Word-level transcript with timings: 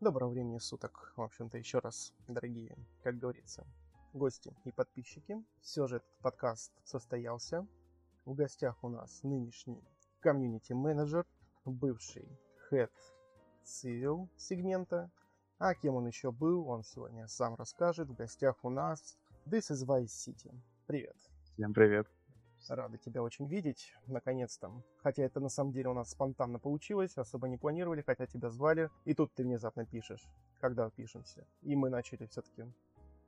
Доброго 0.00 0.30
времени 0.30 0.56
суток, 0.56 1.12
в 1.14 1.20
общем-то, 1.20 1.58
еще 1.58 1.78
раз, 1.78 2.14
дорогие, 2.26 2.74
как 3.02 3.18
говорится, 3.18 3.66
гости 4.14 4.56
и 4.64 4.72
подписчики. 4.72 5.44
Все 5.60 5.86
же 5.86 5.96
этот 5.96 6.08
подкаст 6.22 6.72
состоялся. 6.84 7.66
В 8.24 8.34
гостях 8.34 8.82
у 8.82 8.88
нас 8.88 9.22
нынешний 9.22 9.84
комьюнити-менеджер, 10.20 11.26
бывший 11.66 12.26
head 12.70 12.90
civil 13.62 14.30
сегмента. 14.38 15.10
А 15.58 15.74
кем 15.74 15.96
он 15.96 16.06
еще 16.06 16.32
был, 16.32 16.66
он 16.66 16.82
сегодня 16.82 17.28
сам 17.28 17.54
расскажет. 17.56 18.08
В 18.08 18.14
гостях 18.14 18.56
у 18.62 18.70
нас 18.70 19.18
This 19.44 19.70
is 19.70 19.86
Vice 19.86 20.06
City. 20.06 20.50
Привет. 20.86 21.16
Всем 21.52 21.74
привет. 21.74 22.08
Рады 22.68 22.98
тебя 22.98 23.22
очень 23.22 23.46
видеть, 23.46 23.94
наконец-то. 24.06 24.70
Хотя 25.02 25.22
это 25.22 25.40
на 25.40 25.48
самом 25.48 25.72
деле 25.72 25.88
у 25.88 25.94
нас 25.94 26.10
спонтанно 26.10 26.58
получилось, 26.58 27.16
особо 27.16 27.48
не 27.48 27.56
планировали, 27.56 28.02
хотя 28.02 28.26
тебя 28.26 28.50
звали. 28.50 28.90
И 29.04 29.14
тут 29.14 29.32
ты 29.34 29.42
внезапно 29.42 29.86
пишешь, 29.86 30.28
когда 30.60 30.90
пишемся. 30.90 31.46
И 31.62 31.74
мы 31.74 31.90
начали 31.90 32.26
все-таки 32.26 32.64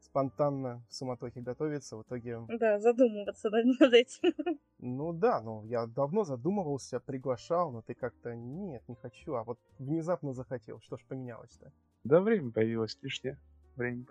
спонтанно 0.01 0.85
в 0.89 0.95
суматохе 0.95 1.41
готовиться, 1.41 1.97
в 1.97 2.03
итоге... 2.03 2.41
Да, 2.59 2.79
задумываться 2.79 3.51
над 3.81 3.93
этим. 3.93 4.59
Ну 4.79 5.13
да, 5.13 5.41
ну 5.41 5.65
я 5.65 5.87
давно 5.87 6.25
задумывался, 6.25 7.01
приглашал, 7.01 7.71
но 7.71 7.83
ты 7.83 7.95
как-то 7.95 8.35
нет, 8.35 8.83
не 8.89 8.97
хочу, 8.97 9.35
а 9.35 9.45
вот 9.45 9.59
внезапно 9.79 10.33
захотел. 10.33 10.81
Что 10.81 10.97
ж 10.97 11.05
поменялось-то? 11.09 11.73
Да, 12.05 12.21
время 12.21 12.51
появилось 12.51 12.99
лишнее. 13.01 13.39
Время. 13.77 14.05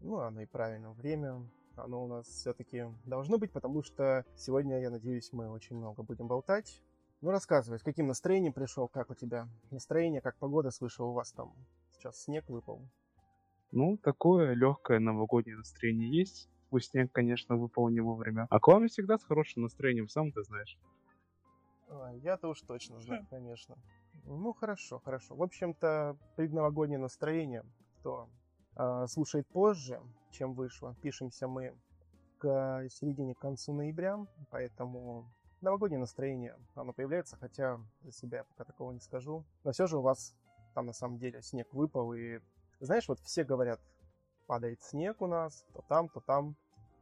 Ну, 0.00 0.18
оно 0.18 0.42
и 0.42 0.46
правильно. 0.46 0.92
Время 0.92 1.42
оно 1.78 2.04
у 2.04 2.06
нас 2.06 2.26
все-таки 2.26 2.86
должно 3.04 3.38
быть, 3.38 3.52
потому 3.52 3.82
что 3.82 4.24
сегодня, 4.36 4.80
я 4.80 4.90
надеюсь, 4.90 5.32
мы 5.32 5.50
очень 5.50 5.76
много 5.76 6.02
будем 6.02 6.26
болтать. 6.26 6.82
Ну, 7.20 7.30
рассказывай, 7.30 7.78
с 7.78 7.82
каким 7.82 8.06
настроением 8.06 8.52
пришел, 8.52 8.86
как 8.86 9.10
у 9.10 9.14
тебя 9.14 9.48
настроение, 9.70 10.20
как 10.20 10.36
погода, 10.36 10.70
слышал, 10.70 11.10
у 11.10 11.12
вас 11.12 11.32
там 11.32 11.52
сейчас 11.90 12.22
снег 12.22 12.48
выпал. 12.48 12.80
Ну, 13.72 13.96
такое 13.98 14.54
легкое 14.54 14.98
новогоднее 14.98 15.56
настроение 15.56 16.10
есть. 16.10 16.48
Пусть 16.70 16.90
снег, 16.90 17.10
конечно, 17.12 17.56
выпал 17.56 17.88
не 17.88 18.00
вовремя. 18.00 18.46
А 18.50 18.60
к 18.60 18.68
вам 18.68 18.86
всегда 18.88 19.18
с 19.18 19.24
хорошим 19.24 19.62
настроением, 19.62 20.08
сам 20.08 20.32
ты 20.32 20.42
знаешь. 20.42 20.78
А, 21.88 22.12
я-то 22.14 22.48
уж 22.48 22.60
точно 22.60 23.00
знаю, 23.00 23.26
конечно. 23.30 23.76
Ну, 24.24 24.52
хорошо, 24.52 25.00
хорошо. 25.00 25.34
В 25.34 25.42
общем-то, 25.42 26.16
предновогоднее 26.36 26.98
настроение, 26.98 27.64
кто 27.98 28.28
э, 28.76 29.06
слушает 29.08 29.46
позже, 29.48 30.00
чем 30.30 30.54
вышло. 30.54 30.94
Пишемся 31.02 31.48
мы 31.48 31.74
к 32.38 32.88
середине, 32.90 33.34
к 33.34 33.38
концу 33.38 33.72
ноября, 33.72 34.18
поэтому 34.50 35.30
новогоднее 35.60 35.98
настроение, 35.98 36.56
оно 36.74 36.92
появляется, 36.92 37.36
хотя 37.36 37.80
за 38.02 38.12
себя 38.12 38.38
я 38.38 38.44
пока 38.44 38.64
такого 38.64 38.92
не 38.92 39.00
скажу. 39.00 39.44
Но 39.64 39.72
все 39.72 39.86
же 39.86 39.98
у 39.98 40.02
вас 40.02 40.34
там 40.74 40.86
на 40.86 40.92
самом 40.92 41.18
деле 41.18 41.42
снег 41.42 41.72
выпал, 41.72 42.14
и 42.14 42.40
знаешь, 42.80 43.08
вот 43.08 43.18
все 43.20 43.44
говорят, 43.44 43.80
падает 44.46 44.82
снег 44.82 45.20
у 45.20 45.26
нас, 45.26 45.64
то 45.74 45.82
там, 45.88 46.08
то 46.08 46.20
там. 46.20 46.56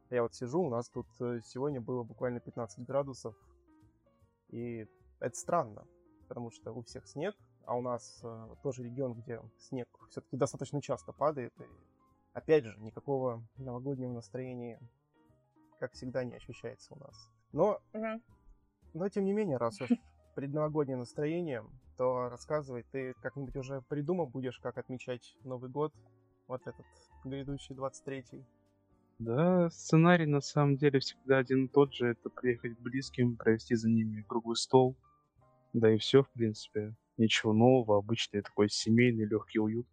Я 0.09 0.23
вот 0.23 0.33
сижу, 0.33 0.61
у 0.61 0.69
нас 0.69 0.89
тут 0.89 1.05
э, 1.19 1.41
сегодня 1.43 1.81
было 1.81 2.03
буквально 2.03 2.39
15 2.39 2.85
градусов, 2.85 3.35
и 4.47 4.87
это 5.19 5.35
странно, 5.35 5.85
потому 6.29 6.49
что 6.49 6.71
у 6.71 6.81
всех 6.81 7.05
снег, 7.07 7.35
а 7.65 7.75
у 7.75 7.81
нас 7.81 8.21
э, 8.23 8.55
тоже 8.63 8.83
регион, 8.83 9.15
где 9.15 9.41
снег 9.57 9.89
все-таки 10.09 10.37
достаточно 10.37 10.81
часто 10.81 11.11
падает, 11.11 11.53
и 11.59 11.65
опять 12.37 12.65
же, 12.65 12.75
никакого 12.77 13.43
новогоднего 13.57 14.11
настроения, 14.11 14.79
как 15.79 15.93
всегда, 15.93 16.23
не 16.23 16.35
ощущается 16.35 16.93
у 16.93 16.99
нас. 16.99 17.31
Но, 17.51 17.79
Мгм. 17.93 18.21
но 18.93 19.09
тем 19.09 19.25
не 19.25 19.33
менее, 19.33 19.57
раз 19.57 19.81
уж 19.81 19.89
предновогоднее 20.35 20.97
настроение, 20.97 21.65
то 21.97 22.29
рассказывай, 22.29 22.83
ты 22.91 23.13
как-нибудь 23.21 23.55
уже 23.55 23.81
придумал 23.81 24.27
будешь, 24.27 24.59
как 24.59 24.77
отмечать 24.77 25.35
Новый 25.43 25.69
год, 25.69 25.93
вот 26.47 26.61
этот 26.67 26.85
грядущий 27.23 27.73
23-й? 27.73 28.45
Да, 29.19 29.69
сценарий 29.71 30.27
на 30.27 30.41
самом 30.41 30.77
деле 30.77 30.99
всегда 30.99 31.39
один 31.39 31.65
и 31.65 31.69
тот 31.69 31.93
же. 31.93 32.07
Это 32.07 32.29
приехать 32.29 32.77
к 32.77 32.81
близким, 32.81 33.35
провести 33.35 33.75
за 33.75 33.89
ними 33.89 34.21
круглый 34.21 34.55
стол. 34.55 34.95
Да 35.73 35.93
и 35.93 35.97
все, 35.97 36.23
в 36.23 36.31
принципе. 36.31 36.95
Ничего 37.17 37.53
нового, 37.53 37.97
обычный 37.97 38.41
такой 38.41 38.69
семейный 38.69 39.25
легкий 39.25 39.59
уют. 39.59 39.87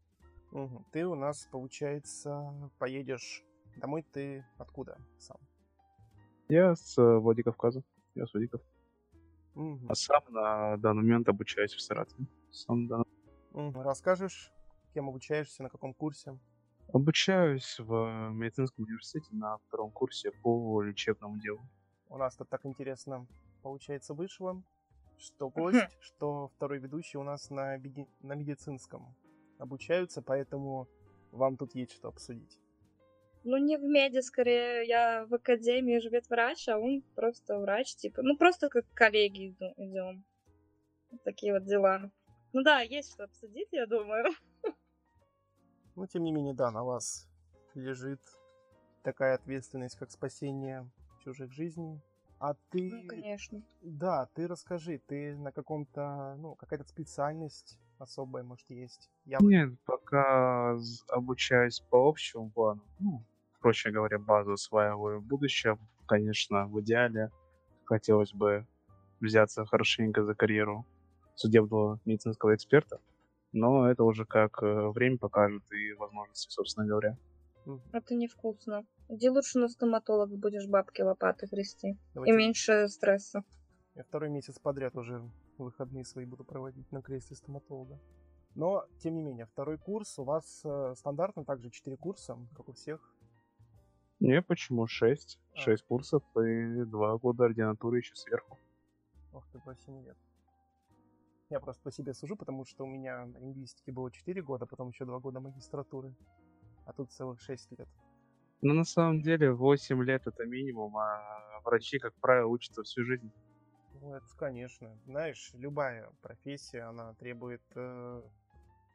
Мгм. 0.55 0.85
Ты 0.93 1.05
у 1.05 1.17
нас, 1.17 1.49
получается, 1.51 2.71
поедешь 2.79 3.43
домой, 3.77 4.07
ты 4.13 4.47
откуда 4.57 4.97
сам? 5.19 5.37
Я 6.49 6.77
с 6.77 6.97
э, 6.97 7.19
Владикавказа. 7.19 7.83
Я 8.15 8.25
с 8.27 8.33
Владиков. 8.33 8.63
Мгм. 9.55 9.91
А 9.91 9.95
сам 9.97 10.23
на 10.29 10.77
данный 10.77 11.03
момент 11.03 11.29
обучаюсь 11.29 11.75
в 11.75 11.81
Саратове. 11.81 12.29
Сам, 12.53 12.87
да. 12.87 13.03
Мгм. 13.51 13.81
Расскажешь, 13.81 14.53
кем 14.93 15.09
обучаешься, 15.09 15.65
на 15.65 15.71
каком 15.71 15.93
курсе? 15.93 16.39
Обучаюсь 16.93 17.81
в 17.81 18.31
медицинском 18.31 18.85
университете 18.85 19.35
на 19.35 19.59
втором 19.59 19.91
курсе 19.91 20.31
по 20.31 20.83
лечебному 20.83 21.37
делу. 21.41 21.61
У 22.09 22.17
нас 22.17 22.37
тут 22.37 22.49
так 22.49 22.65
интересно, 22.65 23.27
получается, 23.63 24.15
вышло, 24.15 24.63
что 25.19 25.51
гость, 25.51 25.89
что 26.01 26.47
второй 26.55 26.79
ведущий 26.79 27.19
у 27.19 27.25
нас 27.25 27.51
на, 27.51 27.77
беди- 27.77 28.09
на 28.21 28.35
медицинском 28.35 29.17
обучаются, 29.65 30.23
поэтому 30.23 30.89
вам 31.33 31.57
тут 31.57 31.75
есть 31.75 31.93
что 31.93 32.09
обсудить. 32.09 32.61
Ну, 33.43 33.59
не 33.59 33.77
в 33.77 33.83
меди, 33.83 34.21
скорее, 34.21 34.87
я 34.87 35.27
в 35.27 35.35
академии 35.35 35.99
живет 35.99 36.29
врач, 36.31 36.67
а 36.69 36.79
он 36.79 37.03
просто 37.15 37.59
врач, 37.59 37.95
типа, 37.97 38.23
ну, 38.23 38.37
просто 38.39 38.71
как 38.71 38.87
коллеги 38.95 39.55
идем. 39.77 40.25
Вот 41.11 41.23
такие 41.25 41.53
вот 41.53 41.65
дела. 41.65 42.11
Ну 42.55 42.63
да, 42.63 42.81
есть 42.81 43.13
что 43.13 43.25
обсудить, 43.25 43.69
я 43.73 43.87
думаю. 43.87 44.25
Но, 45.97 46.07
тем 46.07 46.25
не 46.25 46.33
менее, 46.33 46.55
да, 46.55 46.71
на 46.71 46.85
вас 46.85 47.29
лежит 47.75 48.21
такая 49.03 49.35
ответственность, 49.35 49.97
как 49.99 50.11
спасение 50.11 50.89
чужих 51.23 51.53
жизней. 51.53 52.01
А 52.39 52.55
ты... 52.71 52.91
Ну, 52.91 53.09
конечно. 53.09 53.63
Да, 53.83 54.29
ты 54.35 54.47
расскажи, 54.47 55.01
ты 55.07 55.37
на 55.37 55.53
каком-то, 55.53 56.37
ну, 56.39 56.55
какая-то 56.55 56.89
специальность 56.89 57.79
особая, 57.99 58.43
может, 58.43 58.69
есть? 58.69 59.11
Я 59.25 59.39
Нет, 59.41 59.71
пока 59.85 60.77
обучаюсь 61.09 61.81
по 61.91 62.09
общему 62.09 62.51
плану. 62.51 62.83
Ну, 62.99 63.25
проще 63.61 63.91
говоря, 63.91 64.19
базу 64.19 64.53
осваиваю 64.53 65.21
в 65.21 65.25
будущем. 65.25 65.79
Конечно, 66.07 66.67
в 66.67 66.81
идеале 66.81 67.31
хотелось 67.85 68.33
бы 68.33 68.67
взяться 69.21 69.65
хорошенько 69.65 70.25
за 70.25 70.35
карьеру 70.35 70.87
судебного 71.35 72.01
медицинского 72.05 72.55
эксперта. 72.55 73.01
Но 73.53 73.89
это 73.89 74.05
уже 74.05 74.25
как 74.25 74.63
э, 74.63 74.89
время 74.89 75.17
покажет 75.17 75.63
и 75.73 75.93
возможности, 75.95 76.51
собственно 76.51 76.87
говоря. 76.87 77.17
Это 77.93 78.15
невкусно. 78.15 78.85
Иди 79.09 79.31
лучше 79.31 79.59
на 79.59 79.69
стоматолога 79.69 80.37
будешь 80.37 80.67
бабки 80.67 81.03
лопаты 81.03 81.47
грести. 81.47 81.91
И 81.91 81.97
Давайте 82.15 82.37
меньше 82.37 82.89
стресса. 82.89 83.45
Я 83.95 84.03
второй 84.03 84.29
месяц 84.29 84.59
подряд 84.59 84.97
уже 84.97 85.23
выходные 85.63 86.05
свои 86.05 86.25
буду 86.25 86.45
проводить 86.45 86.91
на 86.93 87.03
кресле 87.03 87.37
стоматолога. 87.37 88.01
Но, 88.55 88.85
тем 88.99 89.15
не 89.15 89.23
менее, 89.23 89.47
второй 89.47 89.79
курс 89.79 90.19
у 90.19 90.25
вас 90.25 90.63
э, 90.65 90.95
стандартно 90.97 91.45
также 91.45 91.71
4 91.71 91.97
курса, 91.97 92.39
как 92.57 92.69
у 92.69 92.73
всех. 92.73 93.15
Не, 94.21 94.43
почему 94.43 94.87
6? 94.87 95.39
А. 95.55 95.57
6 95.57 95.85
курсов 95.87 96.23
и 96.37 96.85
2 96.85 97.19
года 97.19 97.45
ординатуры 97.45 97.99
еще 97.99 98.15
сверху. 98.15 98.59
Ох 99.33 99.45
ты, 99.53 99.59
по 99.59 99.75
7 99.75 100.05
лет. 100.05 100.17
Я 101.51 101.61
просто 101.61 101.83
по 101.83 101.91
себе 101.91 102.15
сужу, 102.15 102.37
потому 102.37 102.65
что 102.65 102.85
у 102.85 102.87
меня 102.87 103.27
на 103.27 103.39
лингвистике 103.39 103.93
было 103.93 104.11
4 104.11 104.43
года, 104.43 104.67
потом 104.67 104.89
еще 104.91 105.05
2 105.05 105.19
года 105.19 105.41
магистратуры. 105.41 106.15
А 106.87 106.93
тут 106.93 107.11
целых 107.11 107.41
6 107.41 107.73
лет. 107.79 107.89
Но 108.63 108.73
на 108.73 108.85
самом 108.85 109.21
деле 109.21 109.53
8 109.53 110.03
лет 110.05 110.27
это 110.27 110.47
минимум, 110.47 110.97
а 110.97 111.61
врачи, 111.65 111.99
как 111.99 112.15
правило, 112.15 112.47
учатся 112.47 112.83
всю 112.83 113.05
жизнь. 113.05 113.31
Ну, 114.05 114.13
это, 114.13 114.27
конечно. 114.37 114.99
Знаешь, 115.07 115.51
любая 115.55 116.11
профессия, 116.21 116.83
она 116.83 117.15
требует 117.15 117.63
э, 117.75 118.23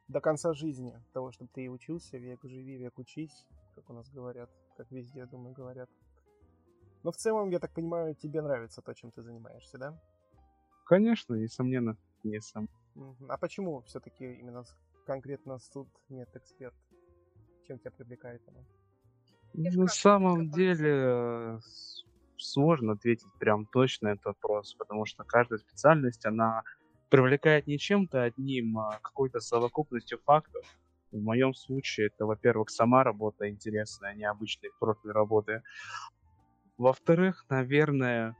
до 0.06 0.20
конца 0.20 0.52
жизни 0.52 1.02
того, 1.12 1.32
чтобы 1.32 1.50
ты 1.52 1.64
и 1.64 1.68
учился, 1.68 2.16
век 2.16 2.38
живи, 2.44 2.76
век 2.76 2.96
учись, 2.96 3.44
как 3.74 3.90
у 3.90 3.92
нас 3.92 4.08
говорят, 4.08 4.48
как 4.76 4.88
везде, 4.92 5.18
я 5.18 5.26
думаю, 5.26 5.52
говорят. 5.52 5.90
Но 7.02 7.10
в 7.10 7.16
целом, 7.16 7.50
я 7.50 7.58
так 7.58 7.72
понимаю, 7.72 8.14
тебе 8.14 8.40
нравится 8.40 8.82
то, 8.82 8.94
чем 8.94 9.10
ты 9.10 9.22
занимаешься, 9.22 9.78
да? 9.78 10.00
Конечно, 10.86 11.34
несомненно, 11.34 11.96
несом. 12.22 12.68
Мгм. 12.94 13.32
А 13.32 13.36
почему 13.36 13.80
все-таки 13.82 14.34
именно 14.34 14.62
с- 14.62 14.76
конкретно 15.06 15.58
суд 15.58 15.88
нет 16.08 16.28
эксперт? 16.36 16.74
Чем 17.66 17.80
тебя 17.80 17.90
привлекает 17.90 18.42
оно? 18.46 18.64
На 19.54 19.88
самом 19.88 20.50
деле 20.50 21.58
сложно 22.40 22.92
ответить 22.92 23.32
прям 23.38 23.66
точно 23.66 24.08
этот 24.08 24.24
вопрос, 24.26 24.74
потому 24.74 25.06
что 25.06 25.24
каждая 25.24 25.58
специальность, 25.58 26.24
она 26.26 26.62
привлекает 27.08 27.66
не 27.66 27.78
чем-то 27.78 28.22
одним, 28.22 28.78
а 28.78 28.98
какой-то 29.02 29.40
совокупностью 29.40 30.18
фактов. 30.24 30.64
В 31.10 31.20
моем 31.20 31.54
случае 31.54 32.06
это, 32.06 32.24
во-первых, 32.24 32.70
сама 32.70 33.02
работа 33.02 33.48
интересная, 33.50 34.14
необычный 34.14 34.70
профиль 34.78 35.10
работы. 35.10 35.62
Во-вторых, 36.78 37.44
наверное, 37.48 38.36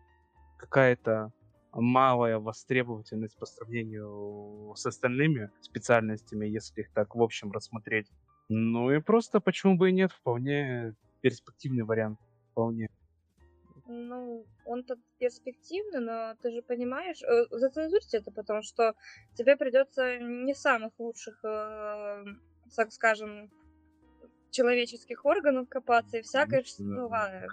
какая-то 0.56 1.32
малая 1.72 2.38
востребовательность 2.38 3.38
по 3.38 3.46
сравнению 3.46 4.72
с 4.76 4.86
остальными 4.86 5.50
специальностями, 5.60 6.46
если 6.46 6.82
их 6.82 6.92
так 6.92 7.14
в 7.14 7.22
общем 7.22 7.52
рассмотреть. 7.52 8.08
Ну 8.48 8.90
и 8.90 9.00
просто 9.00 9.40
почему 9.40 9.76
бы 9.76 9.90
и 9.90 9.92
нет, 9.92 10.12
вполне 10.12 10.94
перспективный 11.20 11.84
вариант. 11.84 12.18
Вполне. 12.50 12.88
Ну, 13.92 14.46
он 14.64 14.84
тут 14.84 15.00
перспективный, 15.18 16.00
но 16.00 16.36
ты 16.40 16.52
же 16.52 16.62
понимаешь, 16.62 17.22
э, 17.22 17.46
зацензурьте 17.50 18.18
это, 18.18 18.30
потому 18.30 18.62
что 18.62 18.94
тебе 19.34 19.56
придется 19.56 20.18
не 20.18 20.54
самых 20.54 20.92
лучших, 20.98 21.44
э, 21.44 22.24
так 22.76 22.92
скажем, 22.92 23.50
человеческих 24.52 25.24
органов 25.24 25.68
копаться, 25.68 26.18
и 26.18 26.22
всякое 26.22 26.62
что 26.62 26.84
бывает. 26.84 27.50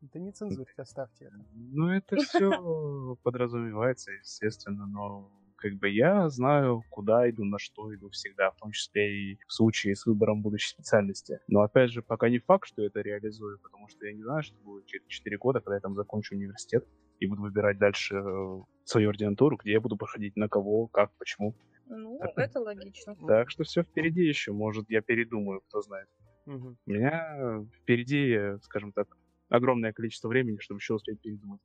Да 0.00 0.20
не 0.20 0.32
цензурьте, 0.32 0.82
оставьте 0.82 1.26
это. 1.26 1.44
Ну, 1.52 1.90
это 1.90 2.16
все 2.16 3.16
подразумевается, 3.22 4.12
естественно, 4.12 4.86
но 4.86 5.30
как 5.56 5.74
бы 5.74 5.88
я 5.88 6.28
знаю, 6.28 6.82
куда 6.90 7.28
иду, 7.28 7.44
на 7.44 7.58
что 7.58 7.94
иду 7.94 8.10
всегда, 8.10 8.50
в 8.50 8.56
том 8.56 8.72
числе 8.72 9.32
и 9.32 9.38
в 9.46 9.52
случае 9.52 9.96
с 9.96 10.06
выбором 10.06 10.42
будущей 10.42 10.68
специальности. 10.68 11.40
Но 11.48 11.62
опять 11.62 11.90
же, 11.90 12.02
пока 12.02 12.28
не 12.28 12.38
факт, 12.38 12.68
что 12.68 12.82
это 12.82 13.00
реализую, 13.00 13.58
потому 13.60 13.88
что 13.88 14.06
я 14.06 14.12
не 14.12 14.22
знаю, 14.22 14.42
что 14.42 14.56
будет 14.62 14.86
через 14.86 15.06
4 15.06 15.38
года, 15.38 15.60
когда 15.60 15.74
я 15.74 15.80
там 15.80 15.94
закончу 15.94 16.34
университет 16.34 16.86
и 17.18 17.26
буду 17.26 17.42
выбирать 17.42 17.78
дальше 17.78 18.16
э, 18.16 18.62
свою 18.84 19.08
ординатуру, 19.08 19.56
где 19.56 19.72
я 19.72 19.80
буду 19.80 19.96
проходить, 19.96 20.36
на 20.36 20.48
кого, 20.48 20.86
как, 20.88 21.10
почему. 21.18 21.56
Ну, 21.86 22.18
так, 22.18 22.32
это 22.36 22.60
логично. 22.60 23.16
Так 23.26 23.50
что 23.50 23.64
все 23.64 23.82
впереди 23.82 24.22
еще. 24.22 24.52
Может, 24.52 24.90
я 24.90 25.00
передумаю, 25.00 25.62
кто 25.62 25.80
знает. 25.80 26.08
Угу. 26.46 26.76
У 26.86 26.90
меня 26.90 27.64
впереди, 27.82 28.58
скажем 28.62 28.92
так, 28.92 29.16
огромное 29.48 29.92
количество 29.92 30.28
времени, 30.28 30.58
чтобы 30.58 30.78
еще 30.78 30.94
успеть 30.94 31.20
передумать. 31.20 31.60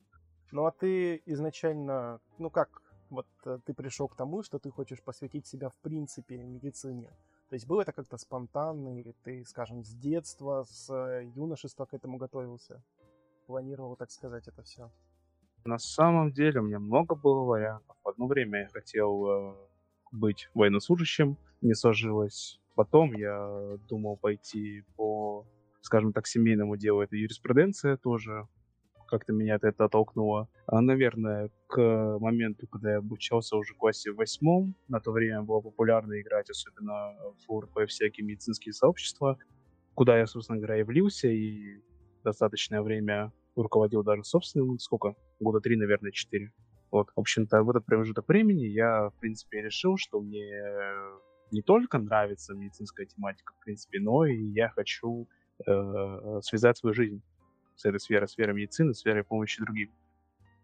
Ну 0.51 0.65
а 0.65 0.71
ты 0.71 1.21
изначально, 1.25 2.19
ну 2.37 2.49
как, 2.49 2.81
вот 3.11 3.27
э, 3.45 3.59
ты 3.65 3.73
пришел 3.73 4.07
к 4.07 4.15
тому, 4.15 4.43
что 4.43 4.57
ты 4.57 4.71
хочешь 4.71 5.01
посвятить 5.03 5.45
себя 5.45 5.69
в 5.69 5.75
принципе 5.75 6.37
медицине? 6.37 7.09
То 7.49 7.55
есть 7.55 7.67
было 7.67 7.81
это 7.81 7.91
как-то 7.91 8.17
спонтанно, 8.17 8.99
или 8.99 9.13
ты, 9.23 9.45
скажем, 9.45 9.83
с 9.83 9.93
детства, 9.93 10.63
с 10.67 10.89
э, 10.89 11.25
юношества 11.35 11.85
к 11.85 11.93
этому 11.93 12.17
готовился? 12.17 12.81
Планировал, 13.45 13.95
так 13.95 14.11
сказать, 14.11 14.47
это 14.47 14.63
все? 14.63 14.89
На 15.65 15.77
самом 15.77 16.31
деле 16.31 16.61
у 16.61 16.63
меня 16.63 16.79
много 16.79 17.13
было 17.13 17.43
вариантов. 17.43 17.95
Одно 18.03 18.27
время 18.27 18.61
я 18.61 18.67
хотел 18.69 19.27
э, 19.27 19.55
быть 20.11 20.49
военнослужащим, 20.55 21.37
не 21.61 21.75
сложилось. 21.75 22.59
Потом 22.75 23.13
я 23.13 23.77
думал 23.89 24.17
пойти 24.17 24.83
по 24.95 25.45
скажем 25.81 26.13
так, 26.13 26.27
семейному 26.27 26.77
делу, 26.77 27.01
это 27.01 27.15
юриспруденция 27.15 27.97
тоже 27.97 28.47
как-то 29.11 29.33
меня 29.33 29.59
это 29.61 29.85
оттолкнуло. 29.85 30.47
А, 30.65 30.81
наверное, 30.81 31.51
к 31.67 32.17
моменту, 32.19 32.65
когда 32.67 32.93
я 32.93 32.97
обучался 32.97 33.57
уже 33.57 33.73
в 33.73 33.77
классе 33.77 34.11
восьмом, 34.11 34.73
на 34.87 34.99
то 35.01 35.11
время 35.11 35.41
было 35.43 35.59
популярно 35.59 36.19
играть, 36.19 36.49
особенно 36.49 37.13
в 37.45 37.51
УРП, 37.51 37.87
всякие 37.87 38.25
медицинские 38.25 38.73
сообщества, 38.73 39.37
куда 39.93 40.17
я, 40.17 40.25
собственно 40.25 40.57
говоря, 40.57 40.79
и 40.79 40.83
влился, 40.83 41.27
и 41.27 41.81
достаточное 42.23 42.81
время 42.81 43.33
руководил 43.55 44.01
даже 44.01 44.23
собственным, 44.23 44.79
сколько? 44.79 45.15
Года 45.41 45.59
три, 45.59 45.75
наверное, 45.75 46.11
четыре. 46.11 46.53
Вот, 46.89 47.09
в 47.15 47.19
общем-то, 47.19 47.63
в 47.63 47.69
этот 47.69 47.85
промежуток 47.85 48.27
времени 48.27 48.65
я, 48.65 49.09
в 49.09 49.19
принципе, 49.19 49.61
решил, 49.61 49.97
что 49.97 50.21
мне 50.21 50.49
не 51.51 51.61
только 51.61 51.97
нравится 51.97 52.53
медицинская 52.53 53.05
тематика, 53.05 53.53
в 53.59 53.63
принципе, 53.63 53.99
но 53.99 54.25
и 54.25 54.37
я 54.37 54.69
хочу 54.69 55.27
э, 55.67 56.39
связать 56.41 56.77
свою 56.77 56.93
жизнь 56.93 57.21
с 57.75 57.85
этой 57.85 57.99
сферой, 57.99 58.27
сферой 58.27 58.55
медицины, 58.55 58.93
сферой 58.93 59.23
помощи 59.23 59.61
другим. 59.61 59.91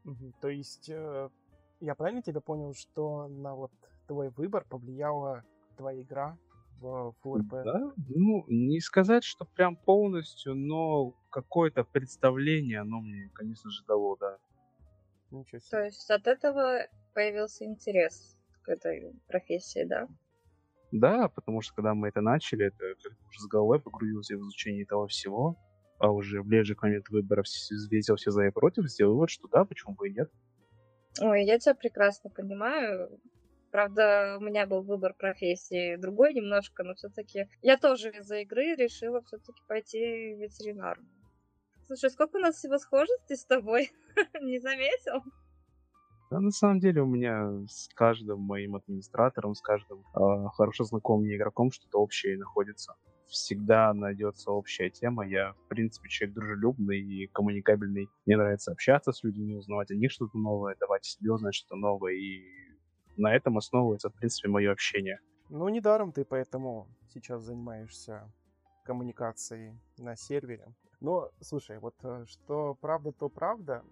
Угу. 0.05 0.33
То 0.41 0.49
есть 0.49 0.89
э, 0.89 1.29
я 1.79 1.95
правильно 1.95 2.21
тебя 2.21 2.41
понял, 2.41 2.73
что 2.73 3.27
на 3.27 3.55
вот 3.55 3.71
твой 4.07 4.29
выбор 4.29 4.65
повлияла 4.69 5.43
твоя 5.75 6.01
игра 6.01 6.37
в 6.79 7.13
ФУРП? 7.21 7.49
Да, 7.63 7.93
ну, 8.07 8.45
не 8.47 8.79
сказать, 8.79 9.23
что 9.23 9.45
прям 9.45 9.75
полностью, 9.75 10.55
но 10.55 11.13
какое-то 11.29 11.83
представление 11.83 12.81
оно 12.81 13.01
мне, 13.01 13.29
конечно 13.33 13.69
же, 13.69 13.83
дало, 13.85 14.15
да. 14.17 14.37
Ничего 15.31 15.59
себе. 15.59 15.69
То 15.71 15.83
есть 15.83 16.09
от 16.09 16.27
этого 16.27 16.87
появился 17.13 17.65
интерес 17.65 18.37
к 18.61 18.69
этой 18.69 19.13
профессии, 19.27 19.83
да? 19.83 20.07
Да, 20.91 21.27
потому 21.27 21.61
что 21.61 21.75
когда 21.75 21.93
мы 21.93 22.07
это 22.07 22.21
начали, 22.21 22.67
это 22.67 22.85
уже 23.27 23.39
с 23.39 23.47
головой 23.47 23.81
погрузился 23.81 24.37
в 24.37 24.39
изучение 24.39 24.83
этого 24.83 25.07
всего, 25.07 25.57
а 25.99 26.11
уже 26.11 26.43
ближе 26.43 26.75
к 26.75 26.83
моменту 26.83 27.13
выборов 27.13 27.45
взвесил 27.45 28.15
все 28.15 28.31
за 28.31 28.47
и 28.47 28.51
против, 28.51 28.89
сделал 28.89 29.13
вывод, 29.13 29.29
что 29.29 29.47
да, 29.47 29.65
почему 29.65 29.95
бы 29.95 30.09
и 30.09 30.13
нет. 30.13 30.31
Ой, 31.21 31.45
я 31.45 31.57
тебя 31.57 31.73
прекрасно 31.73 32.29
понимаю. 32.29 33.19
Правда, 33.71 34.37
у 34.39 34.43
меня 34.43 34.65
был 34.65 34.81
выбор 34.81 35.13
профессии 35.13 35.97
другой 35.97 36.33
немножко, 36.33 36.83
но 36.83 36.93
все-таки 36.93 37.47
я 37.61 37.77
тоже 37.77 38.11
из-за 38.11 38.37
игры 38.39 38.75
решила 38.75 39.21
все-таки 39.21 39.61
пойти 39.67 40.35
в 40.35 40.39
ветеринарную. 40.39 41.17
Слушай, 41.85 42.09
сколько 42.09 42.37
у 42.37 42.39
нас 42.39 42.55
всего 42.55 42.77
схожести 42.77 43.35
с 43.35 43.45
тобой? 43.45 43.91
Не 44.41 44.59
заметил? 44.59 45.23
Да, 46.29 46.39
на 46.41 46.51
самом 46.51 46.79
деле 46.79 47.01
у 47.01 47.05
меня 47.05 47.65
с 47.69 47.87
каждым 47.93 48.41
моим 48.41 48.75
администратором, 48.75 49.55
с 49.55 49.61
каждым 49.61 49.99
э, 49.99 50.49
хорошо 50.55 50.83
знакомым 50.83 51.33
игроком 51.33 51.71
что-то 51.71 51.99
общее 51.99 52.37
находится. 52.37 52.95
Всегда 53.27 53.93
найдется 53.93 54.51
общая 54.51 54.89
тема. 54.89 55.27
Я, 55.27 55.53
в 55.53 55.67
принципе, 55.67 56.09
человек 56.09 56.35
дружелюбный 56.35 56.99
и 56.99 57.27
коммуникабельный. 57.27 58.07
Мне 58.25 58.37
нравится 58.37 58.71
общаться 58.71 59.11
с 59.11 59.23
людьми, 59.23 59.55
узнавать 59.55 59.91
о 59.91 59.95
них 59.95 60.11
что-то 60.11 60.37
новое, 60.37 60.75
давать 60.79 61.05
себе 61.05 61.31
узнать 61.31 61.55
что-то 61.55 61.75
новое. 61.75 62.13
И 62.13 62.43
на 63.17 63.35
этом 63.35 63.57
основывается, 63.57 64.09
в 64.09 64.13
принципе, 64.13 64.49
мое 64.49 64.71
общение. 64.71 65.19
Ну, 65.49 65.67
недаром 65.69 66.11
ты 66.11 66.25
поэтому 66.25 66.87
сейчас 67.13 67.43
занимаешься 67.43 68.31
коммуникацией 68.83 69.79
на 69.97 70.15
сервере. 70.15 70.67
Но, 70.99 71.29
слушай, 71.41 71.79
вот 71.79 71.95
э, 72.03 72.25
что 72.27 72.75
правда, 72.81 73.11
то 73.11 73.29
правда 73.29 73.83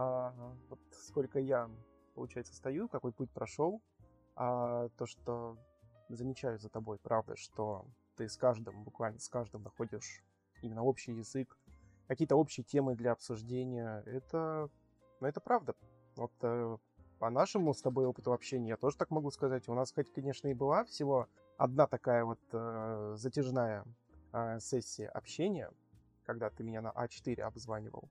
а, 0.00 0.32
вот 0.70 0.78
сколько 0.92 1.40
я, 1.40 1.68
получается, 2.14 2.54
стою, 2.54 2.88
какой 2.88 3.12
путь 3.12 3.30
прошел, 3.32 3.82
а, 4.36 4.88
то, 4.96 5.06
что 5.06 5.58
замечаю 6.08 6.58
за 6.60 6.68
тобой, 6.68 6.98
правда, 7.02 7.34
что 7.36 7.84
ты 8.18 8.28
с 8.28 8.36
каждым, 8.36 8.82
буквально 8.82 9.20
с 9.20 9.28
каждым 9.28 9.62
находишь 9.62 10.22
именно 10.60 10.82
общий 10.82 11.12
язык, 11.12 11.56
какие-то 12.08 12.34
общие 12.34 12.64
темы 12.64 12.96
для 12.96 13.12
обсуждения, 13.12 14.02
это, 14.06 14.68
ну, 15.20 15.28
это 15.28 15.40
правда. 15.40 15.74
Вот 16.16 16.32
э, 16.42 16.76
по 17.20 17.30
нашему 17.30 17.72
с 17.72 17.80
тобой 17.80 18.06
опыту 18.06 18.32
общения 18.32 18.70
я 18.70 18.76
тоже 18.76 18.96
так 18.96 19.10
могу 19.10 19.30
сказать. 19.30 19.68
У 19.68 19.74
нас, 19.74 19.92
хоть, 19.92 20.12
конечно, 20.12 20.48
и 20.48 20.54
была 20.54 20.84
всего 20.84 21.28
одна 21.56 21.86
такая 21.86 22.24
вот 22.24 22.40
э, 22.52 23.14
затяжная 23.16 23.84
э, 24.32 24.58
сессия 24.60 25.08
общения, 25.08 25.70
когда 26.24 26.50
ты 26.50 26.64
меня 26.64 26.80
на 26.80 26.90
А4 26.90 27.40
обзванивал. 27.42 28.10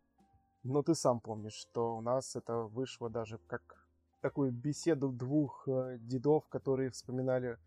Но 0.64 0.84
ты 0.84 0.96
сам 0.96 1.20
помнишь, 1.20 1.54
что 1.54 1.98
у 1.98 2.02
нас 2.02 2.36
это 2.38 2.62
вышло 2.62 3.10
даже 3.10 3.40
как 3.48 3.86
такую 4.22 4.54
беседу 4.54 5.10
двух 5.10 5.68
э, 5.68 5.98
дедов, 6.00 6.48
которые 6.48 6.92
вспоминали 6.92 7.58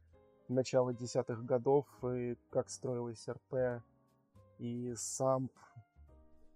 начало 0.50 0.92
десятых 0.92 1.44
годов 1.44 1.86
и 2.04 2.36
как 2.50 2.70
строилась 2.70 3.28
РП 3.28 3.82
и 4.58 4.92
САМП. 4.96 5.52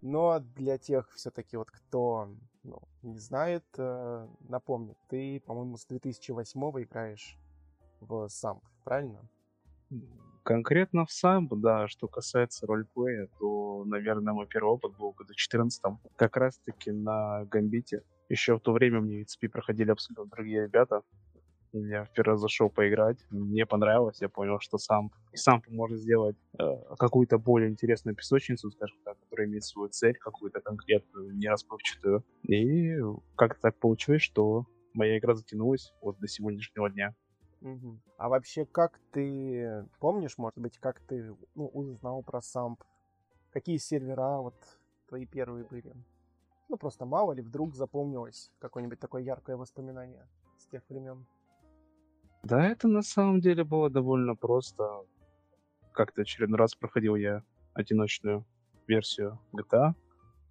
Но 0.02 0.38
для 0.38 0.76
тех 0.76 1.10
все-таки 1.12 1.56
вот, 1.56 1.70
кто 1.70 2.28
ну, 2.62 2.82
не 3.02 3.18
знает, 3.18 3.64
э, 3.78 4.28
напомню, 4.48 4.96
ты, 5.08 5.40
по-моему, 5.46 5.78
с 5.78 5.86
2008 5.86 6.60
играешь 6.82 7.38
в 8.00 8.28
САМП, 8.28 8.62
правильно? 8.84 9.20
Конкретно 10.42 11.06
в 11.06 11.12
самбо, 11.12 11.56
да, 11.56 11.88
что 11.88 12.06
касается 12.06 12.66
ролеплея, 12.66 13.28
то, 13.38 13.84
наверное, 13.86 14.34
мой 14.34 14.46
первый 14.46 14.74
опыт 14.74 14.94
был 14.98 15.12
в 15.12 15.16
году 15.16 15.32
14 15.32 15.82
как 16.16 16.36
раз-таки 16.36 16.90
на 16.90 17.46
Гамбите. 17.46 18.02
Еще 18.28 18.56
в 18.56 18.60
то 18.60 18.72
время 18.72 19.00
мне 19.00 19.22
XP 19.22 19.48
проходили 19.48 19.90
абсолютно 19.90 20.26
другие 20.26 20.64
ребята. 20.64 21.02
Я 21.76 22.04
в 22.04 22.12
первый 22.12 22.32
раз 22.32 22.40
зашел 22.40 22.70
поиграть, 22.70 23.18
мне 23.30 23.66
понравилось, 23.66 24.20
я 24.20 24.28
понял, 24.28 24.60
что 24.60 24.78
сам 24.78 25.10
и 25.32 25.36
сам 25.36 25.60
можно 25.66 25.96
сделать 25.96 26.36
э, 26.56 26.64
какую-то 26.96 27.36
более 27.38 27.68
интересную 27.68 28.14
песочницу, 28.14 28.70
скажем 28.70 28.96
так, 29.04 29.18
которая 29.18 29.48
имеет 29.48 29.64
свою 29.64 29.88
цель, 29.88 30.14
какую-то 30.14 30.60
конкретную, 30.60 31.34
не 31.36 31.48
расплывчатую. 31.48 32.24
И 32.44 32.94
как-то 33.34 33.60
так 33.60 33.76
получилось, 33.80 34.22
что 34.22 34.66
моя 34.92 35.18
игра 35.18 35.34
затянулась 35.34 35.92
вот 36.00 36.16
до 36.20 36.28
сегодняшнего 36.28 36.88
дня. 36.88 37.12
Угу. 37.60 37.98
А 38.18 38.28
вообще, 38.28 38.66
как 38.66 39.00
ты 39.10 39.84
помнишь, 39.98 40.38
может 40.38 40.58
быть, 40.58 40.78
как 40.78 41.00
ты 41.00 41.34
ну, 41.56 41.66
узнал 41.66 42.22
про 42.22 42.40
самп? 42.40 42.84
Какие 43.50 43.78
сервера 43.78 44.38
вот 44.38 44.54
твои 45.08 45.26
первые 45.26 45.64
были? 45.64 45.92
Ну, 46.68 46.76
просто 46.76 47.04
мало 47.04 47.32
ли, 47.32 47.42
вдруг 47.42 47.74
запомнилось 47.74 48.52
какое-нибудь 48.60 49.00
такое 49.00 49.22
яркое 49.22 49.56
воспоминание 49.56 50.24
с 50.58 50.66
тех 50.66 50.82
времен. 50.88 51.26
Да, 52.44 52.62
это 52.62 52.88
на 52.88 53.00
самом 53.00 53.40
деле 53.40 53.64
было 53.64 53.88
довольно 53.88 54.36
просто. 54.36 54.84
Как-то 55.92 56.22
очередной 56.22 56.58
раз 56.58 56.74
проходил 56.74 57.16
я 57.16 57.42
одиночную 57.72 58.44
версию 58.86 59.38
GTA 59.54 59.94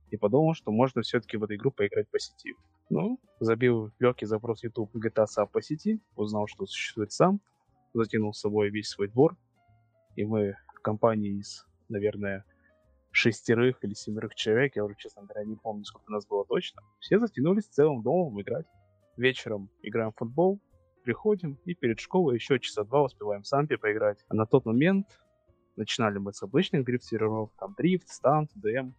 и 0.10 0.18
подумал, 0.18 0.56
что 0.56 0.72
можно 0.72 1.04
все-таки 1.04 1.38
в 1.38 1.44
эту 1.44 1.54
игру 1.54 1.70
поиграть 1.70 2.10
по 2.10 2.18
сети. 2.20 2.56
Ну, 2.90 3.20
забил 3.40 3.92
легкий 4.00 4.26
запрос 4.26 4.64
YouTube 4.64 4.96
GTA 4.96 5.26
Sub 5.26 5.50
по 5.52 5.62
сети, 5.62 6.02
узнал, 6.16 6.48
что 6.48 6.66
существует 6.66 7.12
сам, 7.12 7.42
затянул 7.94 8.34
с 8.34 8.40
собой 8.40 8.72
весь 8.72 8.90
свой 8.90 9.08
двор, 9.08 9.38
и 10.16 10.26
мы 10.26 10.56
компанией 10.82 11.40
из, 11.40 11.66
наверное, 11.90 12.44
шестерых 13.12 13.84
или 13.84 13.94
семерых 13.94 14.34
человек, 14.34 14.76
я 14.76 14.84
уже, 14.84 14.96
честно 14.96 15.24
говоря, 15.24 15.46
не 15.46 15.56
помню, 15.56 15.84
сколько 15.86 16.12
нас 16.12 16.26
было 16.26 16.44
точно, 16.46 16.82
все 17.00 17.20
затянулись 17.20 17.68
целым 17.68 18.02
домом 18.02 18.42
играть. 18.42 18.66
Вечером 19.16 19.70
играем 19.84 20.12
в 20.12 20.18
футбол, 20.18 20.60
приходим 21.04 21.60
и 21.66 21.74
перед 21.74 22.00
школой 22.00 22.36
еще 22.36 22.60
часа 22.60 22.84
два 22.84 23.04
успеваем 23.04 23.44
сампи 23.44 23.76
поиграть. 23.76 24.24
А 24.30 24.36
на 24.36 24.46
тот 24.46 24.66
момент 24.66 25.20
начинали 25.76 26.18
мы 26.18 26.34
с 26.34 26.42
обычных 26.44 26.86
дрифт-серверов, 26.86 27.52
там 27.60 27.76
дрифт, 27.78 28.10
стант, 28.10 28.52
ДМ. 28.56 28.94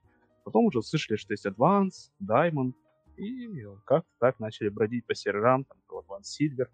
Потом 0.45 0.67
уже 0.67 0.81
услышали, 0.81 1.17
что 1.17 1.33
есть 1.33 1.47
Advance, 1.47 2.11
Diamond, 2.23 2.75
и 3.17 3.65
как-то 3.85 4.11
так 4.19 4.39
начали 4.41 4.69
бродить 4.69 5.07
по 5.07 5.15
серверам, 5.15 5.65
там, 5.65 5.79
то 5.89 6.01
Advance 6.01 6.41
Silver, 6.41 6.67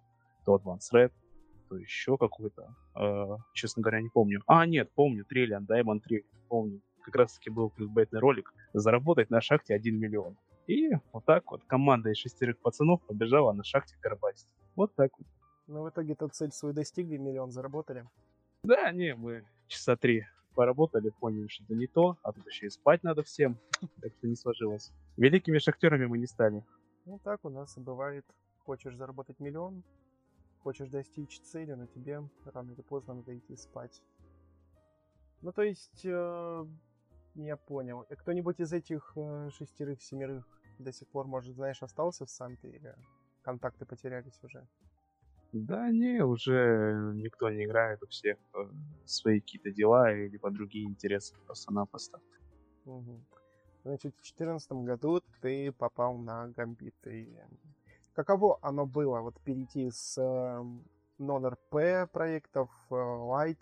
то 0.44 0.56
Advance 0.56 0.92
Red, 0.92 1.12
то 1.68 1.76
еще 1.76 2.16
какой-то. 2.16 2.74
Э, 2.96 3.36
честно 3.54 3.82
говоря, 3.82 4.00
не 4.00 4.08
помню. 4.08 4.42
А, 4.46 4.66
нет, 4.66 4.90
помню, 4.94 5.24
Trillion, 5.24 5.66
Diamond 5.66 6.00
3, 6.00 6.24
помню. 6.48 6.80
Как 7.02 7.14
раз 7.14 7.34
таки 7.34 7.50
был 7.50 7.70
кликбейтный 7.70 8.20
ролик. 8.20 8.52
Заработать 8.72 9.30
на 9.30 9.40
шахте 9.40 9.74
1 9.74 9.98
миллион. 9.98 10.36
И 10.66 10.90
вот 11.12 11.24
так 11.24 11.50
вот 11.50 11.64
команда 11.64 12.10
из 12.10 12.18
шестерых 12.18 12.58
пацанов 12.58 13.02
побежала 13.06 13.52
на 13.52 13.64
шахте 13.64 13.96
карбасить. 14.00 14.48
Вот 14.76 14.94
так 14.94 15.10
вот. 15.18 15.26
Ну, 15.66 15.82
в 15.84 15.90
итоге-то 15.90 16.28
цель 16.28 16.50
свою 16.50 16.74
достигли, 16.74 17.16
миллион 17.16 17.52
заработали. 17.52 18.08
Да, 18.62 18.90
не, 18.90 19.14
мы 19.14 19.44
часа 19.68 19.96
три 19.96 20.26
поработали, 20.54 21.10
поняли, 21.10 21.46
что 21.48 21.64
это 21.64 21.74
не 21.74 21.86
то, 21.86 22.18
а 22.22 22.32
тут 22.32 22.46
еще 22.46 22.66
и 22.66 22.70
спать 22.70 23.02
надо 23.02 23.22
всем, 23.22 23.58
так 24.02 24.12
что 24.18 24.26
не 24.26 24.36
сложилось. 24.36 24.92
Великими 25.16 25.58
шахтерами 25.58 26.06
мы 26.06 26.18
не 26.18 26.26
стали. 26.26 26.64
Ну 27.06 27.18
так 27.18 27.44
у 27.44 27.50
нас 27.50 27.76
и 27.76 27.80
бывает. 27.80 28.24
Хочешь 28.64 28.96
заработать 28.96 29.40
миллион, 29.40 29.82
хочешь 30.62 30.90
достичь 30.90 31.40
цели, 31.40 31.72
но 31.72 31.86
тебе 31.86 32.22
рано 32.44 32.72
или 32.72 32.82
поздно 32.82 33.14
надо 33.14 33.36
идти 33.36 33.56
спать. 33.56 34.02
Ну 35.40 35.52
то 35.52 35.62
есть, 35.62 36.04
э, 36.04 36.66
я 37.36 37.56
понял. 37.56 38.04
Кто-нибудь 38.10 38.60
из 38.60 38.72
этих 38.72 39.12
э, 39.16 39.50
шестерых, 39.52 40.02
семерых 40.02 40.46
до 40.78 40.92
сих 40.92 41.08
пор, 41.08 41.26
может, 41.26 41.54
знаешь, 41.54 41.82
остался 41.82 42.26
в 42.26 42.30
Санте 42.30 42.68
или 42.68 42.94
контакты 43.42 43.84
потерялись 43.84 44.38
уже? 44.42 44.66
Да 45.52 45.90
не, 45.90 46.24
уже 46.24 47.12
никто 47.14 47.50
не 47.50 47.64
играет, 47.64 48.02
у 48.02 48.06
всех 48.06 48.38
э, 48.54 48.68
свои 49.04 49.40
какие-то 49.40 49.72
дела 49.72 50.12
или 50.12 50.36
по 50.36 50.50
другие 50.50 50.86
интересы 50.86 51.34
просто-напросто. 51.46 52.20
Угу. 52.84 53.20
Значит, 53.82 54.12
в 54.12 54.22
2014 54.22 54.72
году 54.72 55.20
ты 55.40 55.72
попал 55.72 56.18
на 56.18 56.48
Гамбит. 56.48 56.94
И 57.06 57.36
каково 58.12 58.58
оно 58.62 58.86
было 58.86 59.20
вот 59.20 59.40
перейти 59.40 59.90
с 59.90 60.16
э, 60.18 60.64
non-RP 61.18 62.06
проектов 62.08 62.70
э, 62.90 62.94
Light 62.94 63.58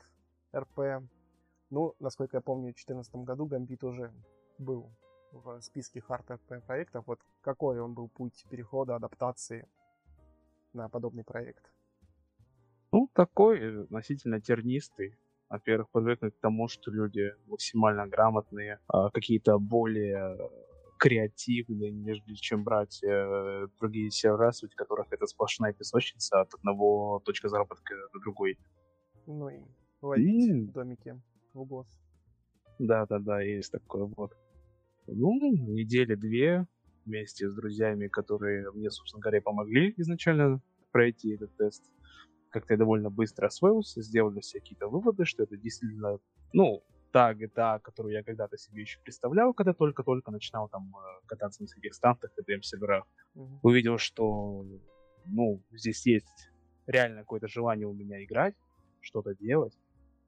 RP? 0.53 1.07
Ну, 1.71 1.95
насколько 2.01 2.37
я 2.37 2.41
помню, 2.43 2.73
в 2.73 2.77
2014 2.77 3.15
году 3.17 3.47
Гамбит 3.47 3.83
уже 3.85 4.13
был 4.59 4.91
в 5.33 5.61
списке 5.61 6.03
Hard 6.09 6.27
RP 6.27 6.61
проектов. 6.67 7.05
Вот 7.07 7.21
какой 7.41 7.81
он 7.81 7.95
был 7.95 8.09
путь 8.09 8.45
перехода, 8.51 8.97
адаптации 8.97 9.69
на 10.73 10.89
подобный 10.89 11.25
проект? 11.25 11.65
Ну, 12.93 13.09
такой 13.13 13.59
э, 13.61 13.83
относительно 13.83 14.41
тернистый. 14.41 15.17
Во-первых, 15.51 15.89
подвыкнуть 15.91 16.35
к 16.35 16.41
тому, 16.41 16.69
что 16.69 16.91
люди 16.91 17.35
максимально 17.47 18.07
грамотные, 18.07 18.79
а 18.87 19.11
какие-то 19.11 19.59
более 19.59 20.37
креативные, 20.99 21.91
нежели 21.91 22.35
чем 22.35 22.65
брать 22.65 23.03
э, 23.03 23.67
другие 23.79 24.11
сервера, 24.11 24.53
суть 24.53 24.75
которых 24.75 25.07
это 25.11 25.27
сплошная 25.27 25.73
песочница 25.73 26.41
от 26.41 26.55
одного 26.55 27.23
точка 27.25 27.49
заработка 27.49 27.95
до 28.13 28.19
другой. 28.21 28.59
Ну 29.27 29.49
и 29.49 29.61
ловить 30.03 30.49
и... 30.49 30.67
домики 30.67 31.21
в 31.55 31.61
угол. 31.61 31.87
Да-да-да, 32.79 33.41
есть 33.41 33.73
такое 33.73 34.05
вот. 34.05 34.37
Ну, 35.09 35.39
недели 35.53 36.15
две 36.15 36.67
вместе 37.05 37.49
с 37.49 37.55
друзьями, 37.55 38.09
которые 38.09 38.71
мне, 38.73 38.91
собственно 38.91 39.21
говоря, 39.21 39.41
помогли 39.41 39.95
изначально 39.97 40.61
пройти 40.93 41.35
этот 41.35 41.57
тест 41.57 41.83
как-то 42.51 42.75
я 42.75 42.79
довольно 42.79 43.11
быстро 43.11 43.47
освоился, 43.47 44.03
сделал 44.03 44.31
для 44.31 44.43
себя 44.43 44.61
какие-то 44.61 44.89
выводы, 44.89 45.25
что 45.25 45.43
это 45.43 45.57
действительно, 45.57 46.19
ну, 46.53 46.83
та 47.13 47.33
GTA, 47.33 47.81
которую 47.81 48.15
я 48.15 48.23
когда-то 48.23 48.57
себе 48.59 48.83
еще 48.83 49.01
представлял, 49.01 49.55
когда 49.55 49.73
только-только 49.73 50.31
начинал 50.31 50.69
там 50.69 50.95
э, 50.95 51.27
кататься 51.27 51.63
на 51.63 51.67
всяких 51.67 51.95
стантах 51.95 52.31
и 52.37 52.43
DM-серверах. 52.43 53.05
Mm-hmm. 53.35 53.59
Увидел, 53.63 53.99
что, 53.99 54.67
ну, 55.25 55.63
здесь 55.73 56.05
есть 56.07 56.51
реально 56.87 57.21
какое-то 57.21 57.49
желание 57.49 57.87
у 57.87 57.95
меня 57.95 58.23
играть, 58.25 58.55
что-то 59.01 59.35
делать, 59.35 59.77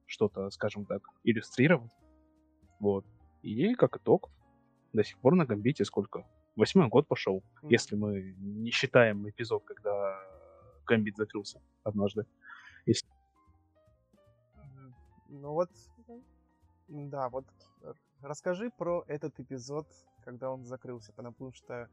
что-то, 0.05 0.49
скажем 0.49 0.85
так, 0.85 1.03
иллюстрировать. 1.23 1.91
Вот. 2.79 3.05
И 3.43 3.75
как 3.75 3.97
итог, 3.97 4.31
до 4.93 5.03
сих 5.03 5.17
пор 5.19 5.35
на 5.35 5.45
Гамбите 5.45 5.85
сколько? 5.85 6.25
Восьмой 6.55 6.87
год 6.89 7.07
пошел, 7.07 7.37
mm-hmm. 7.37 7.67
если 7.69 7.95
мы 7.95 8.35
не 8.39 8.71
считаем 8.71 9.29
эпизод, 9.29 9.63
когда 9.63 10.19
Гамбит 10.85 11.15
закрылся 11.17 11.61
однажды. 11.83 12.25
Если... 12.85 13.07
Ну 15.29 15.53
вот, 15.53 15.69
да, 16.87 17.29
вот 17.29 17.45
расскажи 18.21 18.69
про 18.69 19.03
этот 19.07 19.39
эпизод, 19.39 19.87
когда 20.25 20.51
он 20.51 20.65
закрылся, 20.65 21.13
потому 21.13 21.53
что, 21.53 21.89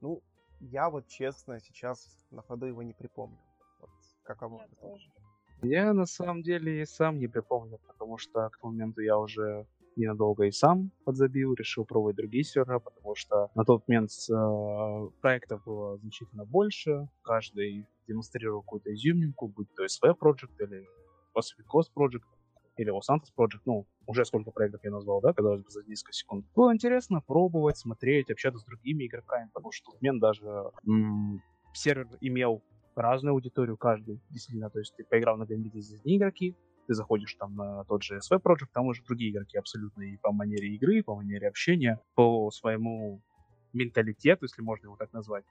ну, 0.00 0.22
я 0.60 0.90
вот 0.90 1.08
честно 1.08 1.60
сейчас 1.60 2.26
на 2.30 2.42
ходу 2.42 2.66
его 2.66 2.82
не 2.82 2.92
припомню. 2.92 3.38
Вот 3.80 3.90
каково 4.22 4.58
я 4.58 4.64
это. 4.64 4.76
Тоже. 4.76 5.10
Я 5.62 5.92
на 5.94 6.06
самом 6.06 6.42
деле 6.42 6.82
и 6.82 6.84
сам 6.86 7.18
не 7.18 7.26
припомню, 7.26 7.78
потому 7.86 8.18
что 8.18 8.50
к 8.50 8.58
тому 8.58 8.72
моменту 8.72 9.00
я 9.00 9.18
уже 9.18 9.66
ненадолго 9.96 10.44
и 10.44 10.50
сам 10.50 10.90
подзабил, 11.04 11.54
решил 11.54 11.84
пробовать 11.84 12.16
другие 12.16 12.44
сервера, 12.44 12.78
потому 12.80 13.14
что 13.14 13.50
на 13.54 13.64
тот 13.64 13.86
момент 13.88 14.10
э, 14.30 15.10
проектов 15.20 15.62
было 15.64 15.98
значительно 15.98 16.44
больше, 16.44 17.08
каждый 17.22 17.86
демонстрировал 18.08 18.62
какую-то 18.62 18.92
изюминку, 18.94 19.48
будь 19.48 19.68
то 19.74 19.84
SV 19.84 20.14
Project 20.20 20.52
или 20.60 20.84
Pacific 21.36 21.66
Coast 21.72 21.90
Project 21.96 22.24
или 22.76 22.90
Los 22.90 23.02
Santos 23.10 23.30
Project, 23.36 23.62
ну, 23.66 23.86
уже 24.06 24.24
сколько 24.24 24.50
проектов 24.50 24.80
я 24.84 24.90
назвал, 24.90 25.20
да, 25.20 25.32
казалось 25.32 25.62
бы, 25.62 25.70
за 25.70 25.82
несколько 25.84 26.12
секунд. 26.12 26.44
Было 26.54 26.74
интересно 26.74 27.20
пробовать, 27.26 27.78
смотреть, 27.78 28.30
общаться 28.30 28.60
с 28.60 28.64
другими 28.64 29.06
игроками, 29.06 29.48
потому 29.52 29.72
что 29.72 29.92
в 29.92 29.94
момент 30.02 30.20
даже 30.20 30.46
м- 30.86 31.40
сервер 31.72 32.08
имел 32.20 32.62
разную 32.96 33.32
аудиторию 33.32 33.76
каждый, 33.76 34.20
действительно, 34.30 34.70
то 34.70 34.78
есть 34.78 34.94
ты 34.96 35.04
поиграл 35.04 35.36
на 35.36 35.46
Гамбите 35.46 35.80
здесь 35.80 36.00
одни 36.00 36.16
игроки, 36.16 36.56
ты 36.86 36.94
заходишь 36.94 37.34
там 37.34 37.54
на 37.54 37.84
тот 37.84 38.02
же 38.02 38.18
SV 38.18 38.40
Project, 38.42 38.68
там 38.72 38.86
уже 38.86 39.02
другие 39.04 39.30
игроки 39.30 39.58
абсолютно 39.58 40.02
и 40.02 40.16
по 40.18 40.32
манере 40.32 40.68
игры, 40.74 40.98
и 40.98 41.02
по 41.02 41.14
манере 41.16 41.48
общения, 41.48 42.00
по 42.14 42.50
своему 42.50 43.22
менталитету, 43.72 44.44
если 44.44 44.62
можно 44.62 44.86
его 44.86 44.96
так 44.96 45.12
назвать. 45.12 45.44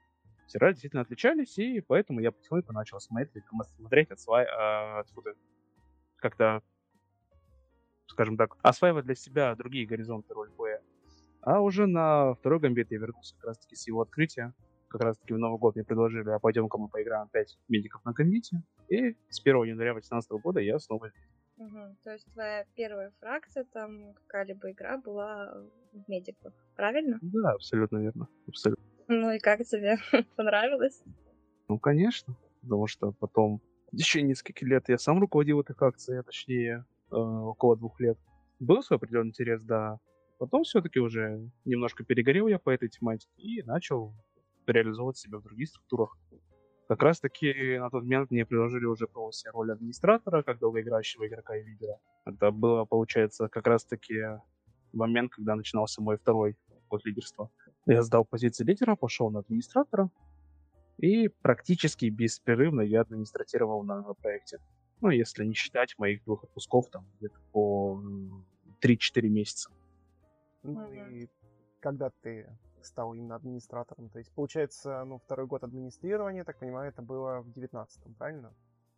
Сервера 0.46 0.72
действительно 0.72 1.02
отличались, 1.02 1.58
и 1.58 1.80
поэтому 1.80 2.20
я 2.20 2.30
потихоньку 2.32 2.72
начал 2.72 3.00
смотреть, 3.00 3.44
смотреть 3.76 4.10
отсва... 4.10 4.42
а, 4.42 5.04
как-то, 6.16 6.62
скажем 8.06 8.36
так, 8.36 8.56
осваивать 8.62 9.04
для 9.04 9.14
себя 9.14 9.54
другие 9.54 9.86
горизонты 9.86 10.34
ролеплея. 10.34 10.82
А 11.42 11.60
уже 11.60 11.86
на 11.86 12.34
второй 12.34 12.60
гамбит 12.60 12.90
я 12.90 12.98
вернулся 12.98 13.34
как 13.36 13.48
раз-таки 13.48 13.76
с 13.76 13.86
его 13.86 14.00
открытия. 14.00 14.54
Как 14.94 15.02
раз-таки 15.02 15.34
в 15.34 15.38
Новый 15.38 15.58
год 15.58 15.74
мне 15.74 15.84
предложили, 15.84 16.30
а 16.30 16.38
пойдем-ка 16.38 16.78
мы 16.78 16.88
поиграем 16.88 17.26
5 17.26 17.58
медиков 17.66 18.04
на 18.04 18.12
гамбите. 18.12 18.62
И 18.88 19.16
с 19.28 19.40
1 19.40 19.64
января 19.64 19.92
2018 19.92 20.30
года 20.40 20.60
я 20.60 20.78
снова 20.78 21.08
здесь. 21.08 21.28
Угу. 21.56 21.96
То 22.04 22.12
есть 22.12 22.32
твоя 22.32 22.64
первая 22.76 23.10
фракция, 23.18 23.64
там 23.72 24.14
какая-либо 24.14 24.70
игра 24.70 24.98
была 24.98 25.52
в 25.92 26.08
медиках, 26.08 26.52
правильно? 26.76 27.18
Да, 27.22 27.54
абсолютно 27.54 27.98
верно. 27.98 28.28
Абсолютно. 28.46 28.84
Ну 29.08 29.32
и 29.32 29.40
как 29.40 29.64
тебе? 29.64 29.96
Понравилось? 30.36 31.02
Ну, 31.68 31.80
конечно. 31.80 32.36
Потому 32.62 32.86
что 32.86 33.10
потом 33.18 33.60
в 33.90 33.96
течение 33.96 34.28
нескольких 34.28 34.68
лет 34.68 34.88
я 34.88 34.98
сам 34.98 35.18
руководил 35.18 35.60
этой 35.60 35.74
акцией, 35.76 36.20
а 36.20 36.22
точнее 36.22 36.84
э, 37.10 37.16
около 37.16 37.76
двух 37.76 37.98
лет. 37.98 38.16
Был 38.60 38.80
свой 38.84 38.98
определенный 38.98 39.30
интерес, 39.30 39.60
да. 39.60 39.98
Потом 40.38 40.62
все-таки 40.62 41.00
уже 41.00 41.50
немножко 41.64 42.04
перегорел 42.04 42.46
я 42.46 42.60
по 42.60 42.70
этой 42.70 42.88
тематике 42.88 43.32
и 43.38 43.60
начал 43.64 44.14
реализовывать 44.72 45.16
себя 45.16 45.38
в 45.38 45.42
других 45.42 45.68
структурах. 45.68 46.16
Как 46.88 47.02
раз 47.02 47.18
таки 47.20 47.78
на 47.78 47.88
тот 47.90 48.02
момент 48.02 48.30
мне 48.30 48.44
предложили 48.44 48.84
уже 48.84 49.06
себе 49.32 49.50
роль 49.52 49.72
администратора, 49.72 50.42
как 50.42 50.58
долгоиграющего 50.58 51.26
игрока 51.26 51.56
и 51.56 51.64
лидера. 51.64 51.98
Это 52.26 52.50
было, 52.50 52.84
получается, 52.84 53.48
как 53.48 53.66
раз 53.66 53.84
таки 53.84 54.20
момент, 54.92 55.32
когда 55.32 55.56
начинался 55.56 56.02
мой 56.02 56.18
второй 56.18 56.56
год 56.90 57.04
лидерства. 57.06 57.50
Я 57.86 58.02
сдал 58.02 58.24
позиции 58.24 58.64
лидера, 58.64 58.96
пошел 58.96 59.30
на 59.30 59.40
администратора, 59.40 60.10
и 60.98 61.28
практически 61.28 62.06
беспрерывно 62.06 62.82
я 62.82 63.00
администратировал 63.00 63.82
на 63.82 64.02
проекте. 64.14 64.58
Ну, 65.00 65.10
если 65.10 65.44
не 65.44 65.54
считать 65.54 65.98
моих 65.98 66.22
двух 66.24 66.44
отпусков, 66.44 66.88
там, 66.90 67.06
где-то 67.18 67.38
по 67.52 68.00
3-4 68.82 69.28
месяца. 69.28 69.70
Ну 70.62 70.92
и 70.92 71.28
когда 71.80 72.10
ты 72.22 72.48
стал 72.84 73.14
именно 73.14 73.36
администратором? 73.36 74.08
То 74.10 74.18
есть, 74.18 74.32
получается, 74.34 75.04
ну, 75.04 75.18
второй 75.18 75.46
год 75.46 75.64
администрирования, 75.64 76.44
так 76.44 76.58
понимаю, 76.58 76.90
это 76.90 77.02
было 77.02 77.40
в 77.40 77.52
девятнадцатом, 77.52 78.14
правильно? 78.14 78.52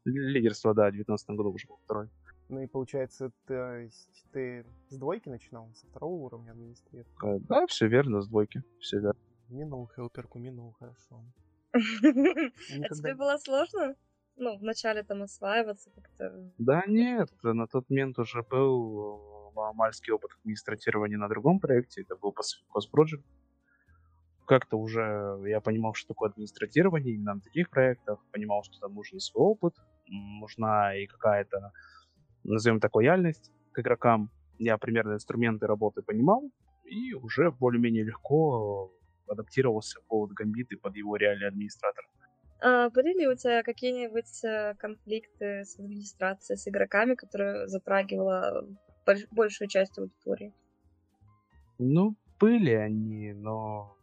Лидерство, 0.04 0.72
да, 0.74 0.88
в 0.88 0.92
19 0.92 1.30
году 1.30 1.52
уже 1.52 1.66
был 1.66 1.78
второй. 1.84 2.08
Ну 2.48 2.60
и 2.60 2.66
получается, 2.66 3.32
то 3.46 3.76
есть 3.76 4.24
ты 4.32 4.64
с 4.88 4.96
двойки 4.96 5.28
начинал, 5.28 5.68
со 5.74 5.86
второго 5.88 6.14
уровня 6.26 6.52
администрировать? 6.52 7.12
Э, 7.24 7.38
Да, 7.48 7.66
все 7.66 7.88
верно, 7.88 8.20
с 8.20 8.28
двойки. 8.28 8.62
Все 8.78 9.00
верно. 9.00 9.20
Минул 9.48 9.88
хелперку, 9.88 10.38
минул, 10.38 10.72
хорошо. 10.78 11.24
А 11.72 12.94
тебе 12.94 13.14
было 13.14 13.36
сложно? 13.38 13.96
Ну, 14.36 14.58
вначале 14.58 15.02
там 15.02 15.22
осваиваться 15.22 15.90
как-то. 15.90 16.52
Да 16.58 16.84
нет, 16.86 17.30
на 17.42 17.66
тот 17.66 17.88
момент 17.90 18.18
уже 18.18 18.42
был 18.42 19.50
э, 19.50 19.54
маломальский 19.54 20.12
опыт 20.12 20.30
администратирования 20.40 21.18
на 21.18 21.28
другом 21.28 21.58
проекте, 21.58 22.02
это 22.02 22.16
был 22.16 22.32
Project. 22.32 23.24
Как-то 24.46 24.78
уже 24.78 25.40
я 25.46 25.60
понимал, 25.60 25.94
что 25.94 26.08
такое 26.08 26.30
администратирование 26.30 27.14
именно 27.14 27.34
на 27.34 27.40
таких 27.40 27.68
проектах, 27.68 28.24
понимал, 28.32 28.62
что 28.62 28.78
там 28.80 28.94
нужен 28.94 29.18
свой 29.18 29.44
опыт, 29.44 29.74
нужна 30.06 30.96
и 30.96 31.06
какая-то, 31.06 31.72
назовем 32.44 32.80
так, 32.80 32.94
лояльность 32.94 33.50
к 33.72 33.80
игрокам. 33.80 34.30
Я 34.58 34.78
примерно 34.78 35.14
инструменты 35.14 35.66
работы 35.66 36.02
понимал, 36.02 36.50
и 36.84 37.12
уже 37.12 37.50
более-менее 37.50 38.04
легко 38.04 38.92
адаптировался 39.28 40.00
под 40.06 40.30
гамбиты, 40.32 40.76
под 40.76 40.96
его 40.96 41.16
реальный 41.16 41.48
администратор. 41.48 42.04
А 42.60 42.88
были 42.90 43.18
ли 43.18 43.28
у 43.28 43.34
тебя 43.34 43.62
какие-нибудь 43.62 44.44
э, 44.44 44.74
конфликты 44.78 45.64
с 45.64 45.78
администрацией, 45.78 46.56
с 46.56 46.66
игроками, 46.68 47.14
которые 47.14 47.68
затрагивала 47.68 48.66
больш- 49.06 49.26
большую 49.30 49.68
часть 49.68 49.98
аудитории? 49.98 50.54
Ну, 51.78 52.16
были 52.40 52.70
они, 52.70 53.32
но 53.34 53.95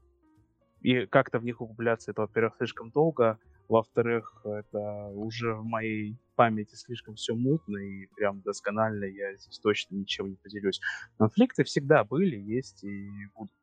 и 0.84 1.06
как-то 1.08 1.40
в 1.40 1.44
них 1.46 1.62
углубляться 1.62 2.12
это, 2.12 2.22
во-первых, 2.22 2.56
слишком 2.58 2.92
долго, 2.92 3.40
во-вторых, 3.70 4.42
это 4.46 5.08
уже 5.08 5.56
в 5.56 5.64
моей 5.64 6.18
памяти 6.36 6.76
слишком 6.76 7.16
все 7.16 7.34
мутно 7.34 7.78
и 7.78 8.08
прям 8.16 8.42
досконально 8.42 9.06
я 9.06 9.34
здесь 9.36 9.60
точно 9.60 9.96
ничем 9.96 10.30
не 10.30 10.36
поделюсь. 10.36 10.82
Конфликты 11.18 11.64
всегда 11.64 12.04
были, 12.04 12.36
есть 12.36 12.84
и 12.84 13.10
будут. 13.34 13.54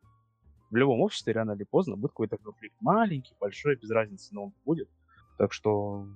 В 0.70 0.76
любом 0.76 1.00
обществе 1.00 1.32
рано 1.32 1.52
или 1.52 1.64
поздно 1.64 1.96
будет 1.96 2.12
какой-то 2.12 2.38
конфликт. 2.38 2.76
Маленький, 2.80 3.34
большой, 3.38 3.76
без 3.76 3.90
разницы, 3.90 4.34
но 4.34 4.44
он 4.44 4.54
будет. 4.64 4.88
Так 5.36 5.52
что 5.52 6.06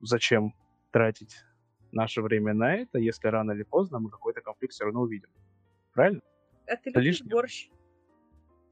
зачем 0.00 0.54
тратить 0.92 1.42
наше 1.90 2.22
время 2.22 2.54
на 2.54 2.74
это, 2.74 2.98
если 2.98 3.26
рано 3.28 3.52
или 3.52 3.62
поздно 3.62 3.98
мы 3.98 4.10
какой-то 4.10 4.42
конфликт 4.42 4.74
все 4.74 4.84
равно 4.84 5.00
увидим. 5.00 5.30
Правильно? 5.92 6.20
А 6.66 6.76
ты 6.76 6.90
любишь 6.90 7.20
лишнее. 7.20 7.30
борщ? 7.30 7.68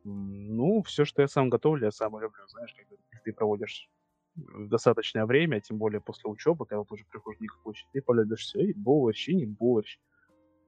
Ну, 0.05 0.83
все, 0.83 1.05
что 1.05 1.23
я 1.23 1.29
сам 1.29 1.49
готовлю, 1.49 1.87
я 1.87 1.91
сам 1.91 2.19
люблю. 2.19 2.47
Знаешь, 2.49 2.75
когда 2.75 2.97
ты 3.25 3.33
проводишь 3.33 3.89
достаточное 4.35 5.27
время, 5.27 5.61
тем 5.61 5.79
более 5.79 6.01
после 6.01 6.31
учебы, 6.31 6.67
когда 6.67 6.85
ты 6.85 6.95
уже 6.95 7.05
приходишь 7.05 7.41
никакой 7.41 7.75
ты 7.93 8.03
полюбишь 8.03 8.41
все, 8.41 8.61
и 8.61 8.73
борщ, 8.73 9.29
и 9.29 9.35
не 9.35 9.47
борщ. 9.47 9.99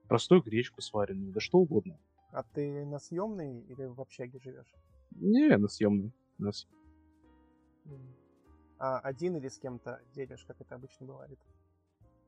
Простую 0.09 0.43
гречку 0.43 0.83
сваренную, 0.83 1.33
да 1.33 1.41
что 1.41 1.59
угодно. 1.59 1.99
А 2.31 2.43
ты 2.43 2.85
на 2.85 2.99
съемной 2.99 3.61
или 3.63 3.85
в 3.85 4.01
общаге 4.01 4.39
живешь? 4.39 4.75
Не, 5.13 5.57
на 5.57 5.69
съемный. 5.69 6.13
На 6.39 6.53
съ-. 6.53 6.69
А 8.79 8.99
один 8.99 9.37
или 9.37 9.49
с 9.49 9.59
кем-то 9.59 10.01
делишь, 10.15 10.45
как 10.45 10.61
это 10.61 10.75
обычно 10.75 11.07
бывает? 11.07 11.39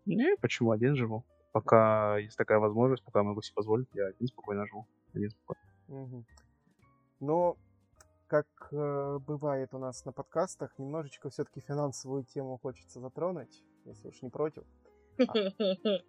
Не, 0.07 0.37
почему 0.37 0.71
один 0.71 0.97
живу? 0.97 1.25
Пока 1.53 2.19
есть 2.19 2.37
такая 2.37 2.59
возможность, 2.59 3.05
пока 3.05 3.23
могу 3.23 3.43
себе 3.43 3.55
позволить, 3.55 3.89
я 3.95 4.07
один 4.07 4.27
спокойно 4.29 4.67
живу. 4.67 4.87
Один 5.13 5.31
спокойно. 5.31 5.63
Мгм. 5.89 6.27
Но, 7.21 7.57
как 8.27 8.47
э, 8.73 9.19
бывает 9.27 9.73
у 9.75 9.79
нас 9.79 10.05
на 10.05 10.13
подкастах, 10.13 10.79
немножечко 10.79 11.31
все-таки 11.31 11.61
финансовую 11.61 12.25
тему 12.25 12.59
хочется 12.59 13.01
затронуть, 13.01 13.63
если 13.85 14.09
уж 14.09 14.23
не 14.23 14.31
против. 14.31 14.65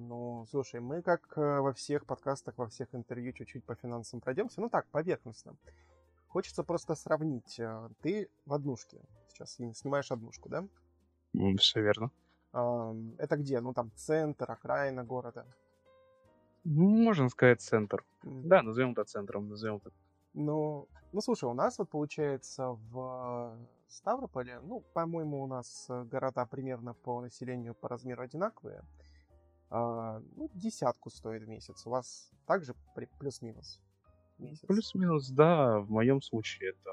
Ну, 0.00 0.46
слушай, 0.48 0.78
мы 0.78 1.02
как 1.02 1.36
э, 1.36 1.60
во 1.60 1.72
всех 1.72 2.06
подкастах, 2.06 2.56
во 2.56 2.68
всех 2.68 2.94
интервью 2.94 3.32
чуть-чуть 3.32 3.64
по 3.64 3.74
финансам 3.74 4.20
пройдемся. 4.20 4.60
Ну 4.60 4.68
так, 4.70 4.86
поверхностно. 4.90 5.56
Хочется 6.28 6.62
просто 6.62 6.94
сравнить. 6.94 7.58
э, 7.58 7.88
Ты 8.00 8.30
в 8.46 8.54
однушке 8.54 9.00
сейчас 9.28 9.58
им 9.58 9.74
снимаешь 9.74 10.12
однушку, 10.12 10.48
да? 10.48 10.64
Все 11.58 11.82
верно. 11.82 12.12
Это 12.52 13.36
где? 13.36 13.60
Ну 13.60 13.72
там 13.74 13.90
центр, 13.96 14.48
окраина 14.48 15.02
города. 15.02 15.44
Ну, 16.62 16.90
можно 16.90 17.28
сказать, 17.28 17.60
центр. 17.60 18.04
Да, 18.22 18.62
назовем 18.62 18.92
это 18.92 19.02
центром, 19.02 19.48
назовем 19.48 19.78
это. 19.78 19.90
Ну, 20.38 20.88
ну 21.12 21.20
слушай, 21.20 21.46
у 21.46 21.52
нас 21.52 21.78
вот 21.78 21.90
получается 21.90 22.68
в 22.90 23.58
Ставрополе, 23.88 24.60
ну, 24.60 24.84
по-моему, 24.94 25.42
у 25.42 25.46
нас 25.48 25.86
э, 25.88 26.04
города 26.04 26.46
примерно 26.46 26.94
по 26.94 27.20
населению, 27.20 27.74
по 27.74 27.88
размеру 27.88 28.22
одинаковые. 28.22 28.84
А, 29.70 30.20
ну, 30.36 30.48
десятку 30.54 31.10
стоит 31.10 31.42
в 31.42 31.48
месяц. 31.48 31.84
У 31.86 31.90
вас 31.90 32.30
также 32.46 32.74
плюс-минус? 33.18 33.80
Плюс-минус, 34.68 35.28
да, 35.30 35.80
в 35.80 35.90
моем 35.90 36.22
случае 36.22 36.70
это 36.70 36.90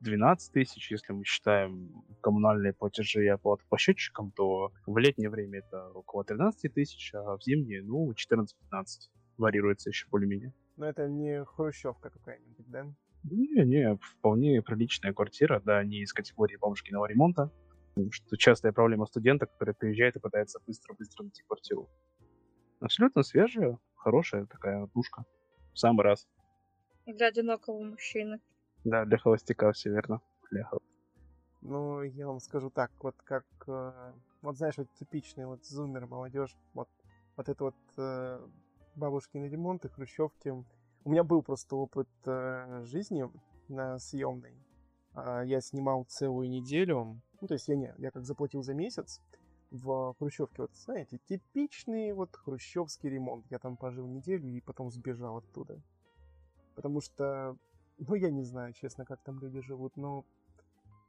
12 0.00 0.52
тысяч, 0.52 0.90
если 0.90 1.12
мы 1.12 1.24
считаем 1.24 2.02
коммунальные 2.22 2.72
платежи 2.72 3.24
и 3.24 3.28
оплату 3.28 3.64
по 3.68 3.76
счетчикам, 3.76 4.30
то 4.30 4.72
в 4.86 4.96
летнее 4.96 5.28
время 5.28 5.58
это 5.58 5.90
около 5.90 6.24
13 6.24 6.72
тысяч, 6.72 7.12
а 7.14 7.36
в 7.36 7.42
зимнее, 7.42 7.82
ну, 7.82 8.10
14-15. 8.12 9.10
Варьируется 9.36 9.90
еще 9.90 10.08
более-менее. 10.08 10.54
Но 10.78 10.86
это 10.86 11.08
не 11.08 11.44
хрущевка 11.44 12.08
какая-нибудь, 12.08 12.70
да? 12.70 12.86
Не-не, 13.24 13.96
вполне 13.96 14.62
приличная 14.62 15.12
квартира, 15.12 15.60
да, 15.60 15.82
не 15.82 16.02
из 16.02 16.12
категории 16.12 16.56
бабушкиного 16.56 17.06
ремонта. 17.06 17.50
Потому 17.94 18.12
что 18.12 18.36
частая 18.36 18.70
проблема 18.72 19.06
студента, 19.06 19.46
который 19.46 19.74
приезжает 19.74 20.14
и 20.14 20.20
пытается 20.20 20.60
быстро-быстро 20.64 21.24
найти 21.24 21.42
квартиру. 21.42 21.90
Абсолютно 22.78 23.24
свежая, 23.24 23.76
хорошая 23.96 24.46
такая 24.46 24.88
душка. 24.94 25.24
В 25.72 25.78
самый 25.80 26.04
раз. 26.04 26.28
Для 27.06 27.26
одинокого 27.26 27.82
мужчины. 27.82 28.40
Да, 28.84 29.04
для 29.04 29.18
холостяка 29.18 29.72
все 29.72 29.90
верно. 29.90 30.20
Для 30.52 30.62
хол- 30.62 30.80
Ну, 31.60 32.02
я 32.02 32.28
вам 32.28 32.38
скажу 32.38 32.70
так, 32.70 32.92
вот 33.00 33.16
как, 33.24 33.44
э, 33.66 34.12
вот 34.42 34.56
знаешь, 34.56 34.76
вот 34.78 34.86
типичный 34.94 35.46
вот 35.46 35.66
зумер, 35.66 36.06
молодежь, 36.06 36.54
вот, 36.72 36.88
вот 37.36 37.48
это 37.48 37.64
вот 37.64 37.74
э, 37.96 38.46
бабушкины 38.98 39.46
ремонты, 39.46 39.88
хрущевки. 39.88 40.50
У 41.04 41.10
меня 41.10 41.24
был 41.24 41.42
просто 41.42 41.76
опыт 41.76 42.08
э, 42.26 42.82
жизни 42.84 43.30
на 43.68 43.98
съемной. 43.98 44.54
А, 45.14 45.42
Я 45.42 45.60
снимал 45.60 46.04
целую 46.04 46.50
неделю, 46.50 47.20
ну, 47.40 47.48
то 47.48 47.54
есть 47.54 47.68
я 47.68 47.76
не, 47.76 47.94
я 47.98 48.10
как 48.10 48.24
заплатил 48.24 48.62
за 48.62 48.74
месяц 48.74 49.20
в 49.70 50.14
хрущевке, 50.18 50.62
вот, 50.62 50.74
знаете, 50.74 51.18
типичный 51.28 52.12
вот 52.12 52.34
хрущевский 52.36 53.10
ремонт. 53.10 53.46
Я 53.50 53.58
там 53.58 53.76
пожил 53.76 54.06
неделю 54.06 54.48
и 54.48 54.60
потом 54.60 54.90
сбежал 54.90 55.38
оттуда. 55.38 55.80
Потому 56.74 57.00
что, 57.00 57.56
ну, 57.98 58.14
я 58.14 58.30
не 58.30 58.42
знаю, 58.42 58.72
честно, 58.72 59.04
как 59.04 59.22
там 59.22 59.38
люди 59.40 59.60
живут, 59.60 59.96
но 59.96 60.24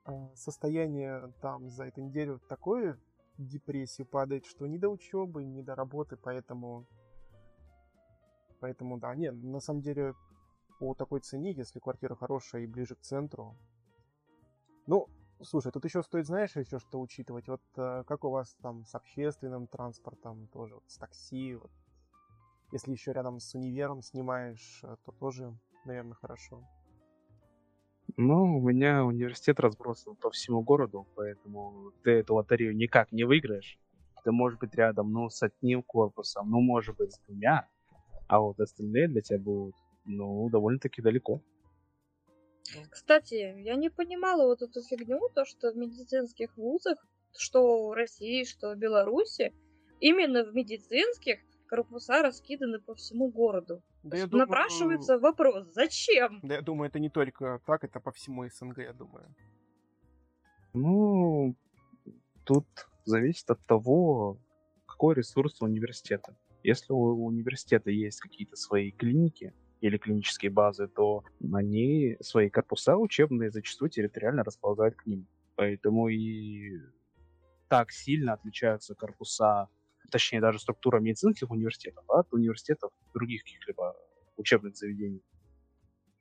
а, 0.06 0.30
состояние 0.36 1.32
там 1.42 1.70
за 1.70 1.86
эту 1.86 2.02
неделю 2.02 2.40
такое 2.48 2.98
депрессию 3.38 4.06
падает, 4.06 4.46
что 4.46 4.68
ни 4.68 4.78
до 4.78 4.90
учебы, 4.90 5.44
ни 5.44 5.62
до 5.62 5.76
работы, 5.76 6.18
поэтому... 6.18 6.86
Поэтому, 8.60 8.98
да, 9.00 9.16
не, 9.16 9.32
на 9.32 9.60
самом 9.60 9.82
деле, 9.82 10.14
по 10.80 10.94
такой 10.94 11.20
цене, 11.22 11.52
если 11.52 11.80
квартира 11.80 12.16
хорошая 12.16 12.64
и 12.64 12.68
ближе 12.68 12.96
к 12.96 13.02
центру... 13.02 13.58
Ну, 14.88 15.08
слушай, 15.42 15.72
тут 15.72 15.86
еще 15.86 16.04
стоит, 16.04 16.26
знаешь, 16.26 16.56
еще 16.56 16.80
что 16.80 17.00
учитывать. 17.00 17.48
Вот 17.48 17.62
э, 17.78 18.04
как 18.08 18.24
у 18.24 18.30
вас 18.30 18.56
там 18.62 18.86
с 18.86 18.96
общественным 18.96 19.68
транспортом, 19.68 20.48
тоже 20.48 20.76
вот 20.76 20.84
с 20.88 20.98
такси, 20.98 21.56
вот. 21.56 21.72
Если 22.72 22.92
еще 22.92 23.14
рядом 23.14 23.40
с 23.40 23.56
универом 23.56 24.02
снимаешь, 24.02 24.82
э, 24.84 24.96
то 25.06 25.12
тоже, 25.12 25.58
наверное, 25.86 26.16
хорошо. 26.16 26.64
Ну, 28.18 28.58
у 28.58 28.62
меня 28.62 29.06
университет 29.06 29.60
разбросан 29.60 30.16
по 30.16 30.30
всему 30.30 30.62
городу, 30.62 31.08
поэтому 31.16 31.94
ты 32.04 32.12
эту 32.12 32.36
лотерею 32.36 32.76
никак 32.76 33.12
не 33.12 33.24
выиграешь. 33.24 33.80
Ты 34.24 34.32
можешь 34.32 34.60
быть 34.60 34.76
рядом, 34.76 35.12
ну, 35.12 35.30
с 35.30 35.42
одним 35.42 35.84
корпусом, 35.84 36.50
ну, 36.50 36.60
может 36.60 36.98
быть, 36.98 37.14
с 37.14 37.20
двумя, 37.20 37.68
а 38.30 38.40
вот 38.40 38.60
остальные 38.60 39.08
для 39.08 39.22
тебя 39.22 39.40
будут, 39.40 39.76
ну, 40.06 40.50
довольно-таки 40.50 41.02
далеко. 41.02 41.42
Кстати, 42.92 43.34
я 43.64 43.76
не 43.76 43.90
понимала 43.90 44.46
вот 44.46 44.62
эту 44.62 44.82
фигню, 44.84 45.20
то, 45.34 45.46
что 45.46 45.72
в 45.72 45.76
медицинских 45.78 46.56
вузах, 46.56 47.04
что 47.36 47.88
в 47.90 47.94
России, 47.94 48.44
что 48.44 48.76
в 48.76 48.78
Беларуси, 48.78 49.52
именно 50.00 50.44
в 50.44 50.54
медицинских 50.54 51.40
корпуса 51.68 52.22
раскиданы 52.22 52.80
по 52.80 52.94
всему 52.94 53.30
городу. 53.32 53.82
Да 54.04 54.18
я 54.18 54.28
думаю- 54.28 54.48
Напрашивается 54.48 55.18
вопрос, 55.18 55.68
зачем? 55.74 56.40
Да 56.44 56.56
я 56.56 56.62
думаю, 56.62 56.90
это 56.90 57.00
не 57.00 57.10
только 57.10 57.60
так, 57.66 57.84
это 57.84 58.00
по 58.00 58.12
всему 58.12 58.48
СНГ, 58.48 58.78
я 58.78 58.94
думаю. 58.94 59.26
Ну, 60.74 61.56
тут 62.46 62.68
зависит 63.06 63.50
от 63.50 63.60
того, 63.66 64.38
какой 64.86 65.16
ресурс 65.16 65.62
у 65.62 65.66
университета. 65.66 66.36
Если 66.64 66.94
у 66.94 67.26
университета 67.26 67.92
есть 67.92 68.20
какие-то 68.20 68.56
свои 68.56 68.92
клиники, 68.92 69.54
или 69.82 69.98
клинические 69.98 70.52
базы, 70.52 70.88
то 70.88 71.24
они 71.54 72.18
свои 72.20 72.50
корпуса 72.50 72.98
учебные 72.98 73.50
зачастую 73.50 73.90
территориально 73.90 74.44
располагают 74.44 74.96
к 74.96 75.06
ним. 75.06 75.28
Поэтому 75.56 76.10
и 76.10 76.80
так 77.68 77.92
сильно 77.92 78.34
отличаются 78.34 78.96
корпуса, 78.96 79.70
точнее 80.12 80.42
даже 80.42 80.60
структура 80.60 81.00
медицинских 81.00 81.52
университетов 81.52 82.04
от 82.10 82.34
университетов 82.34 82.92
других 83.14 83.44
каких-либо 83.44 83.96
учебных 84.38 84.76
заведений. 84.76 85.24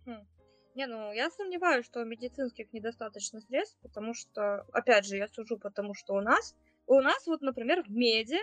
Хм. 0.06 0.26
Не, 0.74 0.86
ну 0.86 1.12
я 1.12 1.30
сомневаюсь, 1.30 1.86
что 1.86 2.04
медицинских 2.04 2.72
недостаточно 2.72 3.40
средств, 3.40 3.78
потому 3.82 4.14
что, 4.14 4.62
опять 4.72 5.06
же, 5.06 5.16
я 5.16 5.28
сужу, 5.28 5.58
потому 5.58 5.94
что 5.94 6.14
у 6.14 6.20
нас, 6.20 6.54
у 6.86 7.00
нас 7.00 7.26
вот, 7.26 7.42
например, 7.42 7.82
в 7.82 7.90
меди 7.90 8.38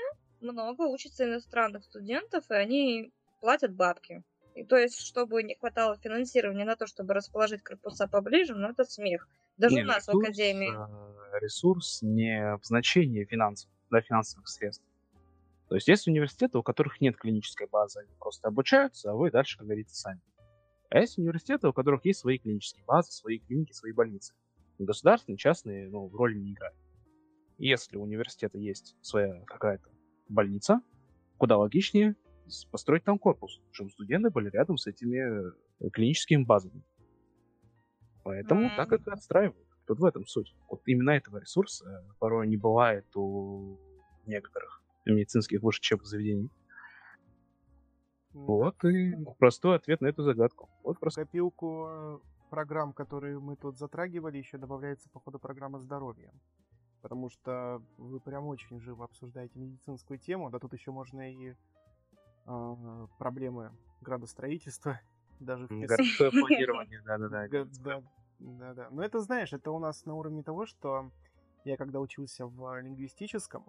много 0.53 0.83
учатся 0.83 1.25
иностранных 1.25 1.83
студентов, 1.83 2.49
и 2.49 2.53
они 2.55 3.13
платят 3.41 3.73
бабки. 3.75 4.23
И 4.55 4.63
то 4.63 4.77
есть, 4.77 4.99
чтобы 5.01 5.43
не 5.43 5.55
хватало 5.55 5.97
финансирования 5.97 6.65
на 6.65 6.75
то, 6.77 6.87
чтобы 6.87 7.13
расположить 7.13 7.63
корпуса 7.63 8.07
поближе, 8.07 8.55
ну 8.55 8.69
это 8.69 8.85
смех. 8.85 9.27
Даже 9.57 9.75
Не, 9.75 9.83
у 9.83 9.85
нас 9.85 10.07
ресурс, 10.07 10.13
в 10.13 10.15
академии. 10.15 10.79
э, 11.35 11.39
ресурс 11.41 12.01
не 12.01 12.57
в 12.57 12.65
значении 12.65 13.25
финансов, 13.25 13.69
да, 13.91 14.01
финансовых 14.01 14.47
средств. 14.47 14.85
То 15.67 15.75
есть 15.75 15.87
есть 15.87 16.07
университеты, 16.07 16.57
у 16.57 16.63
которых 16.63 17.01
нет 17.01 17.17
клинической 17.17 17.67
базы, 17.67 17.99
они 18.01 18.15
просто 18.19 18.47
обучаются, 18.47 19.11
а 19.11 19.15
вы 19.15 19.31
дальше, 19.31 19.57
как 19.57 19.67
говорится, 19.67 19.95
сами. 19.95 20.21
А 20.89 20.99
есть 20.99 21.17
университеты, 21.17 21.67
у 21.67 21.73
которых 21.73 22.05
есть 22.05 22.19
свои 22.19 22.37
клинические 22.37 22.85
базы, 22.85 23.11
свои 23.11 23.39
клиники, 23.39 23.73
свои 23.73 23.91
больницы. 23.91 24.33
Государственные, 24.77 25.37
частные, 25.37 25.89
ну, 25.89 26.09
роли 26.09 26.37
не 26.37 26.53
играют. 26.53 26.77
Если 27.57 27.97
у 27.97 28.03
университета 28.03 28.57
есть 28.57 28.95
своя 29.01 29.41
какая-то 29.45 29.89
больница, 30.27 30.81
куда 31.37 31.57
логичнее 31.57 32.15
построить 32.71 33.03
там 33.03 33.17
корпус, 33.17 33.61
чтобы 33.71 33.89
студенты 33.91 34.29
были 34.29 34.49
рядом 34.49 34.77
с 34.77 34.87
этими 34.87 35.49
э, 35.49 35.89
клиническими 35.91 36.43
базами. 36.43 36.83
Поэтому 38.23 38.71
так 38.75 38.91
М. 38.91 38.99
это 38.99 39.13
отстраивают. 39.13 39.67
Тут 39.87 39.99
в 39.99 40.05
этом 40.05 40.25
суть. 40.25 40.55
Вот 40.69 40.81
именно 40.87 41.11
этого 41.11 41.37
ресурса 41.37 42.03
порой 42.19 42.47
не 42.47 42.57
бывает 42.57 43.05
у 43.15 43.77
некоторых 44.25 44.81
медицинских 45.05 45.61
высших 45.61 45.81
учебных 45.81 46.07
заведений. 46.07 46.49
М, 48.33 48.45
Вот 48.45 48.83
и 48.83 49.15
простой 49.37 49.75
ответ 49.75 50.01
на 50.01 50.07
эту 50.07 50.23
загадку. 50.23 50.69
Вот 50.83 50.99
просто. 50.99 51.21
копилку 51.21 51.85
э, 51.87 52.19
программ, 52.49 52.93
которые 52.93 53.39
мы 53.39 53.55
тут 53.55 53.77
затрагивали, 53.77 54.37
еще 54.37 54.57
добавляется, 54.57 55.09
походу, 55.09 55.39
программа 55.39 55.79
здоровья. 55.79 56.31
Потому 57.05 57.29
что 57.29 57.83
вы 57.97 58.19
прям 58.19 58.47
очень 58.47 58.79
живо 58.79 59.05
обсуждаете 59.05 59.59
медицинскую 59.59 60.17
тему, 60.17 60.49
да 60.49 60.57
тут 60.57 60.73
еще 60.73 60.89
можно 60.89 61.31
и 61.31 61.53
а, 62.47 63.05
проблемы 63.19 63.71
градостроительства 64.01 64.99
даже 65.39 65.67
вписать. 65.67 65.99
Городское 65.99 66.31
планирование, 66.41 67.03
да-да-да. 67.03 67.47
Га- 67.47 67.65
Да, 67.83 68.01
да, 68.39 68.73
да. 68.73 68.89
Но 68.89 69.03
это, 69.03 69.19
знаешь, 69.19 69.53
это 69.53 69.69
у 69.69 69.77
нас 69.77 70.03
на 70.07 70.15
уровне 70.15 70.41
того, 70.41 70.65
что 70.65 71.11
я 71.63 71.77
когда 71.77 71.99
учился 71.99 72.47
в 72.47 72.81
лингвистическом, 72.81 73.67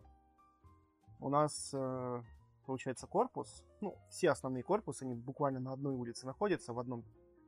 у 1.20 1.28
нас, 1.28 1.72
э, 1.74 2.22
получается, 2.64 3.06
корпус, 3.06 3.66
ну, 3.82 3.98
все 4.08 4.30
основные 4.30 4.62
корпусы, 4.62 5.02
они 5.02 5.14
буквально 5.14 5.60
на 5.60 5.74
одной 5.74 5.92
улице 5.92 6.24
находятся, 6.24 6.72
в 6.72 6.78
одном 6.78 7.04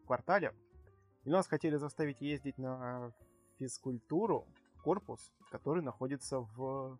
квартале. 0.06 0.54
И 1.24 1.30
нас 1.30 1.46
хотели 1.46 1.76
заставить 1.76 2.20
ездить 2.20 2.58
на 2.58 3.10
физкультуру 3.58 4.46
в 4.54 4.57
корпус, 4.88 5.32
который 5.50 5.82
находится 5.82 6.40
в 6.40 6.98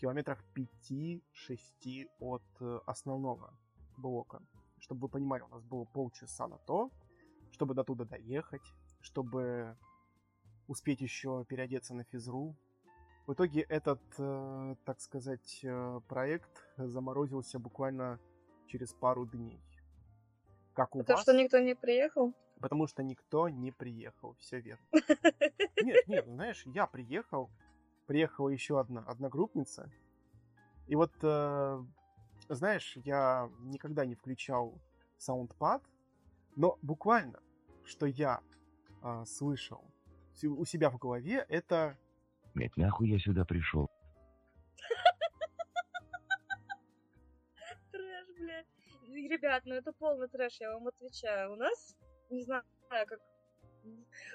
километрах 0.00 0.42
5-6 0.56 2.08
от 2.18 2.42
э, 2.60 2.80
основного 2.86 3.54
блока. 3.98 4.42
Чтобы 4.80 5.02
вы 5.02 5.08
понимали, 5.08 5.42
у 5.42 5.48
нас 5.48 5.62
было 5.62 5.84
полчаса 5.84 6.48
на 6.48 6.58
то, 6.58 6.90
чтобы 7.52 7.74
до 7.74 7.84
туда 7.84 8.04
доехать, 8.04 8.74
чтобы 9.00 9.76
успеть 10.66 11.02
еще 11.02 11.44
переодеться 11.48 11.94
на 11.94 12.02
физру. 12.02 12.56
В 13.28 13.34
итоге 13.34 13.60
этот, 13.60 14.02
э, 14.18 14.74
так 14.84 15.00
сказать, 15.00 15.60
э, 15.62 16.00
проект 16.08 16.66
заморозился 16.78 17.60
буквально 17.60 18.18
через 18.66 18.92
пару 18.92 19.24
дней. 19.24 19.60
Как 20.74 20.96
у 20.96 20.98
Потому 20.98 21.16
вас? 21.16 21.22
что 21.22 21.32
никто 21.32 21.60
не 21.60 21.76
приехал. 21.76 22.34
Потому 22.60 22.86
что 22.86 23.02
никто 23.02 23.48
не 23.48 23.72
приехал, 23.72 24.36
все 24.38 24.60
верно. 24.60 24.84
Нет, 25.82 26.06
нет, 26.08 26.26
знаешь, 26.26 26.62
я 26.66 26.86
приехал, 26.86 27.50
приехала 28.06 28.50
еще 28.50 28.78
одна 28.78 29.00
одногруппница, 29.00 29.90
и 30.86 30.94
вот, 30.94 31.12
э, 31.22 31.84
знаешь, 32.50 32.96
я 32.96 33.50
никогда 33.60 34.04
не 34.04 34.14
включал 34.14 34.78
саундпад, 35.16 35.82
но 36.54 36.78
буквально, 36.82 37.40
что 37.84 38.04
я 38.04 38.42
а, 39.00 39.24
слышал 39.24 39.82
у 40.42 40.64
себя 40.66 40.90
в 40.90 40.98
голове, 40.98 41.46
это 41.48 41.96
Блять, 42.54 42.76
нахуй 42.76 43.08
я 43.08 43.18
сюда 43.18 43.44
пришел. 43.44 43.88
Трэш, 47.92 48.26
блядь. 48.36 48.66
Ребят, 49.08 49.62
ну 49.66 49.74
это 49.74 49.92
полный 49.92 50.28
трэш, 50.28 50.60
я 50.60 50.72
вам 50.74 50.88
отвечаю. 50.88 51.52
У 51.52 51.56
нас, 51.56 51.96
не 52.30 52.42
знаю, 52.42 52.62
как... 52.88 53.20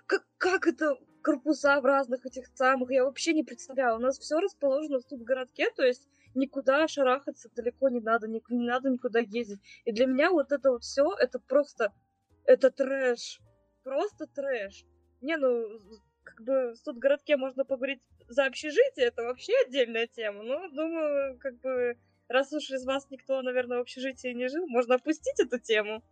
Как, 0.07 0.25
как 0.37 0.67
это 0.67 0.97
корпуса 1.21 1.79
в 1.79 1.85
разных 1.85 2.25
этих 2.25 2.47
самых, 2.55 2.91
я 2.91 3.03
вообще 3.03 3.33
не 3.33 3.43
представляю. 3.43 3.95
У 3.95 3.99
нас 3.99 4.19
все 4.19 4.39
расположено 4.39 4.99
в 4.99 5.23
городке, 5.23 5.69
то 5.71 5.83
есть 5.83 6.07
никуда 6.35 6.87
шарахаться 6.87 7.49
далеко 7.55 7.89
не 7.89 7.99
надо, 7.99 8.27
ни- 8.27 8.41
не 8.49 8.67
надо 8.67 8.89
никуда 8.89 9.19
ездить. 9.19 9.59
И 9.85 9.91
для 9.91 10.05
меня 10.05 10.31
вот 10.31 10.51
это 10.51 10.71
вот 10.71 10.83
все, 10.83 11.11
это 11.17 11.39
просто, 11.39 11.93
это 12.45 12.71
трэш. 12.71 13.39
Просто 13.83 14.27
трэш. 14.27 14.85
Не, 15.21 15.37
ну, 15.37 15.79
как 16.23 16.41
бы 16.41 16.71
в 16.71 16.75
студгородке 16.75 17.37
можно 17.37 17.65
поговорить 17.65 18.01
за 18.27 18.45
общежитие, 18.45 19.07
это 19.07 19.23
вообще 19.23 19.53
отдельная 19.65 20.07
тема. 20.07 20.43
Но, 20.43 20.69
думаю, 20.69 21.37
как 21.39 21.59
бы 21.59 21.97
раз 22.27 22.51
уж 22.53 22.69
из 22.71 22.85
вас 22.85 23.09
никто, 23.09 23.41
наверное, 23.41 23.77
в 23.77 23.81
общежитии 23.81 24.33
не 24.33 24.47
жил, 24.49 24.67
можно 24.67 24.95
опустить 24.95 25.39
эту 25.39 25.59
тему. 25.59 26.03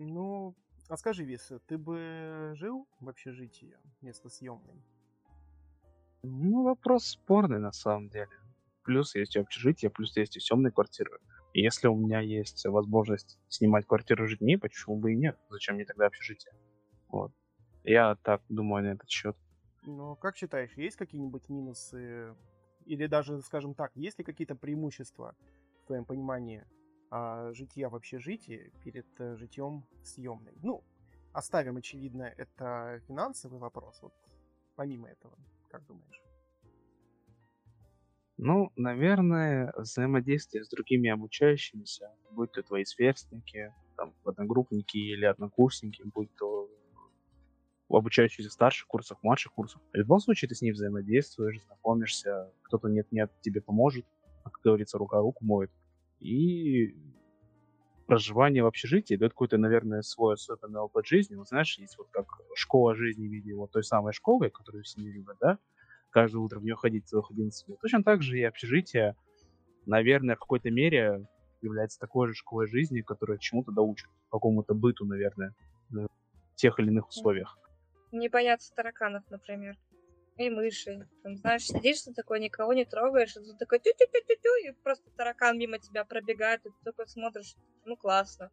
Ну, 0.00 0.54
а 0.88 0.96
скажи, 0.96 1.24
Виса, 1.24 1.58
ты 1.66 1.76
бы 1.76 2.52
жил 2.54 2.86
в 3.00 3.08
общежитии 3.08 3.76
вместо 4.00 4.28
съемной? 4.28 4.80
Ну, 6.22 6.62
вопрос 6.62 7.04
спорный 7.06 7.58
на 7.58 7.72
самом 7.72 8.08
деле. 8.08 8.30
Плюс 8.84 9.16
есть 9.16 9.34
и 9.34 9.40
общежитие, 9.40 9.90
плюс 9.90 10.16
есть 10.16 10.36
и 10.36 10.40
съемные 10.40 10.70
квартиры. 10.70 11.18
И 11.52 11.62
если 11.62 11.88
у 11.88 11.96
меня 11.96 12.20
есть 12.20 12.64
возможность 12.66 13.40
снимать 13.48 13.86
квартиру 13.86 14.28
жить 14.28 14.40
мне, 14.40 14.56
почему 14.56 14.96
бы 14.96 15.12
и 15.12 15.16
нет? 15.16 15.36
Зачем 15.50 15.74
мне 15.74 15.84
тогда 15.84 16.06
общежитие? 16.06 16.54
Вот. 17.08 17.32
Я 17.82 18.14
так 18.22 18.40
думаю 18.48 18.84
на 18.84 18.92
этот 18.92 19.10
счет. 19.10 19.36
Ну, 19.82 20.14
как 20.14 20.36
считаешь, 20.36 20.72
есть 20.76 20.96
какие-нибудь 20.96 21.48
минусы? 21.48 22.36
Или 22.84 23.06
даже, 23.08 23.40
скажем 23.42 23.74
так, 23.74 23.90
есть 23.96 24.18
ли 24.18 24.24
какие-то 24.24 24.54
преимущества, 24.54 25.34
в 25.82 25.86
твоем 25.86 26.04
понимании, 26.04 26.64
а, 27.10 27.52
житья 27.52 27.88
в 27.88 27.94
общежитии 27.94 28.72
перед 28.84 29.06
э, 29.18 29.36
житьем 29.36 29.84
съемной? 30.02 30.54
Ну, 30.62 30.82
оставим, 31.32 31.76
очевидно, 31.76 32.22
это 32.36 33.00
финансовый 33.06 33.58
вопрос. 33.58 33.98
Вот 34.02 34.12
помимо 34.76 35.08
этого, 35.08 35.36
как 35.70 35.86
думаешь? 35.86 36.22
Ну, 38.36 38.70
наверное, 38.76 39.72
взаимодействие 39.76 40.62
с 40.62 40.68
другими 40.68 41.10
обучающимися, 41.10 42.12
будь 42.30 42.52
то 42.52 42.62
твои 42.62 42.84
сверстники, 42.84 43.74
там, 43.96 44.14
одногруппники 44.24 44.96
или 44.96 45.24
однокурсники, 45.24 46.02
будь 46.04 46.32
то 46.36 46.70
обучающиеся 47.88 48.50
в 48.50 48.52
старших 48.52 48.86
курсах, 48.86 49.18
младших 49.22 49.52
курсах. 49.52 49.80
В 49.92 49.96
любом 49.96 50.20
случае 50.20 50.48
ты 50.48 50.54
с 50.54 50.62
ней 50.62 50.72
взаимодействуешь, 50.72 51.60
знакомишься, 51.64 52.52
кто-то 52.62 52.88
нет-нет 52.88 53.32
тебе 53.40 53.60
поможет, 53.60 54.04
как 54.44 54.60
говорится, 54.62 54.98
рука 54.98 55.18
руку 55.18 55.44
моет. 55.44 55.70
И 56.20 56.94
проживание 58.06 58.62
в 58.62 58.66
общежитии 58.66 59.16
дает 59.16 59.32
какой-то, 59.32 59.58
наверное, 59.58 60.02
свой 60.02 60.34
особенный 60.34 60.80
опыт 60.80 61.06
жизни. 61.06 61.36
Вот 61.36 61.48
знаешь, 61.48 61.78
есть 61.78 61.98
вот 61.98 62.08
как 62.10 62.26
школа 62.54 62.94
жизни 62.94 63.28
в 63.28 63.30
виде 63.30 63.54
вот 63.54 63.70
той 63.70 63.84
самой 63.84 64.12
школы, 64.12 64.50
которую 64.50 64.82
все 64.82 65.00
не 65.00 65.10
любят, 65.10 65.36
да? 65.40 65.58
Каждое 66.10 66.38
утро 66.38 66.58
в 66.58 66.64
нее 66.64 66.74
ходить 66.74 67.06
целых 67.06 67.30
11 67.30 67.68
лет. 67.68 67.78
Точно 67.80 68.02
так 68.02 68.22
же 68.22 68.38
и 68.38 68.42
общежитие, 68.42 69.14
наверное, 69.84 70.36
в 70.36 70.40
какой-то 70.40 70.70
мере 70.70 71.26
является 71.60 72.00
такой 72.00 72.28
же 72.28 72.34
школой 72.34 72.66
жизни, 72.66 73.02
которая 73.02 73.36
чему-то 73.38 73.72
доучит, 73.72 74.08
какому-то 74.30 74.74
быту, 74.74 75.04
наверное, 75.04 75.54
в 75.90 76.08
тех 76.54 76.78
или 76.80 76.88
иных 76.88 77.08
условиях. 77.08 77.58
Не 78.10 78.30
бояться 78.30 78.74
тараканов, 78.74 79.22
например. 79.30 79.76
И 80.38 80.50
мышей. 80.50 81.02
Там, 81.24 81.36
знаешь, 81.36 81.66
сидишь 81.66 82.02
ты 82.02 82.14
такой, 82.14 82.38
никого 82.38 82.72
не 82.72 82.84
трогаешь, 82.84 83.36
и 83.36 83.40
ты 83.40 83.56
такой 83.58 83.80
тю-тю-тю-тю-тю, 83.80 84.68
и 84.68 84.72
просто 84.84 85.10
таракан 85.16 85.58
мимо 85.58 85.80
тебя 85.80 86.04
пробегает, 86.04 86.64
и 86.64 86.70
ты 86.70 86.76
такой 86.84 87.08
смотришь, 87.08 87.56
ну 87.84 87.96
классно. 87.96 88.50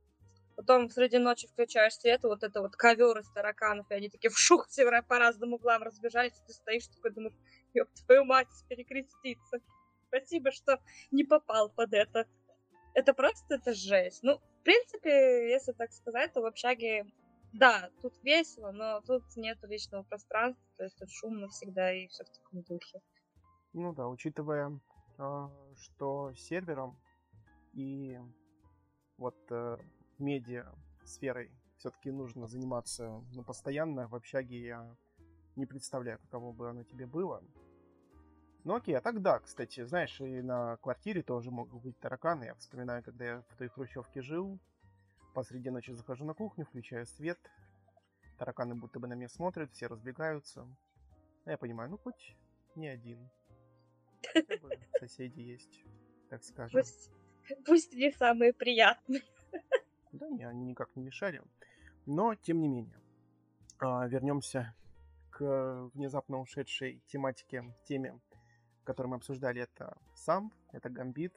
Потом 0.55 0.89
среди 0.89 1.19
ночи 1.19 1.47
включаешь 1.47 1.93
свет, 1.93 2.23
вот 2.23 2.41
это 2.41 2.61
вот 2.61 2.75
ковер 2.75 3.19
из 3.19 3.29
тараканов, 3.31 3.85
и 3.91 3.93
они 3.93 4.09
такие 4.09 4.29
вшух 4.29 4.67
все 4.67 4.85
по 5.03 5.19
разным 5.19 5.53
углам 5.53 5.83
разбежались, 5.83 6.33
и 6.33 6.47
ты 6.47 6.53
стоишь 6.53 6.87
такой, 6.87 7.11
думаешь, 7.11 7.35
ёб 7.73 7.87
твою 8.05 8.23
мать, 8.23 8.47
перекреститься. 8.67 9.59
Спасибо, 10.07 10.51
что 10.51 10.79
не 11.11 11.23
попал 11.23 11.69
под 11.69 11.93
это. 11.93 12.25
это 12.95 13.13
просто 13.13 13.55
это 13.55 13.73
жесть. 13.73 14.23
Ну, 14.23 14.37
в 14.37 14.63
принципе, 14.63 15.51
если 15.51 15.73
так 15.73 15.91
сказать, 15.91 16.33
то 16.33 16.41
в 16.41 16.45
общаге, 16.45 17.05
да, 17.59 17.89
тут 18.01 18.13
весело, 18.23 18.71
но 18.71 19.01
тут 19.01 19.23
нет 19.35 19.57
личного 19.63 20.03
пространства, 20.03 20.63
то 20.77 20.83
есть 20.83 20.97
тут 20.97 21.09
шумно 21.09 21.47
всегда 21.49 21.91
и 21.91 22.07
все 22.07 22.23
в 22.23 22.29
таком 22.29 22.61
духе. 22.63 23.01
Ну 23.73 23.93
да, 23.93 24.07
учитывая, 24.07 24.79
а, 25.17 25.49
что 25.77 26.33
сервером 26.35 26.97
и 27.73 28.19
вот 29.17 29.35
э, 29.49 29.77
медиа 30.17 30.73
сферой 31.03 31.51
все-таки 31.77 32.11
нужно 32.11 32.47
заниматься 32.47 33.23
ну, 33.33 33.43
постоянно, 33.43 34.07
в 34.07 34.15
общаге 34.15 34.59
я 34.59 34.95
не 35.55 35.65
представляю, 35.65 36.19
каково 36.19 36.51
бы 36.51 36.69
оно 36.69 36.83
тебе 36.83 37.05
было. 37.05 37.43
Ну 38.63 38.75
окей, 38.75 38.97
а 38.97 39.01
так 39.01 39.21
да, 39.21 39.39
кстати, 39.39 39.85
знаешь, 39.85 40.19
и 40.19 40.41
на 40.41 40.77
квартире 40.77 41.21
тоже 41.21 41.51
могут 41.51 41.83
быть 41.83 41.99
тараканы. 41.99 42.45
Я 42.45 42.55
вспоминаю, 42.55 43.03
когда 43.03 43.25
я 43.25 43.41
в 43.49 43.57
той 43.57 43.67
хрущевке 43.67 44.21
жил, 44.21 44.59
посреди 45.35 45.69
ночи 45.69 45.91
захожу 45.91 46.25
на 46.25 46.33
кухню, 46.33 46.65
включаю 46.65 47.05
свет, 47.05 47.37
тараканы 48.37 48.73
будто 48.73 48.99
бы 48.99 49.07
на 49.07 49.13
меня 49.13 49.27
смотрят, 49.27 49.71
все 49.71 49.87
разбегаются. 49.87 50.65
А 51.43 51.51
я 51.51 51.57
понимаю, 51.57 51.89
ну 51.91 51.97
хоть 51.97 52.35
не 52.75 52.87
один. 52.87 53.29
Хотя 54.33 54.57
бы 54.57 54.79
соседи 54.99 55.41
есть, 55.41 55.83
так 56.29 56.43
скажем. 56.43 56.81
Пусть, 56.81 57.11
пусть 57.65 57.93
не 57.93 58.11
самые 58.11 58.53
приятные. 58.53 59.21
Да, 60.13 60.29
не, 60.29 60.45
они 60.45 60.63
никак 60.63 60.95
не 60.95 61.03
мешали. 61.03 61.41
Но, 62.05 62.35
тем 62.35 62.61
не 62.61 62.69
менее, 62.69 62.97
а, 63.79 64.07
вернемся 64.07 64.73
к 65.29 65.89
внезапно 65.93 66.39
ушедшей 66.39 67.03
тематике, 67.07 67.75
теме 67.83 68.17
который 68.85 69.07
мы 69.07 69.17
обсуждали, 69.17 69.61
это 69.61 69.97
сам, 70.13 70.53
это 70.71 70.89
гамбит. 70.89 71.33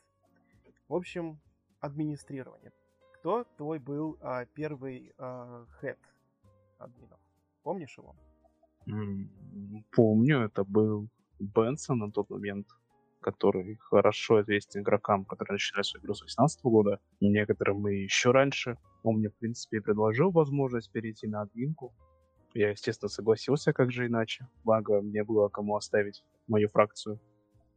В 0.87 0.95
общем, 0.95 1.41
администрирование. 1.81 2.73
Кто 3.29 3.45
твой 3.59 3.79
был 3.79 4.17
а, 4.23 4.47
первый 4.47 5.13
а, 5.19 5.67
хед 5.83 5.99
админов? 6.79 7.21
Помнишь 7.63 7.99
его? 7.99 8.17
Помню, 9.93 10.45
это 10.45 10.65
был 10.65 11.11
Бенсон 11.39 11.99
на 11.99 12.11
тот 12.11 12.31
момент, 12.31 12.67
который 13.21 13.77
хорошо 13.81 14.41
известен 14.41 14.81
игрокам, 14.81 15.27
которые 15.27 15.57
начали 15.57 15.83
свою 15.83 16.05
игру 16.05 16.15
с 16.15 16.21
2018 16.21 16.65
года, 16.65 17.01
некоторым 17.21 17.87
и 17.89 17.97
еще 17.97 18.31
раньше. 18.31 18.79
Он 19.03 19.17
мне, 19.17 19.29
в 19.29 19.35
принципе, 19.35 19.83
предложил 19.83 20.31
возможность 20.31 20.91
перейти 20.91 21.27
на 21.27 21.43
админку. 21.43 21.93
Я, 22.55 22.71
естественно, 22.71 23.11
согласился, 23.11 23.75
как 23.75 23.93
же 23.93 24.07
иначе. 24.07 24.49
Благо, 24.65 25.03
мне 25.03 25.23
было 25.23 25.51
кому 25.51 25.77
оставить 25.77 26.25
мою 26.47 26.71
фракцию 26.71 27.21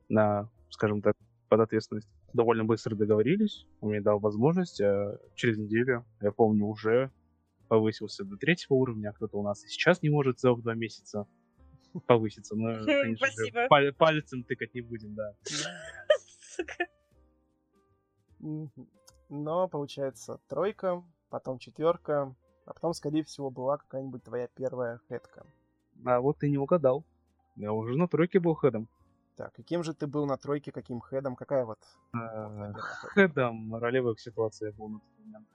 на, 0.07 0.49
скажем 0.69 1.01
так, 1.01 1.17
под 1.49 1.59
ответственность. 1.59 2.07
Довольно 2.33 2.63
быстро 2.63 2.95
договорились, 2.95 3.65
он 3.81 3.89
мне 3.89 4.01
дал 4.01 4.19
возможность, 4.19 4.79
а 4.81 5.19
через 5.35 5.57
неделю, 5.57 6.05
я 6.21 6.31
помню, 6.31 6.65
уже 6.65 7.11
повысился 7.67 8.23
до 8.23 8.37
третьего 8.37 8.75
уровня, 8.75 9.09
а 9.09 9.13
кто-то 9.13 9.37
у 9.37 9.43
нас 9.43 9.63
и 9.65 9.67
сейчас 9.67 10.01
не 10.01 10.09
может 10.09 10.39
за 10.39 10.55
два 10.55 10.73
месяца 10.73 11.27
повыситься. 12.05 12.55
Но, 12.55 12.85
конечно 12.85 13.27
же, 13.27 13.67
паль- 13.69 13.93
пальцем 13.93 14.43
тыкать 14.43 14.73
не 14.73 14.81
будем, 14.81 15.15
да. 15.15 15.35
Но, 19.29 19.67
получается, 19.67 20.39
тройка, 20.47 21.03
потом 21.29 21.59
четверка, 21.59 22.35
а 22.65 22.73
потом, 22.73 22.93
скорее 22.93 23.23
всего, 23.23 23.49
была 23.49 23.77
какая-нибудь 23.77 24.23
твоя 24.23 24.47
первая 24.47 24.99
хедка. 25.07 25.45
А 26.05 26.19
вот 26.19 26.39
ты 26.39 26.49
не 26.49 26.57
угадал. 26.57 27.05
Я 27.55 27.71
уже 27.73 27.95
на 27.95 28.07
тройке 28.07 28.39
был 28.39 28.55
хедом. 28.55 28.87
Так, 29.35 29.57
и 29.59 29.63
кем 29.63 29.83
же 29.83 29.93
ты 29.93 30.07
был 30.07 30.25
на 30.25 30.37
тройке, 30.37 30.71
каким 30.71 30.99
хедом? 30.99 31.35
Какая 31.35 31.65
вот? 31.65 31.79
Э, 32.13 32.73
хедом 33.13 33.75
ролевых 33.75 34.19
ситуаций 34.19 34.71
был 34.71 34.89
на 34.89 34.99
тот 34.99 35.19
момент. 35.19 35.47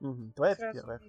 Угу. 0.00 0.32
Твоя 0.34 0.56
первая? 0.56 1.00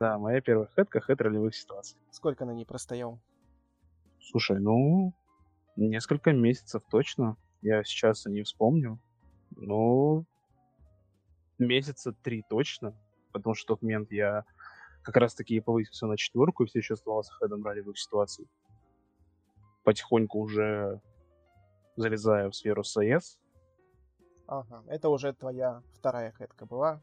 Да, 0.00 0.18
моя 0.18 0.40
первая 0.40 0.68
хедка, 0.74 1.00
хед 1.00 1.20
ролевых 1.20 1.54
ситуаций. 1.54 1.96
Сколько 2.10 2.44
на 2.44 2.50
ней 2.50 2.66
простоял? 2.66 3.20
Слушай, 4.20 4.58
ну, 4.60 5.14
несколько 5.76 6.32
месяцев 6.32 6.82
точно. 6.90 7.36
Я 7.62 7.84
сейчас 7.84 8.26
не 8.26 8.42
вспомню. 8.42 8.98
Ну, 9.56 10.26
месяца 11.58 12.12
три 12.12 12.42
точно. 12.48 12.94
Потому 13.32 13.54
что 13.54 13.64
в 13.64 13.68
тот 13.68 13.82
момент 13.82 14.10
я 14.10 14.44
как 15.02 15.16
раз 15.16 15.34
таки 15.34 15.60
повысился 15.60 16.06
на 16.06 16.16
четверку 16.16 16.64
и 16.64 16.66
все 16.66 16.80
еще 16.80 16.94
оставался 16.94 17.32
хедом 17.34 17.64
ролевых 17.64 17.98
ситуаций 17.98 18.48
потихоньку 19.84 20.40
уже 20.40 21.00
залезаю 21.96 22.50
в 22.50 22.56
сферу 22.56 22.82
СС. 22.82 23.38
Ага, 24.46 24.82
это 24.88 25.08
уже 25.08 25.32
твоя 25.32 25.82
вторая 25.94 26.32
хэтка 26.32 26.66
была? 26.66 27.02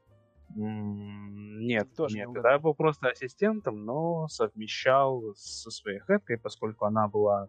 Нет, 0.55 1.95
Тоже 1.95 2.17
нет, 2.17 2.29
не 2.29 2.35
я 2.43 2.59
был 2.59 2.73
просто 2.73 3.09
ассистентом, 3.09 3.85
но 3.85 4.27
совмещал 4.27 5.33
со 5.35 5.71
своей 5.71 5.99
хэткой, 5.99 6.37
поскольку 6.37 6.85
она 6.85 7.07
была 7.07 7.47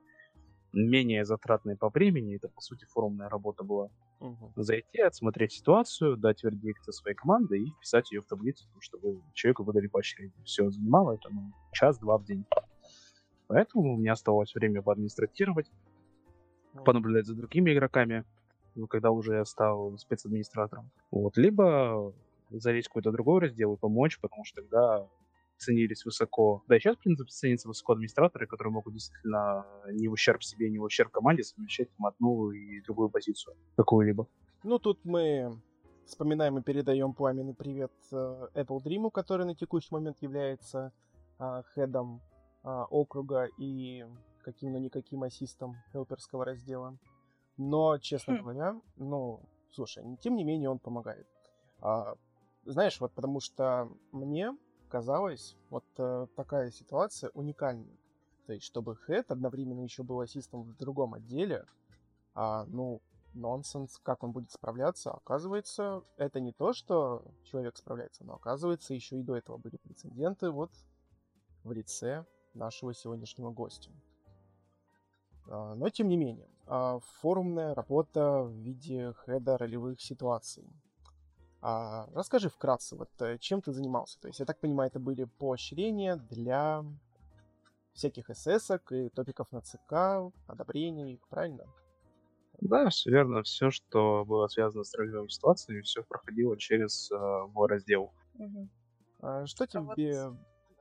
менее 0.72 1.24
затратной 1.24 1.76
по 1.76 1.90
времени, 1.90 2.36
это, 2.36 2.48
по 2.48 2.60
сути, 2.60 2.86
форумная 2.86 3.28
работа 3.28 3.64
была. 3.64 3.90
Угу. 4.20 4.52
Зайти, 4.56 5.00
отсмотреть 5.00 5.52
ситуацию, 5.52 6.16
дать 6.16 6.42
вердикт 6.44 6.84
своей 6.94 7.16
команды 7.16 7.58
и 7.58 7.70
вписать 7.72 8.10
ее 8.12 8.20
в 8.20 8.26
таблицу, 8.26 8.68
чтобы 8.80 9.20
человеку 9.34 9.64
выдали 9.64 9.88
поощрение. 9.88 10.44
Все 10.44 10.70
занимало 10.70 11.12
это 11.12 11.28
ну, 11.30 11.52
час-два 11.72 12.18
в 12.18 12.24
день. 12.24 12.46
Поэтому 13.52 13.92
у 13.92 13.96
меня 13.98 14.12
оставалось 14.12 14.54
время 14.54 14.80
поадминистратировать, 14.80 15.70
понаблюдать 16.86 17.26
за 17.26 17.34
другими 17.34 17.74
игроками, 17.74 18.24
ну, 18.74 18.86
когда 18.86 19.10
уже 19.10 19.34
я 19.34 19.44
стал 19.44 19.98
спецадминистратором. 19.98 20.90
Вот. 21.10 21.36
Либо 21.36 22.14
залезть 22.48 22.86
в 22.86 22.90
какой-то 22.90 23.12
другой 23.12 23.42
раздел 23.42 23.74
и 23.74 23.76
помочь, 23.76 24.18
потому 24.20 24.46
что 24.46 24.62
тогда 24.62 25.06
ценились 25.58 26.02
высоко. 26.06 26.62
Да, 26.66 26.76
и 26.76 26.80
сейчас, 26.80 26.96
в 26.96 27.00
принципе, 27.00 27.30
ценятся 27.30 27.68
высоко 27.68 27.92
администраторы, 27.92 28.46
которые 28.46 28.72
могут 28.72 28.94
действительно 28.94 29.66
не 29.90 30.08
в 30.08 30.12
ущерб 30.12 30.42
себе, 30.42 30.70
не 30.70 30.78
в 30.78 30.84
ущерб 30.84 31.10
команде 31.10 31.42
совмещать 31.42 31.94
там 31.98 32.06
одну 32.06 32.52
и 32.52 32.80
другую 32.80 33.10
позицию 33.10 33.54
какую-либо. 33.76 34.26
Ну, 34.62 34.78
тут 34.78 35.04
мы 35.04 35.60
вспоминаем 36.06 36.56
и 36.56 36.62
передаем 36.62 37.12
пламенный 37.12 37.54
привет 37.54 37.92
э, 38.12 38.48
Apple 38.54 38.82
Dream, 38.82 39.10
который 39.10 39.44
на 39.44 39.54
текущий 39.54 39.88
момент 39.90 40.16
является 40.22 40.90
а, 41.38 41.62
хедом 41.74 42.22
а, 42.62 42.84
округа 42.84 43.48
и 43.58 44.06
каким, 44.42 44.72
но 44.72 44.78
никаким 44.78 45.22
ассистом 45.22 45.76
хелперского 45.92 46.44
раздела. 46.44 46.96
Но, 47.56 47.98
честно 47.98 48.34
хм. 48.34 48.42
говоря, 48.42 48.80
ну, 48.96 49.40
слушай, 49.70 50.04
тем 50.20 50.36
не 50.36 50.44
менее 50.44 50.70
он 50.70 50.78
помогает. 50.78 51.26
А, 51.80 52.14
знаешь, 52.64 53.00
вот 53.00 53.12
потому 53.12 53.40
что 53.40 53.88
мне 54.12 54.56
казалось 54.88 55.56
вот 55.70 55.84
а, 55.98 56.26
такая 56.36 56.70
ситуация 56.70 57.30
уникальной. 57.34 57.98
То 58.46 58.52
есть, 58.52 58.66
чтобы 58.66 58.96
Хэт 58.96 59.30
одновременно 59.30 59.80
еще 59.80 60.02
был 60.02 60.20
ассистом 60.20 60.62
в 60.62 60.76
другом 60.76 61.14
отделе, 61.14 61.64
а, 62.34 62.64
ну, 62.66 63.00
нонсенс, 63.34 63.98
как 64.02 64.22
он 64.24 64.32
будет 64.32 64.50
справляться. 64.50 65.10
Оказывается, 65.10 66.02
это 66.16 66.40
не 66.40 66.52
то, 66.52 66.72
что 66.72 67.24
человек 67.44 67.76
справляется, 67.76 68.24
но 68.24 68.34
оказывается, 68.34 68.94
еще 68.94 69.18
и 69.18 69.22
до 69.22 69.36
этого 69.36 69.58
были 69.58 69.76
прецеденты 69.76 70.50
вот 70.50 70.70
в 71.64 71.72
лице 71.72 72.26
нашего 72.54 72.94
сегодняшнего 72.94 73.50
гостя. 73.50 73.90
А, 75.48 75.74
но 75.74 75.88
тем 75.90 76.08
не 76.08 76.16
менее, 76.16 76.48
а, 76.66 77.00
форумная 77.20 77.74
работа 77.74 78.42
в 78.42 78.52
виде 78.52 79.14
хеда 79.24 79.58
ролевых 79.58 80.00
ситуаций. 80.00 80.64
А, 81.60 82.08
расскажи 82.12 82.48
вкратце, 82.48 82.96
вот 82.96 83.10
э, 83.20 83.38
чем 83.38 83.62
ты 83.62 83.72
занимался? 83.72 84.20
То 84.20 84.28
есть, 84.28 84.40
я 84.40 84.46
так 84.46 84.58
понимаю, 84.58 84.88
это 84.88 84.98
были 84.98 85.24
поощрения 85.24 86.16
для 86.16 86.84
всяких 87.92 88.30
СС 88.34 88.70
и 88.90 89.08
топиков 89.10 89.52
на 89.52 89.60
ЦК, 89.60 90.32
одобрения 90.48 91.12
их, 91.12 91.20
правильно? 91.28 91.64
Да, 92.60 92.88
все 92.90 93.10
верно. 93.10 93.42
Все, 93.42 93.70
что 93.70 94.24
было 94.24 94.46
связано 94.48 94.84
с 94.84 94.94
ролевыми 94.94 95.28
ситуациями, 95.28 95.82
все 95.82 96.02
проходило 96.02 96.56
через 96.56 97.10
э, 97.10 97.16
мой 97.52 97.68
раздел. 97.68 98.12
Угу. 98.34 98.68
А 99.20 99.46
что 99.46 99.66
тебе 99.66 99.82
вот 99.82 99.96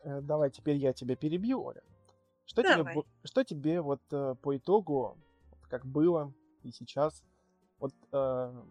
давай 0.04 0.50
теперь 0.50 0.78
я 0.78 0.94
тебя 0.94 1.16
перебью, 1.16 1.64
Оля. 1.64 1.82
Что 2.46 2.64
тебе, 2.64 3.04
что 3.24 3.44
тебе 3.44 3.82
вот 3.82 4.02
э, 4.12 4.36
по 4.42 4.58
итогу, 4.58 5.18
как 5.70 5.86
было 5.86 6.34
и 6.64 6.72
сейчас, 6.72 7.24
вот 7.80 7.94
э, 8.12 8.64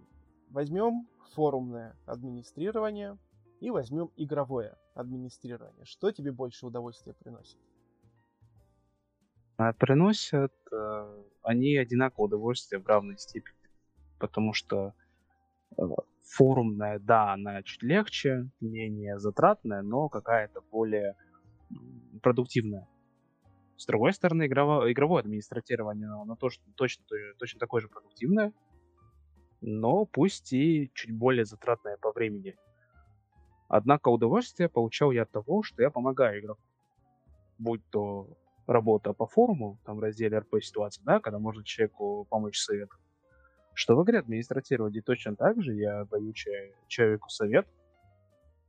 возьмем 0.50 1.08
форумное 1.32 1.96
администрирование 2.06 3.16
и 3.60 3.70
возьмем 3.70 4.10
игровое 4.16 4.76
администрирование. 4.94 5.84
Что 5.84 6.10
тебе 6.12 6.32
больше 6.32 6.66
удовольствия 6.66 7.14
приносит? 7.14 7.58
А, 9.56 9.72
приносят 9.72 10.52
э, 10.72 11.22
они 11.42 11.76
одинаковое 11.76 12.26
удовольствие 12.26 12.80
в 12.80 12.86
равной 12.86 13.18
степени, 13.18 13.56
потому 14.18 14.52
что 14.52 14.94
э, 15.76 15.82
форумная, 16.22 16.98
да, 16.98 17.32
она 17.32 17.62
чуть 17.62 17.82
легче, 17.82 18.48
менее 18.60 19.18
затратная, 19.18 19.82
но 19.82 20.08
какая-то 20.08 20.60
более 20.70 21.16
продуктивная. 22.22 22.86
С 23.76 23.86
другой 23.86 24.12
стороны, 24.12 24.46
игрово, 24.46 24.92
игровое 24.92 25.20
администратирование, 25.20 26.08
оно 26.08 26.36
тоже, 26.36 26.60
точно, 26.76 27.04
точно 27.38 27.60
такое 27.60 27.80
же 27.80 27.88
продуктивное. 27.88 28.52
но 29.62 30.06
пусть 30.06 30.52
и 30.52 30.90
чуть 30.94 31.12
более 31.16 31.44
затратное 31.44 31.96
по 31.98 32.12
времени. 32.12 32.56
Однако 33.68 34.08
удовольствие 34.08 34.68
получал 34.68 35.12
я 35.12 35.22
от 35.22 35.30
того, 35.30 35.62
что 35.62 35.82
я 35.82 35.90
помогаю 35.90 36.40
игроку. 36.40 36.62
Будь 37.58 37.82
то 37.90 38.28
работа 38.66 39.12
по 39.12 39.26
форуму, 39.26 39.78
там 39.84 39.96
в 39.96 40.00
разделе 40.00 40.38
РП 40.38 40.62
ситуации, 40.62 41.02
да, 41.04 41.20
когда 41.20 41.38
можно 41.38 41.64
человеку 41.64 42.26
помочь 42.30 42.58
советом. 42.58 42.98
Что 43.80 43.96
в 43.96 44.04
игре 44.04 44.18
администратировать 44.18 44.94
и 44.94 45.00
точно 45.00 45.36
так 45.36 45.62
же 45.62 45.72
я 45.72 46.04
даю 46.04 46.34
человеку 46.86 47.30
совет, 47.30 47.66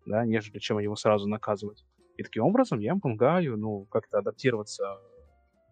да, 0.06 0.24
нежели 0.24 0.58
чем 0.58 0.80
его 0.80 0.96
сразу 0.96 1.28
наказывать. 1.28 1.84
И 2.16 2.24
таким 2.24 2.46
образом 2.46 2.80
я 2.80 2.96
помогаю, 2.96 3.58
ну, 3.58 3.84
как-то 3.92 4.20
адаптироваться 4.20 5.02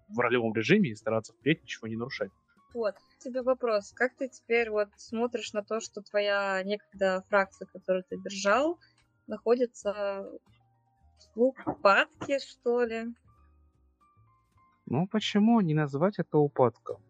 в 0.10 0.20
ролевом 0.20 0.54
режиме 0.54 0.90
и 0.90 0.96
стараться 0.96 1.32
впредь 1.32 1.64
ничего 1.64 1.88
не 1.88 1.96
нарушать. 1.96 2.34
Вот, 2.74 2.96
тебе 3.20 3.42
вопрос. 3.42 3.94
Как 3.94 4.14
ты 4.18 4.28
теперь 4.28 4.70
вот 4.72 4.90
смотришь 4.98 5.54
на 5.54 5.64
то, 5.64 5.80
что 5.80 6.02
твоя 6.02 6.62
некогда 6.66 7.24
фракция, 7.30 7.66
которую 7.72 8.04
ты 8.10 8.18
держал, 8.18 8.78
находится 9.26 10.30
в 11.34 11.42
упадке, 11.42 12.40
что 12.40 12.84
ли? 12.84 13.06
Ну, 14.86 15.08
почему 15.08 15.62
не 15.62 15.74
назвать 15.74 16.20
это 16.20 16.40
упадком? 16.40 17.02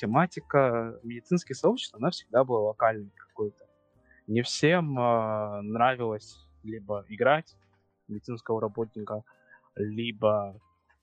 Тематика 0.00 0.96
медицинских 1.02 1.56
сообществ, 1.56 1.96
она 1.96 2.10
всегда 2.10 2.44
была 2.44 2.60
локальной 2.68 3.10
какой-то. 3.16 3.66
Не 4.28 4.42
всем 4.42 4.96
э, 4.96 5.60
нравилось 5.62 6.38
либо 6.62 7.04
играть 7.08 7.56
медицинского 8.06 8.60
работника, 8.60 9.24
либо 9.74 10.60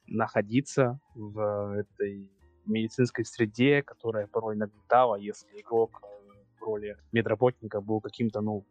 находиться 0.07 0.97
в 1.13 1.77
этой 1.77 2.31
медицинской 2.65 3.25
среде, 3.25 3.83
которая 3.83 4.27
порой 4.27 4.55
нагнетала, 4.55 5.15
если 5.15 5.59
игрок 5.59 6.01
э, 6.01 6.31
в 6.57 6.63
роли 6.63 6.97
медработника 7.11 7.81
был 7.81 7.99
каким-то, 7.99 8.39
ну, 8.39 8.65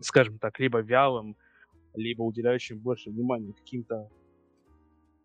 скажем 0.00 0.38
так, 0.38 0.58
либо 0.60 0.80
вялым, 0.80 1.36
либо 1.92 2.22
уделяющим 2.22 2.78
больше 2.78 3.10
внимания 3.10 3.52
каким-то 3.52 4.08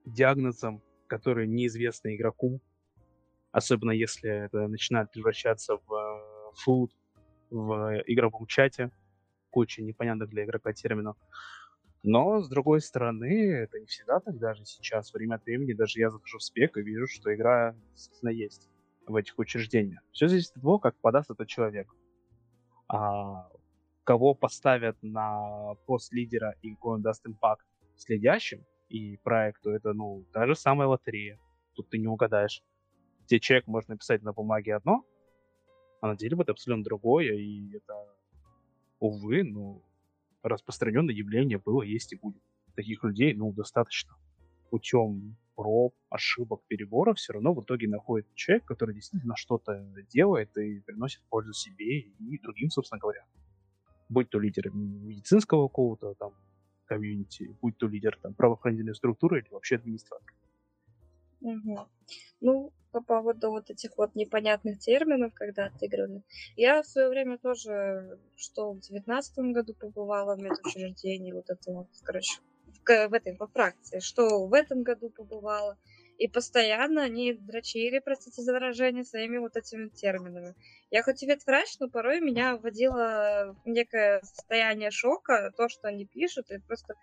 диагнозам, 0.03 0.81
которые 1.07 1.47
неизвестны 1.47 2.17
игроку, 2.17 2.59
особенно 3.51 3.91
если 3.91 4.45
это 4.45 4.67
начинает 4.67 5.11
превращаться 5.11 5.77
в 5.87 6.53
фуд 6.55 6.91
в 7.49 8.01
игровом 8.07 8.47
чате, 8.47 8.91
куча 9.49 9.81
непонятных 9.83 10.29
для 10.29 10.45
игрока 10.45 10.73
терминов. 10.73 11.17
Но, 12.03 12.41
с 12.41 12.49
другой 12.49 12.81
стороны, 12.81 13.51
это 13.51 13.79
не 13.79 13.85
всегда 13.85 14.19
так 14.19 14.39
даже 14.39 14.65
сейчас. 14.65 15.13
Время 15.13 15.35
от 15.35 15.45
времени 15.45 15.73
даже 15.73 15.99
я 15.99 16.09
захожу 16.09 16.39
в 16.39 16.43
спек 16.43 16.77
и 16.77 16.81
вижу, 16.81 17.05
что 17.07 17.33
игра 17.33 17.75
действительно 17.91 18.29
есть 18.29 18.69
в 19.05 19.15
этих 19.15 19.37
учреждениях. 19.37 20.01
Все 20.11 20.27
зависит 20.27 20.55
от 20.55 20.61
того, 20.61 20.79
как 20.79 20.95
подаст 20.95 21.29
этот 21.29 21.47
человек. 21.47 21.93
А, 22.87 23.49
кого 24.03 24.33
поставят 24.33 24.97
на 25.03 25.75
пост 25.85 26.11
лидера 26.11 26.55
и 26.61 26.71
какой 26.71 26.95
он 26.95 27.01
даст 27.01 27.25
импакт 27.27 27.65
следящим 27.97 28.65
и 28.89 29.17
проекту, 29.17 29.69
это, 29.69 29.93
ну, 29.93 30.25
та 30.33 30.47
же 30.47 30.55
самая 30.55 30.87
лотерея. 30.87 31.37
Тут 31.73 31.89
ты 31.89 31.99
не 31.99 32.07
угадаешь. 32.07 32.63
Где 33.31 33.39
человек 33.39 33.67
можно 33.67 33.93
написать 33.93 34.23
на 34.23 34.33
бумаге 34.33 34.75
одно, 34.75 35.05
а 36.01 36.07
на 36.07 36.17
деле 36.17 36.35
будет 36.35 36.49
абсолютно 36.49 36.83
другое, 36.83 37.33
и 37.33 37.77
это, 37.77 37.93
увы, 38.99 39.43
ну, 39.45 39.81
распространенное 40.43 41.15
явление 41.15 41.57
было, 41.57 41.81
есть 41.81 42.11
и 42.11 42.17
будет. 42.17 42.41
Таких 42.75 43.05
людей, 43.05 43.33
ну, 43.33 43.53
достаточно. 43.53 44.17
Путем 44.69 45.37
проб, 45.55 45.95
ошибок, 46.09 46.61
переборов 46.67 47.19
все 47.19 47.31
равно 47.31 47.53
в 47.53 47.63
итоге 47.63 47.87
находит 47.87 48.27
человек, 48.35 48.65
который 48.65 48.93
действительно 48.95 49.37
что-то 49.37 49.81
делает 50.09 50.49
и 50.57 50.81
приносит 50.81 51.21
пользу 51.29 51.53
себе 51.53 51.99
и 51.99 52.37
другим, 52.39 52.69
собственно 52.69 52.99
говоря. 52.99 53.23
Будь 54.09 54.29
то 54.29 54.39
лидер 54.39 54.71
медицинского 54.73 55.69
какого-то 55.69 56.15
там 56.15 56.33
комьюнити, 56.85 57.55
будь 57.61 57.77
то 57.77 57.87
лидер 57.87 58.19
там 58.21 58.33
правоохранительной 58.33 58.93
структуры 58.93 59.39
или 59.39 59.47
вообще 59.51 59.75
администратор. 59.75 60.33
Угу. 61.39 61.87
Ну, 62.41 62.73
по 62.91 63.01
поводу 63.01 63.51
вот 63.51 63.69
этих 63.69 63.97
вот 63.97 64.15
непонятных 64.15 64.79
терминов, 64.79 65.33
когда 65.33 65.65
отыграны. 65.65 66.23
Я 66.55 66.81
в 66.81 66.87
свое 66.87 67.09
время 67.09 67.37
тоже, 67.37 68.19
что 68.35 68.73
в 68.73 68.79
девятнадцатом 68.79 69.53
году 69.53 69.73
побывала 69.73 70.35
в 70.35 70.39
медучреждении, 70.39 71.31
вот 71.31 71.49
это 71.49 71.71
вот, 71.71 71.87
короче, 72.03 72.39
в, 72.65 73.07
в 73.07 73.13
этой, 73.13 73.35
по 73.35 73.47
фракции, 73.47 73.99
что 73.99 74.45
в 74.45 74.53
этом 74.53 74.83
году 74.83 75.09
побывала. 75.09 75.77
И 76.17 76.27
постоянно 76.27 77.01
они 77.01 77.33
дрочили, 77.33 77.97
простите 77.97 78.43
за 78.43 78.53
выражение, 78.53 79.03
своими 79.03 79.37
вот 79.37 79.57
этими 79.57 79.87
терминами. 79.87 80.53
Я 80.91 81.01
хоть 81.01 81.23
и 81.23 81.25
ветврач, 81.25 81.79
но 81.79 81.89
порой 81.89 82.19
меня 82.19 82.57
вводило 82.57 83.55
некое 83.65 84.21
состояние 84.21 84.91
шока, 84.91 85.51
то, 85.57 85.67
что 85.67 85.87
они 85.87 86.05
пишут, 86.05 86.51
и 86.51 86.59
просто 86.59 86.93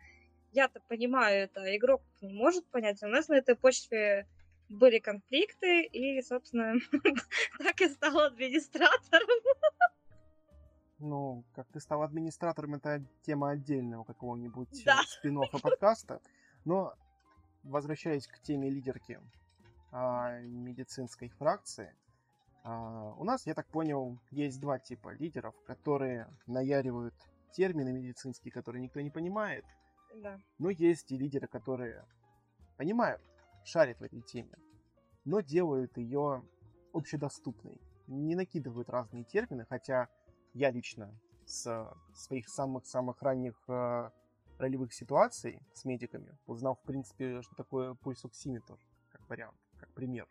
я-то 0.53 0.81
понимаю 0.88 1.44
это, 1.44 1.77
игрок 1.77 2.03
не 2.20 2.33
может 2.33 2.64
понять. 2.70 3.03
У 3.03 3.09
нас 3.09 3.29
на 3.29 3.35
этой 3.35 3.57
почве 3.57 4.27
были 4.68 4.98
конфликты, 4.98 5.83
и, 5.85 6.20
собственно, 6.22 6.74
так 7.59 7.81
и 7.81 7.88
стал 7.88 8.18
администратором. 8.20 9.28
Ну, 10.98 11.44
как 11.54 11.68
ты 11.68 11.81
стал 11.81 12.02
администратором, 12.02 12.74
это 12.74 13.04
тема 13.22 13.50
отдельного 13.50 14.04
какого-нибудь 14.04 14.85
да. 14.85 15.00
спин 15.07 15.40
подкаста. 15.62 16.20
Но, 16.64 16.94
возвращаясь 17.62 18.26
к 18.26 18.40
теме 18.40 18.68
лидерки 18.68 19.20
а, 19.92 20.40
медицинской 20.40 21.28
фракции, 21.28 21.94
а, 22.64 23.14
у 23.16 23.24
нас, 23.24 23.46
я 23.46 23.54
так 23.54 23.68
понял, 23.68 24.18
есть 24.33 24.61
два 24.61 24.81
типа 24.81 25.14
лидеров, 25.14 25.54
которые 25.66 26.28
наяривают 26.46 27.14
термины 27.52 27.92
медицинские, 27.92 28.52
которые 28.52 28.83
никто 28.83 29.00
не 29.00 29.11
понимает. 29.11 29.64
Да. 30.16 30.40
Но 30.59 30.70
есть 30.70 31.12
и 31.12 31.16
лидеры, 31.16 31.46
которые 31.46 32.04
понимают, 32.76 33.22
шарят 33.64 33.99
в 34.01 34.03
этой 34.03 34.21
теме, 34.23 34.57
но 35.25 35.40
делают 35.40 35.97
ее 35.97 36.42
общедоступной. 36.92 37.81
Не 38.07 38.35
накидывают 38.35 38.88
разные 38.88 39.25
термины, 39.25 39.66
хотя 39.68 40.09
я 40.55 40.71
лично 40.71 41.12
с 41.44 41.90
своих 42.14 42.49
самых-самых 42.49 43.23
ранних 43.23 43.55
э, 43.68 44.11
ролевых 44.59 44.92
ситуаций 44.92 45.62
с 45.73 45.85
медиками 45.85 46.37
узнал, 46.47 46.75
в 46.75 46.83
принципе, 46.83 47.42
что 47.42 47.55
такое 47.55 47.94
пульсоксиметр, 47.94 48.79
как 49.11 49.29
вариант, 49.29 49.57
как 49.79 49.92
пример. 49.94 50.27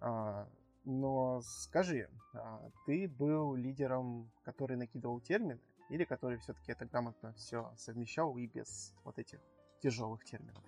А, 0.00 0.48
но 0.84 1.40
скажи, 1.42 2.08
а, 2.32 2.70
ты 2.86 3.08
был 3.08 3.54
лидером, 3.54 4.30
который 4.44 4.76
накидывал 4.76 5.20
термины, 5.20 5.60
или 5.90 6.04
который 6.04 6.38
все-таки 6.38 6.72
это 6.72 6.86
грамотно 6.86 7.32
все 7.34 7.72
совмещал 7.76 8.36
и 8.36 8.46
без 8.46 8.94
вот 9.04 9.18
этих 9.18 9.40
тяжелых 9.80 10.24
терминов? 10.24 10.64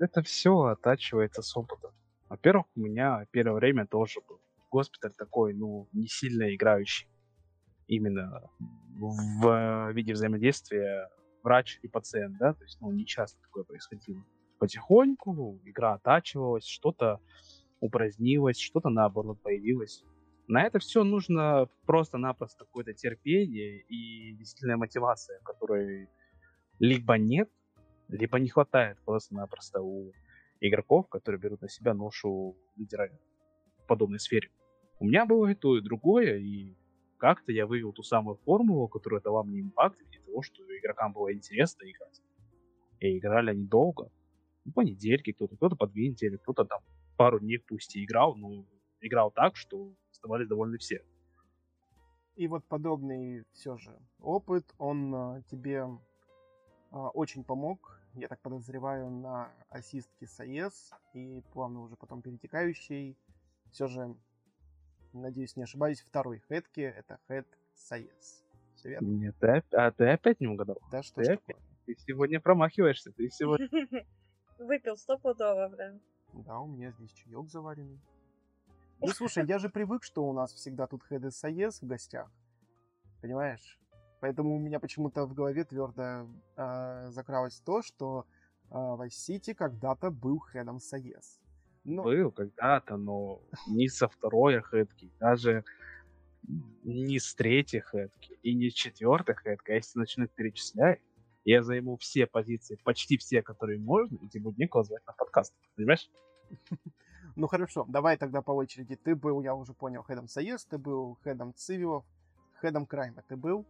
Это 0.00 0.22
все 0.22 0.58
оттачивается 0.62 1.42
с 1.42 1.54
опытом. 1.54 1.92
Во-первых, 2.30 2.66
у 2.74 2.80
меня 2.80 3.26
первое 3.32 3.56
время 3.56 3.86
тоже 3.86 4.20
был 4.26 4.40
госпиталь 4.70 5.12
такой, 5.12 5.52
ну, 5.52 5.88
не 5.92 6.06
сильно 6.06 6.54
играющий. 6.54 7.06
Именно 7.86 8.50
в 8.98 9.92
виде 9.92 10.14
взаимодействия 10.14 11.08
врач 11.42 11.78
и 11.82 11.88
пациент, 11.88 12.38
да, 12.38 12.54
то 12.54 12.62
есть, 12.64 12.80
ну, 12.80 12.90
не 12.92 13.04
часто 13.04 13.40
такое 13.42 13.64
происходило. 13.64 14.24
Потихоньку 14.58 15.60
игра 15.64 15.94
оттачивалась, 15.94 16.66
что-то 16.66 17.20
упразднилось, 17.80 18.58
что-то 18.58 18.88
наоборот 18.88 19.42
появилось. 19.42 20.02
На 20.46 20.62
это 20.64 20.78
все 20.78 21.04
нужно 21.04 21.68
просто-напросто 21.84 22.64
какое-то 22.64 22.94
терпение 22.94 23.82
и 23.82 24.34
действительно 24.36 24.76
мотивация, 24.78 25.40
которой 25.40 26.08
либо 26.78 27.18
нет, 27.18 27.50
либо 28.10 28.38
не 28.38 28.48
хватает 28.48 28.98
просто-напросто 29.04 29.80
у 29.80 30.12
игроков, 30.60 31.08
которые 31.08 31.40
берут 31.40 31.62
на 31.62 31.68
себя 31.68 31.94
ношу 31.94 32.56
лидера 32.76 33.10
в 33.84 33.86
подобной 33.86 34.20
сфере. 34.20 34.50
У 34.98 35.06
меня 35.06 35.24
было 35.24 35.48
и 35.48 35.54
то, 35.54 35.78
и 35.78 35.80
другое, 35.80 36.36
и 36.38 36.76
как-то 37.18 37.52
я 37.52 37.66
вывел 37.66 37.92
ту 37.92 38.02
самую 38.02 38.36
формулу, 38.36 38.88
которая 38.88 39.20
дала 39.20 39.42
мне 39.42 39.60
импакт 39.60 40.00
виде 40.00 40.18
того, 40.24 40.42
что 40.42 40.62
игрокам 40.62 41.12
было 41.12 41.32
интересно 41.32 41.84
играть. 41.84 42.20
И 43.00 43.18
играли 43.18 43.50
они 43.50 43.66
долго. 43.66 44.10
Ну, 44.64 44.72
по 44.72 44.82
недельке 44.82 45.32
кто-то, 45.32 45.56
кто-то 45.56 45.76
по 45.76 45.86
две 45.86 46.08
недели, 46.08 46.36
кто-то 46.36 46.64
там 46.64 46.80
пару 47.16 47.40
дней 47.40 47.58
пусть 47.58 47.96
и 47.96 48.04
играл, 48.04 48.34
но 48.36 48.66
играл 49.00 49.30
так, 49.30 49.56
что 49.56 49.94
оставались 50.10 50.48
довольны 50.48 50.78
все. 50.78 51.02
И 52.36 52.46
вот 52.46 52.64
подобный 52.66 53.44
все 53.52 53.76
же 53.76 53.98
опыт, 54.18 54.64
он 54.78 55.14
а, 55.14 55.42
тебе 55.50 55.84
а, 56.90 57.08
очень 57.10 57.44
помог 57.44 57.99
я 58.14 58.28
так 58.28 58.40
подозреваю, 58.40 59.10
на 59.10 59.52
ассистке 59.68 60.26
САЕС 60.26 60.92
и 61.14 61.42
плавно 61.52 61.82
уже 61.82 61.96
потом 61.96 62.22
перетекающий. 62.22 63.16
Все 63.70 63.86
же, 63.86 64.14
надеюсь, 65.12 65.56
не 65.56 65.62
ошибаюсь, 65.62 66.00
второй 66.00 66.40
хедки 66.40 66.80
это 66.80 67.18
хед 67.28 67.46
САЕС. 67.74 68.44
Все 68.74 68.90
верно? 68.90 69.06
Нет, 69.06 69.36
ты, 69.38 69.62
а 69.72 69.90
ты 69.90 70.08
опять 70.08 70.40
не 70.40 70.48
угадал? 70.48 70.78
Да, 70.90 71.02
что 71.02 71.16
ты, 71.16 71.24
ж 71.24 71.28
опять? 71.34 71.56
ты 71.86 71.94
сегодня 72.06 72.40
промахиваешься, 72.40 73.12
ты 73.12 73.30
сегодня... 73.30 73.68
Выпил 74.58 74.96
стопудово, 74.96 75.68
прям. 75.74 76.00
Да, 76.32 76.60
у 76.60 76.66
меня 76.66 76.90
здесь 76.92 77.12
чаек 77.12 77.48
заваренный. 77.48 78.00
Ну, 79.00 79.08
слушай, 79.08 79.46
я 79.46 79.58
же 79.58 79.70
привык, 79.70 80.04
что 80.04 80.28
у 80.28 80.32
нас 80.34 80.52
всегда 80.52 80.86
тут 80.86 81.02
хеды 81.04 81.30
САЕС 81.30 81.80
в 81.80 81.86
гостях. 81.86 82.30
Понимаешь? 83.22 83.78
Поэтому 84.20 84.54
у 84.54 84.58
меня 84.58 84.78
почему-то 84.78 85.26
в 85.26 85.34
голове 85.34 85.64
твердо 85.64 86.28
э, 86.56 87.10
закралось 87.10 87.60
то, 87.60 87.82
что 87.82 88.26
э, 88.70 88.74
Vice 88.74 89.08
City 89.08 89.54
когда-то 89.54 90.10
был 90.10 90.38
хедом 90.38 90.78
САЕС. 90.78 91.40
Но... 91.84 92.02
Был 92.02 92.30
когда-то, 92.30 92.98
но 92.98 93.40
не 93.66 93.88
со 93.88 94.08
второй 94.08 94.60
хедки, 94.60 95.10
даже 95.18 95.64
не 96.82 97.18
с 97.18 97.34
третьей 97.34 97.80
хедки 97.80 98.38
и 98.42 98.54
не 98.54 98.68
с 98.70 98.74
четвертой 98.74 99.34
хедки. 99.34 99.70
А 99.70 99.74
если 99.74 99.98
начнут 99.98 100.30
перечислять, 100.32 101.00
я 101.44 101.62
займу 101.62 101.96
все 101.96 102.26
позиции, 102.26 102.78
почти 102.84 103.16
все, 103.16 103.42
которые 103.42 103.78
можно, 103.78 104.16
и 104.16 104.28
тебе 104.28 104.44
будет 104.44 104.58
некого 104.58 104.84
звать 104.84 105.06
на 105.06 105.12
подкаст. 105.12 105.54
Понимаешь? 105.76 106.10
Ну 107.36 107.46
хорошо, 107.46 107.86
давай 107.88 108.16
тогда 108.16 108.42
по 108.42 108.50
очереди. 108.50 108.96
Ты 108.96 109.14
был, 109.14 109.40
я 109.40 109.54
уже 109.54 109.72
понял, 109.72 110.02
хедом 110.02 110.26
Союз, 110.26 110.64
ты 110.64 110.78
был 110.78 111.16
хедом 111.22 111.54
Цивилов, 111.54 112.04
хедом 112.54 112.86
Крайма 112.86 113.22
ты 113.22 113.36
был? 113.36 113.64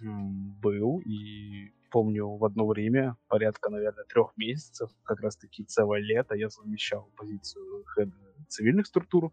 Был, 0.00 1.00
и 1.00 1.72
помню, 1.90 2.28
в 2.28 2.44
одно 2.44 2.66
время, 2.66 3.16
порядка, 3.28 3.70
наверное, 3.70 4.04
трех 4.04 4.36
месяцев, 4.36 4.90
как 5.02 5.20
раз-таки 5.20 5.64
целое 5.64 6.00
лето, 6.00 6.34
я 6.34 6.50
совмещал 6.50 7.10
позицию 7.16 7.84
хеда 7.94 8.14
цивильных 8.48 8.86
структур, 8.86 9.32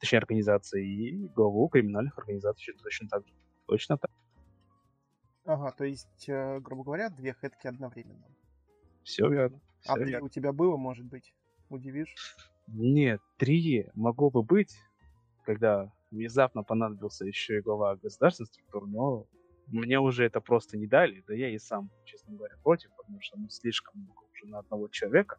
точнее, 0.00 0.18
организации, 0.18 0.86
и 0.86 1.28
главу 1.28 1.68
криминальных 1.68 2.18
организаций 2.18 2.74
точно 2.82 3.08
так 3.08 3.26
же. 3.26 3.34
Точно 3.66 3.98
так. 3.98 4.10
Ага, 5.44 5.72
то 5.72 5.84
есть, 5.84 6.28
э, 6.28 6.60
грубо 6.60 6.84
говоря, 6.84 7.10
две 7.10 7.34
хедки 7.34 7.66
одновременно. 7.66 8.24
Все 9.02 9.28
верно. 9.28 9.60
Все 9.80 9.92
а 9.92 9.96
три 9.96 10.16
у 10.18 10.28
тебя 10.28 10.52
было, 10.52 10.76
может 10.76 11.04
быть? 11.06 11.34
Удивишь? 11.68 12.14
Нет, 12.68 13.20
три 13.38 13.88
могло 13.94 14.30
бы 14.30 14.42
быть, 14.42 14.76
когда 15.44 15.92
внезапно 16.10 16.62
понадобился 16.62 17.24
еще 17.24 17.58
и 17.58 17.60
глава 17.60 17.96
государственной 17.96 18.46
структуры, 18.46 18.86
но 18.86 19.26
мне 19.72 19.98
уже 19.98 20.24
это 20.24 20.40
просто 20.40 20.76
не 20.76 20.86
дали, 20.86 21.24
да 21.26 21.34
я 21.34 21.48
и 21.48 21.58
сам, 21.58 21.90
честно 22.04 22.34
говоря, 22.36 22.56
против, 22.62 22.90
потому 22.96 23.20
что 23.20 23.38
ну, 23.38 23.48
слишком 23.48 24.00
много 24.00 24.20
уже 24.32 24.46
на 24.46 24.58
одного 24.58 24.88
человека. 24.88 25.38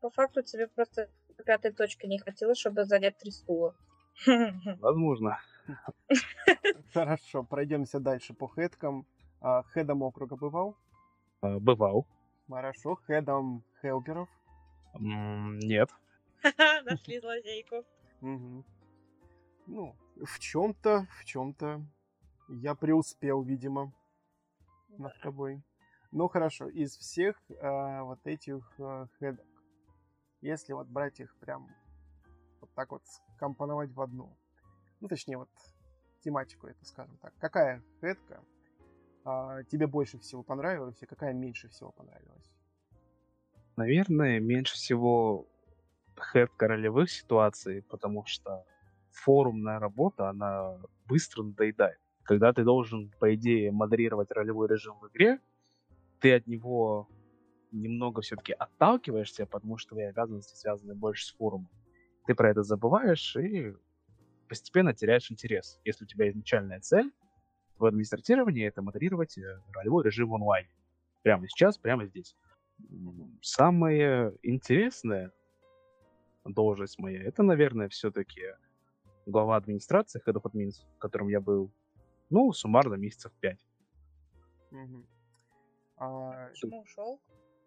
По 0.00 0.10
факту 0.10 0.42
тебе 0.42 0.68
просто 0.68 1.10
пятой 1.44 1.72
точки 1.72 2.06
не 2.06 2.18
хватило, 2.18 2.54
чтобы 2.54 2.84
занять 2.84 3.18
три 3.18 3.30
стула. 3.30 3.74
Возможно. 4.80 5.38
Хорошо, 6.92 7.42
пройдемся 7.42 8.00
дальше 8.00 8.34
по 8.34 8.48
хедкам. 8.48 9.06
А, 9.40 9.62
хедом 9.62 10.02
округа 10.02 10.36
бывал? 10.36 10.76
А, 11.40 11.58
бывал. 11.58 12.06
Хорошо, 12.48 12.96
хедом 13.06 13.64
хелперов? 13.80 14.28
Нет. 14.98 15.90
Нашли 16.84 17.18
злодейку. 17.20 17.84
Ну, 18.20 19.96
в 20.16 20.38
чем-то, 20.38 21.06
в 21.20 21.24
чем-то 21.24 21.82
я 22.60 22.74
преуспел, 22.74 23.42
видимо, 23.42 23.92
над 24.98 25.18
тобой. 25.20 25.62
Ну 26.10 26.28
хорошо, 26.28 26.68
из 26.68 26.96
всех 26.96 27.36
э, 27.48 28.02
вот 28.02 28.20
этих 28.26 28.70
э, 28.78 29.06
хедок, 29.18 29.46
если 30.42 30.74
вот 30.74 30.86
брать 30.86 31.20
их 31.20 31.34
прям 31.36 31.66
вот 32.60 32.70
так 32.74 32.90
вот 32.90 33.02
скомпоновать 33.36 33.92
в 33.92 34.00
одну, 34.00 34.36
ну 35.00 35.08
точнее 35.08 35.38
вот 35.38 35.48
тематику 36.20 36.66
это, 36.66 36.84
скажем 36.84 37.16
так, 37.22 37.32
какая 37.38 37.82
хедка 38.00 38.44
э, 39.24 39.64
тебе 39.70 39.86
больше 39.86 40.18
всего 40.18 40.42
понравилась 40.42 41.00
и 41.00 41.06
какая 41.06 41.32
меньше 41.32 41.70
всего 41.70 41.92
понравилась? 41.92 42.52
Наверное, 43.76 44.38
меньше 44.38 44.74
всего 44.74 45.48
хэт 46.14 46.50
королевых 46.58 47.10
ситуаций, 47.10 47.82
потому 47.82 48.26
что 48.26 48.66
форумная 49.10 49.78
работа, 49.78 50.28
она 50.28 50.78
быстро 51.06 51.42
надоедает. 51.42 51.98
Когда 52.24 52.52
ты 52.52 52.64
должен, 52.64 53.12
по 53.18 53.34
идее, 53.34 53.72
модерировать 53.72 54.30
ролевой 54.30 54.68
режим 54.68 54.98
в 55.00 55.08
игре, 55.08 55.40
ты 56.20 56.34
от 56.34 56.46
него 56.46 57.08
немного 57.72 58.20
все-таки 58.20 58.52
отталкиваешься, 58.52 59.46
потому 59.46 59.78
что 59.78 59.90
твои 59.90 60.04
обязанности 60.04 60.54
связаны 60.54 60.94
больше 60.94 61.26
с 61.26 61.32
форумом. 61.32 61.68
Ты 62.26 62.34
про 62.34 62.50
это 62.50 62.62
забываешь 62.62 63.36
и 63.36 63.74
постепенно 64.48 64.94
теряешь 64.94 65.30
интерес. 65.30 65.80
Если 65.84 66.04
у 66.04 66.06
тебя 66.06 66.28
изначальная 66.30 66.80
цель 66.80 67.10
в 67.78 67.84
администрировании, 67.86 68.66
это 68.66 68.82
модерировать 68.82 69.36
э, 69.38 69.60
ролевой 69.72 70.04
режим 70.04 70.28
в 70.28 70.34
онлайне. 70.34 70.70
Прямо 71.22 71.48
сейчас, 71.48 71.78
прямо 71.78 72.06
здесь. 72.06 72.36
Самое 73.40 74.34
интересное 74.42 75.32
должность 76.44 76.98
моя, 76.98 77.22
это, 77.22 77.42
наверное, 77.42 77.88
все-таки 77.88 78.42
глава 79.26 79.56
администрации, 79.56 80.20
head 80.26 80.34
of 80.34 80.42
admins, 80.42 80.84
в 80.96 80.98
котором 80.98 81.28
я 81.28 81.40
был, 81.40 81.70
ну, 82.32 82.52
суммарно 82.52 82.94
месяцев 82.94 83.32
пять. 83.40 83.64
Угу. 84.70 85.06
А, 85.98 86.48
почему 86.48 86.80
ушел? 86.80 87.20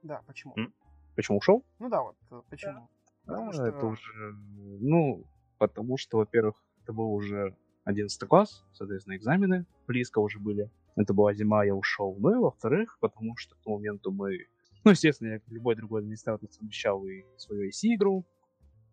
Да, 0.04 0.22
почему? 0.28 0.54
М? 0.58 0.74
Почему 1.16 1.38
ушел? 1.38 1.64
Ну 1.80 1.90
да, 1.90 2.02
вот 2.02 2.18
э, 2.32 2.42
почему. 2.50 2.74
Да. 2.74 2.88
Потому 3.26 3.50
а, 3.50 3.54
что... 3.54 3.66
это 3.66 3.86
уже, 3.86 4.34
ну, 4.82 5.24
потому 5.58 5.98
что, 5.98 6.18
во-первых, 6.18 6.62
это 6.84 6.94
был 6.94 7.14
уже 7.14 7.56
11 7.86 8.28
класс, 8.28 8.66
соответственно, 8.74 9.16
экзамены 9.16 9.66
близко 9.88 10.20
уже 10.20 10.40
были. 10.40 10.70
Это 10.96 11.14
была 11.14 11.34
зима, 11.34 11.64
я 11.64 11.76
ушел. 11.76 12.16
Ну 12.20 12.32
и 12.32 12.38
во-вторых, 12.38 12.98
потому 13.00 13.38
что 13.38 13.56
к 13.56 13.60
тому 13.62 13.78
моменту 13.78 14.12
мы 14.12 14.48
ну, 14.86 14.92
естественно, 14.92 15.30
я, 15.30 15.40
как 15.40 15.50
любой 15.50 15.76
другой 15.76 16.02
администратор, 16.02 16.48
совмещал 16.52 17.04
и 17.08 17.24
свою 17.38 17.70
IC-игру. 17.70 18.24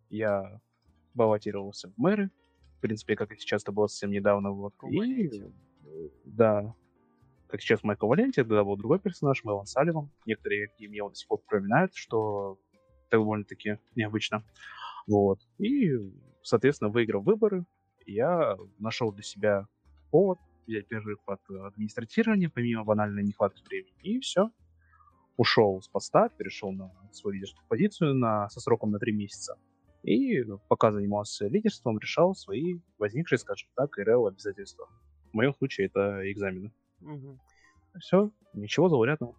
Я 0.09 0.59
баллотировался 1.13 1.89
в 1.89 1.97
мэры. 1.97 2.31
В 2.83 2.85
принципе, 2.85 3.15
как 3.15 3.31
и 3.31 3.37
сейчас, 3.37 3.63
это 3.63 3.71
было 3.71 3.87
совсем 3.87 4.11
недавно. 4.11 4.51
Вот. 4.51 4.73
И, 4.91 5.31
да, 6.25 6.75
как 7.47 7.61
сейчас 7.61 7.81
Майкл 7.81 8.07
Валенти, 8.07 8.41
тогда 8.41 8.65
был 8.65 8.75
другой 8.75 8.99
персонаж, 8.99 9.41
Мелан 9.45 9.65
Салливан. 9.65 10.11
Некоторые 10.25 10.67
какие 10.67 10.89
меня 10.89 11.07
до 11.07 11.15
сих 11.15 11.29
пор 11.29 11.39
вспоминают, 11.39 11.95
что 11.95 12.59
довольно-таки 13.09 13.77
необычно. 13.95 14.43
Вот. 15.07 15.39
И, 15.59 15.93
соответственно, 16.41 16.89
выиграв 16.89 17.23
выборы, 17.23 17.63
я 18.05 18.57
нашел 18.79 19.13
для 19.13 19.23
себя 19.23 19.65
повод 20.11 20.39
взять 20.67 20.89
перерыв 20.89 21.19
от 21.25 21.39
администрирования, 21.49 22.49
помимо 22.49 22.83
банальной 22.83 23.23
нехватки 23.23 23.63
времени. 23.65 23.95
И 24.01 24.19
все 24.19 24.51
ушел 25.37 25.81
с 25.81 25.87
поста, 25.87 26.27
перешел 26.27 26.73
на 26.73 26.91
свою 27.13 27.35
лидерскую 27.35 27.65
позицию 27.69 28.15
на, 28.15 28.49
со 28.49 28.59
сроком 28.59 28.91
на 28.91 28.99
три 28.99 29.13
месяца. 29.13 29.57
И 30.03 30.43
пока 30.67 30.91
занимался 30.91 31.47
лидерством, 31.47 31.97
решал 31.97 32.35
свои 32.35 32.79
возникшие, 32.97 33.39
скажем 33.39 33.69
так, 33.75 33.97
РЛ 33.97 34.27
обязательства. 34.27 34.87
В 35.31 35.33
моем 35.33 35.53
случае 35.53 35.87
это 35.87 36.29
экзамены. 36.31 36.71
Угу. 37.01 37.39
Все, 37.99 38.31
ничего 38.53 38.89
заурядного. 38.89 39.35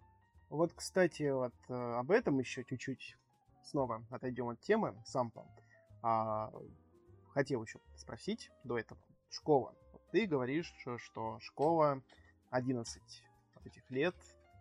Вот, 0.49 0.73
кстати, 0.73 1.31
вот 1.31 1.53
э, 1.69 1.73
об 1.73 2.11
этом 2.11 2.39
еще 2.39 2.63
чуть-чуть 2.63 3.15
снова 3.63 4.05
отойдем 4.09 4.49
от 4.49 4.59
темы 4.61 4.95
сампа. 5.05 5.45
А, 6.01 6.51
хотел 7.29 7.63
еще 7.63 7.79
спросить 7.95 8.51
до 8.63 8.77
этого. 8.77 8.99
Школа. 9.29 9.73
Вот 9.91 10.01
ты 10.11 10.25
говоришь, 10.25 10.73
что 10.97 11.39
школа 11.39 12.01
11 12.51 13.01
вот 13.55 13.65
этих 13.65 13.89
лет. 13.91 14.15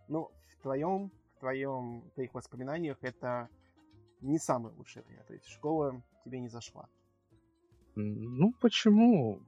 Ну, 0.08 0.30
в 0.48 0.62
твоем 0.62 1.10
твоем, 1.44 2.00
в 2.00 2.10
твоих 2.14 2.32
воспоминаниях 2.32 2.96
это 3.02 3.50
не 4.24 4.38
самое 4.38 4.74
лучшее 4.74 5.04
время. 5.04 5.22
То 5.24 5.34
есть 5.34 5.46
школа 5.46 6.02
тебе 6.24 6.40
не 6.40 6.48
зашла. 6.48 6.88
Ну, 7.94 8.52
почему? 8.60 9.42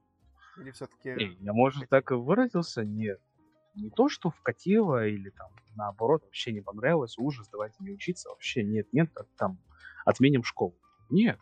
Или 0.58 0.70
все-таки... 0.70 1.10
Эй, 1.10 1.36
я, 1.40 1.52
может, 1.52 1.88
так 1.88 2.10
и 2.12 2.14
выразился? 2.14 2.84
Нет. 2.84 3.20
Не 3.74 3.90
то, 3.90 4.08
что 4.08 4.30
вкатило 4.30 5.06
или 5.06 5.30
там 5.30 5.50
наоборот 5.74 6.22
вообще 6.22 6.52
не 6.52 6.60
понравилось, 6.60 7.18
ужас, 7.18 7.48
давайте 7.48 7.76
не 7.80 7.90
учиться. 7.90 8.30
Вообще 8.30 8.62
нет, 8.62 8.86
нет, 8.92 9.10
там 9.36 9.58
отменим 10.04 10.44
школу. 10.44 10.74
Нет. 11.10 11.38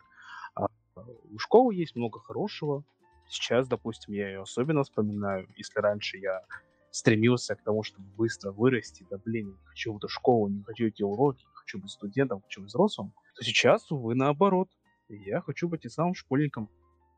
А, 0.55 0.67
у 0.95 1.37
школы 1.37 1.75
есть 1.75 1.95
много 1.95 2.19
хорошего. 2.19 2.83
Сейчас, 3.27 3.67
допустим, 3.67 4.13
я 4.13 4.27
ее 4.27 4.41
особенно 4.41 4.83
вспоминаю. 4.83 5.47
Если 5.55 5.79
раньше 5.79 6.17
я 6.17 6.43
стремился 6.91 7.55
к 7.55 7.63
тому, 7.63 7.83
чтобы 7.83 8.07
быстро 8.15 8.51
вырасти, 8.51 9.05
да 9.09 9.17
блин, 9.17 9.49
не 9.49 9.65
хочу 9.65 9.93
в 9.93 9.97
эту 9.97 10.07
школу, 10.07 10.47
не 10.47 10.63
хочу 10.63 10.87
эти 10.87 11.03
уроки, 11.03 11.45
хочу 11.53 11.79
быть 11.79 11.91
студентом, 11.91 12.41
хочу 12.41 12.61
быть 12.61 12.69
взрослым, 12.69 13.13
то 13.35 13.43
сейчас, 13.43 13.91
увы, 13.91 14.15
наоборот. 14.15 14.69
Я 15.07 15.41
хочу 15.41 15.67
быть 15.67 15.85
и 15.85 15.89
самым 15.89 16.15
школьником, 16.15 16.69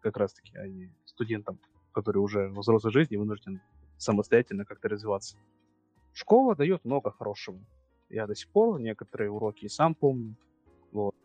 как 0.01 0.17
раз 0.17 0.33
таки, 0.33 0.57
а 0.57 0.67
не 0.67 0.91
студентом, 1.05 1.59
который 1.93 2.17
уже 2.17 2.49
в 2.49 2.59
взрослой 2.59 2.91
жизни 2.91 3.15
вынужден 3.15 3.61
самостоятельно 3.97 4.65
как-то 4.65 4.89
развиваться. 4.89 5.37
Школа 6.13 6.55
дает 6.55 6.83
много 6.83 7.11
хорошего. 7.11 7.59
Я 8.09 8.27
до 8.27 8.35
сих 8.35 8.49
пор 8.49 8.79
некоторые 8.79 9.31
уроки 9.31 9.65
и 9.65 9.69
сам 9.69 9.95
помню. 9.95 10.35
Вот. 10.91 11.15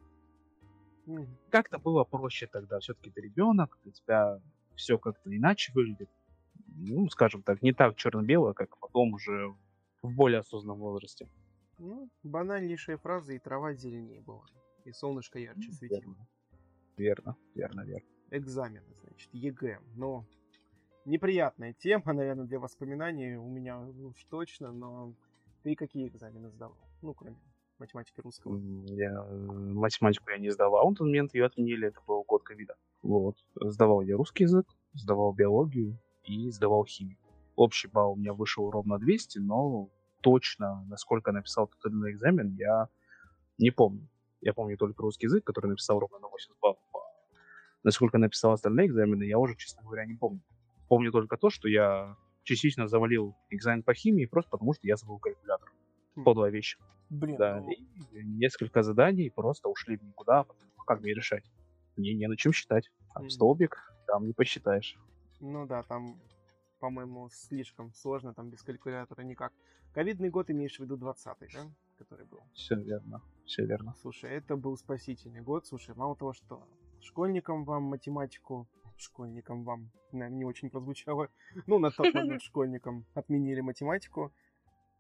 Как-то 1.51 1.79
было 1.79 2.05
проще 2.05 2.47
тогда. 2.47 2.79
Все-таки 2.79 3.11
ты 3.11 3.21
ребенок, 3.21 3.79
у 3.85 3.91
тебя 3.91 4.41
все 4.77 4.99
как-то 4.99 5.35
иначе 5.35 5.73
выглядит 5.73 6.09
ну, 6.77 7.09
скажем 7.09 7.43
так, 7.43 7.63
не 7.63 7.73
так 7.73 7.97
черно-бело, 7.97 8.53
как 8.53 8.79
потом 8.79 9.15
уже 9.15 9.55
в 10.03 10.15
более 10.15 10.41
осознанном 10.41 10.79
возрасте. 10.79 11.29
Ну, 11.79 12.09
банальнейшая 12.23 12.97
фраза, 12.99 13.33
и 13.33 13.39
трава 13.39 13.75
зеленее 13.75 14.21
была, 14.21 14.45
и 14.85 14.93
солнышко 14.93 15.39
ярче 15.39 15.73
светило. 15.73 16.17
Верно, 16.97 17.37
верно, 17.55 17.83
верно. 17.83 18.07
Экзамены, 18.31 18.95
значит, 19.03 19.29
ЕГЭ. 19.33 19.79
Но 19.95 20.25
неприятная 21.05 21.73
тема, 21.73 22.13
наверное, 22.13 22.47
для 22.47 22.59
воспоминаний 22.59 23.37
у 23.37 23.49
меня 23.49 23.81
уж 23.81 24.25
точно, 24.25 24.73
но 24.73 25.15
ты 25.63 25.75
какие 25.75 26.09
экзамены 26.09 26.51
сдавал? 26.51 26.79
Ну, 27.03 27.15
кроме 27.15 27.37
математики 27.79 28.21
русского. 28.21 28.59
Я 28.87 29.11
э, 29.11 29.37
математику 29.37 30.31
я 30.31 30.39
не 30.39 30.51
сдавал, 30.51 30.91
на 30.91 30.95
тот 30.95 31.07
момент 31.07 31.35
ее 31.35 31.47
отменили, 31.47 31.89
это 31.89 32.01
был 32.07 32.23
год 32.23 32.43
ковида. 32.43 32.77
Вот. 33.03 33.37
Сдавал 33.61 34.03
я 34.03 34.17
русский 34.17 34.45
язык, 34.45 34.67
сдавал 34.95 35.33
биологию 35.33 35.99
и 36.25 36.51
сдавал 36.51 36.85
химию. 36.85 37.19
Общий 37.57 37.89
балл 37.89 38.13
у 38.13 38.17
меня 38.17 38.33
вышел 38.33 38.71
ровно 38.71 38.99
200, 38.99 39.39
но 39.39 39.91
точно, 40.21 40.85
насколько 40.89 41.33
написал 41.33 41.67
тот 41.67 41.91
или 41.91 41.99
иной 41.99 42.13
экзамен, 42.13 42.55
я 42.55 42.89
не 43.59 43.71
помню. 43.71 44.09
Я 44.43 44.53
помню 44.53 44.77
только 44.77 45.03
русский 45.03 45.27
язык, 45.27 45.45
который 45.45 45.69
написал 45.69 45.99
ровно 46.01 46.19
на 46.19 46.29
80 46.29 46.61
баллов. 46.61 46.79
А 46.95 46.99
Насколько 47.85 48.19
написал 48.19 48.53
остальные 48.53 48.89
экзамены, 48.89 49.25
я 49.25 49.39
уже, 49.39 49.57
честно 49.57 49.83
говоря, 49.83 50.05
не 50.05 50.15
помню. 50.15 50.43
Помню 50.89 51.11
только 51.13 51.37
то, 51.37 51.51
что 51.51 51.69
я 51.69 52.17
частично 52.43 52.89
завалил 52.89 53.35
экзамен 53.51 53.83
по 53.83 53.95
химии 53.95 54.27
просто 54.27 54.51
потому, 54.51 54.75
что 54.75 54.87
я 54.87 54.97
забыл 54.97 55.19
калькулятор. 55.19 55.73
Хм. 56.17 56.25
Подлая 56.25 56.51
вещь. 56.51 56.77
Блин, 57.11 57.37
Да, 57.39 57.61
ну, 57.61 57.71
и 57.71 57.87
несколько 58.25 58.83
заданий 58.83 59.31
просто 59.31 59.69
ушли 59.69 59.97
в 59.97 60.03
никуда, 60.03 60.45
потому 60.45 60.71
что 60.71 60.83
как 60.85 61.01
мне 61.01 61.15
решать? 61.15 61.45
Мне 61.97 62.15
не 62.15 62.27
на 62.27 62.37
чем 62.37 62.53
считать. 62.53 62.91
Там 63.15 63.25
Мгм. 63.25 63.31
столбик, 63.31 63.79
там 64.07 64.27
не 64.27 64.33
посчитаешь. 64.33 64.97
ну 65.41 65.67
да, 65.67 65.83
там, 65.83 66.17
по-моему, 66.81 67.29
слишком 67.31 67.93
сложно, 67.95 68.35
там 68.35 68.51
без 68.51 68.63
калькулятора 68.63 69.23
никак. 69.23 69.53
Ковидный 69.95 70.31
год 70.31 70.51
имеешь 70.51 70.77
в 70.77 70.81
виду 70.81 70.97
20-й, 70.97 71.49
да? 71.53 71.71
Который 72.13 72.27
был. 72.27 72.43
Все 72.53 72.75
верно, 72.75 73.23
все 73.47 73.65
верно. 73.65 73.95
Слушай, 74.03 74.33
это 74.33 74.57
был 74.57 74.77
спасительный 74.77 75.41
год. 75.41 75.67
Слушай, 75.67 75.95
мало 75.95 76.15
того, 76.15 76.35
что 76.35 76.63
школьникам 77.01 77.65
вам 77.65 77.85
математику, 77.85 78.69
школьникам 78.99 79.65
вам, 79.65 79.91
наверное, 80.13 80.37
не 80.37 80.45
очень 80.45 80.69
прозвучало, 80.69 81.31
ну, 81.67 81.79
на 81.79 81.91
тот 81.91 82.13
момент 82.13 82.43
школьникам 82.43 83.07
отменили 83.15 83.63
математику. 83.63 84.31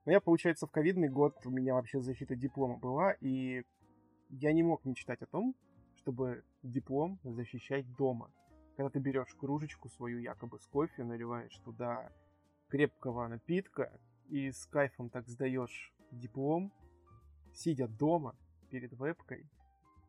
Но 0.06 0.12
я, 0.12 0.22
получается, 0.22 0.66
в 0.66 0.70
ковидный 0.70 1.10
год 1.10 1.36
у 1.44 1.50
меня 1.50 1.74
вообще 1.74 2.00
защита 2.00 2.34
диплома 2.34 2.78
была, 2.78 3.12
и 3.20 3.62
я 4.30 4.54
не 4.54 4.62
мог 4.62 4.86
мечтать 4.86 5.20
о 5.20 5.26
том, 5.26 5.54
чтобы 5.96 6.44
диплом 6.62 7.20
защищать 7.24 7.84
дома. 7.96 8.32
Когда 8.78 8.88
ты 8.88 9.00
берешь 9.00 9.34
кружечку 9.38 9.90
свою 9.90 10.18
якобы 10.18 10.58
с 10.58 10.66
кофе, 10.66 11.04
наливаешь 11.04 11.58
туда 11.58 12.10
крепкого 12.68 13.28
напитка 13.28 13.92
и 14.30 14.50
с 14.50 14.64
кайфом 14.64 15.10
так 15.10 15.28
сдаешь 15.28 15.92
диплом, 16.10 16.72
сидя 17.53 17.88
дома 17.88 18.34
перед 18.70 18.92
вебкой, 18.98 19.46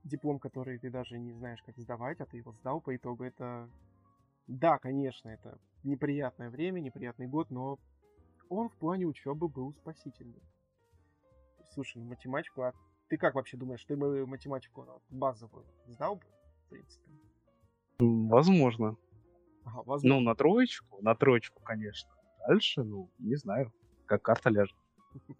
диплом, 0.03 0.39
который 0.39 0.77
ты 0.79 0.89
даже 0.89 1.17
не 1.17 1.33
знаешь, 1.33 1.61
как 1.63 1.77
сдавать, 1.77 2.19
а 2.21 2.25
ты 2.25 2.37
его 2.37 2.51
сдал 2.53 2.81
по 2.81 2.95
итогу, 2.95 3.23
это... 3.23 3.69
Да, 4.47 4.77
конечно, 4.77 5.29
это 5.29 5.57
неприятное 5.83 6.49
время, 6.49 6.81
неприятный 6.81 7.27
год, 7.27 7.49
но 7.49 7.79
он 8.49 8.69
в 8.69 8.75
плане 8.75 9.05
учебы 9.05 9.47
был 9.47 9.73
спасительным. 9.73 10.41
Слушай, 11.73 11.99
ну 11.99 12.09
математику, 12.09 12.63
а 12.63 12.73
ты 13.07 13.17
как 13.17 13.35
вообще 13.35 13.57
думаешь, 13.57 13.83
ты 13.85 13.95
бы 13.95 14.25
математику 14.27 14.83
ну, 14.83 15.01
базовую 15.09 15.65
сдал 15.87 16.15
бы, 16.15 16.25
в 16.65 16.69
принципе? 16.69 17.09
Возможно. 17.99 18.97
Ага, 19.63 19.77
Ну, 19.77 19.83
возможно. 19.83 20.19
на 20.19 20.35
троечку, 20.35 21.01
на 21.01 21.15
троечку, 21.15 21.61
конечно. 21.63 22.11
Дальше, 22.47 22.83
ну, 22.83 23.09
не 23.19 23.35
знаю, 23.35 23.71
как 24.05 24.21
карта 24.21 24.49
ляжет. 24.49 24.77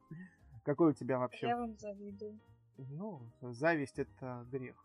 Какой 0.64 0.92
у 0.92 0.94
тебя 0.94 1.20
вообще... 1.20 1.48
Я 1.48 1.58
вам 1.58 1.78
завидую. 1.78 2.40
Ну, 2.78 3.22
зависть 3.42 4.00
это 4.00 4.46
грех. 4.50 4.76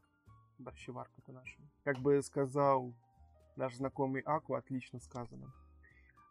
Борщеварка-то 0.59 1.33
наша. 1.33 1.61
Как 1.85 1.99
бы 1.99 2.21
сказал 2.23 2.93
наш 3.57 3.75
знакомый 3.77 4.23
Аку, 4.23 4.55
отлично 4.55 4.99
сказано. 4.99 5.53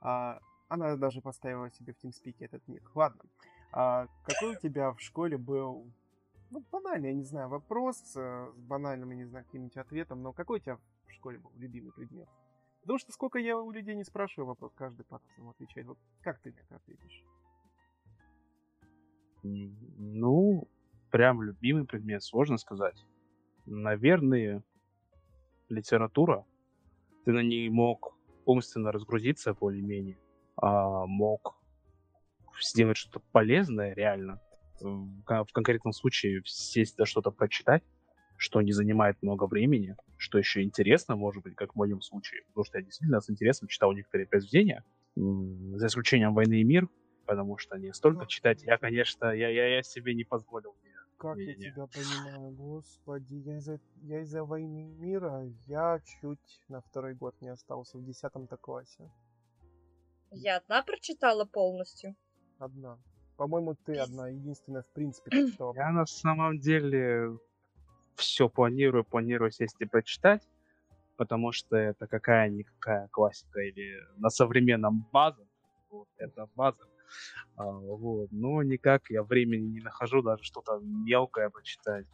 А, 0.02 0.40
она 0.68 0.96
даже 0.98 1.22
поставила 1.22 1.72
себе 1.72 1.94
в 1.94 2.04
TeamSpeak 2.04 2.36
этот 2.40 2.68
ник. 2.68 2.92
Ладно. 2.94 3.24
А 3.72 4.08
какой 4.26 4.56
у 4.56 4.60
тебя 4.60 4.92
в 4.92 5.00
школе 5.00 5.38
был, 5.38 5.92
ну, 6.50 6.64
банальный, 6.72 7.10
я 7.10 7.16
не 7.16 7.24
знаю, 7.24 7.50
вопрос 7.50 7.98
с 7.98 8.52
банальным, 8.56 9.12
я 9.12 9.18
не 9.18 9.26
знаю, 9.26 9.46
каким-нибудь 9.46 9.78
ответом, 9.78 10.22
но 10.22 10.34
какой 10.34 10.60
у 10.60 10.62
тебя 10.62 10.78
в 10.78 11.12
школе 11.14 11.40
был 11.40 11.52
любимый 11.56 11.92
предмет? 11.94 12.28
Потому 12.82 13.00
что 13.00 13.12
сколько 13.12 13.40
я 13.40 13.58
у 13.58 13.72
людей 13.72 13.96
не 13.96 14.04
спрашиваю 14.04 14.48
вопрос, 14.48 14.74
каждый 14.74 15.04
по-разному 15.06 15.52
отвечает. 15.52 15.88
Вот 15.88 15.98
как 16.22 16.40
ты 16.40 16.52
на 16.52 16.60
это 16.60 16.76
ответишь? 16.78 17.24
Ну, 19.98 20.68
прям 21.12 21.42
любимый 21.42 21.86
предмет, 21.86 22.24
сложно 22.24 22.58
сказать. 22.58 23.06
Наверное, 23.66 24.64
литература. 25.70 26.46
Ты 27.26 27.32
на 27.34 27.44
ней 27.44 27.70
мог 27.70 28.18
умственно 28.46 28.92
разгрузиться 28.92 29.54
более-менее, 29.54 30.18
а 30.56 31.06
мог 31.06 31.58
сделать 32.62 32.98
что-то 32.98 33.24
полезное 33.32 33.94
реально. 33.94 34.40
В 34.80 35.24
кон- 35.24 35.46
в 35.46 35.52
конкретном 35.52 35.92
случае 35.92 36.42
сесть 36.46 36.96
да 36.98 37.06
что-то 37.06 37.32
прочитать, 37.32 37.84
что 38.38 38.62
не 38.62 38.72
занимает 38.72 39.18
много 39.22 39.46
времени, 39.46 39.96
что 40.18 40.38
еще 40.38 40.62
интересно, 40.64 41.16
может 41.16 41.44
быть, 41.44 41.56
как 41.56 41.74
в 41.74 41.76
моем 41.76 42.02
случае. 42.02 42.44
Потому 42.48 42.64
что 42.66 42.78
я 42.78 42.84
действительно 42.84 43.20
с 43.20 43.30
интересом 43.30 43.68
читал 43.68 43.92
некоторые 43.94 44.28
произведения, 44.28 44.84
за 45.16 45.88
исключением 45.88 46.34
«Войны 46.34 46.62
и 46.62 46.64
мир», 46.64 46.88
потому 47.28 47.58
что 47.58 47.78
не 47.78 47.94
столько 47.94 48.22
Ну, 48.22 48.26
читать 48.26 48.64
я, 48.64 48.78
конечно, 48.78 49.26
я, 49.26 49.50
я, 49.50 49.68
я 49.68 49.84
себе 49.84 50.16
не 50.16 50.24
позволил. 50.24 50.76
Как 51.18 51.38
я 51.38 51.46
Не-не-не. 51.46 51.72
тебя 51.72 51.88
понимаю, 51.88 52.52
господи, 52.52 53.36
я 53.36 53.58
из-за, 53.58 53.80
я 54.04 54.22
из-за 54.22 54.44
войны 54.44 54.86
мира, 54.86 55.44
я 55.68 56.00
чуть 56.22 56.62
на 56.70 56.82
второй 56.82 57.16
год 57.16 57.36
не 57.42 57.50
остался 57.50 57.98
в 57.98 58.06
десятом-то 58.06 58.58
классе. 58.58 59.10
Я 60.32 60.58
одна 60.58 60.84
прочитала 60.84 61.46
полностью. 61.46 62.16
Одна. 62.60 63.00
По-моему, 63.36 63.76
ты 63.76 63.98
одна, 63.98 64.30
единственная, 64.30 64.82
в 64.84 64.94
принципе, 64.94 65.30
прочитала. 65.32 65.74
Я 65.76 65.92
на 65.92 66.06
самом 66.06 66.60
деле 66.60 67.38
все 68.16 68.50
планирую, 68.50 69.04
планирую 69.04 69.52
сесть 69.52 69.76
и 69.80 69.86
прочитать, 69.86 70.48
потому 71.18 71.52
что 71.52 71.76
это 71.78 72.08
какая-никакая 72.08 73.08
классика 73.10 73.60
или 73.62 73.98
на 74.18 74.30
современном 74.30 75.08
база. 75.12 75.48
Вот, 75.90 76.08
это 76.18 76.48
база. 76.56 76.84
А, 77.56 77.66
вот. 77.66 78.32
Но 78.32 78.64
никак 78.64 79.10
я 79.10 79.24
времени 79.24 79.68
не 79.68 79.80
нахожу 79.82 80.22
даже 80.22 80.44
что-то 80.44 80.80
мелкое 80.82 81.50
почитать. 81.50 82.06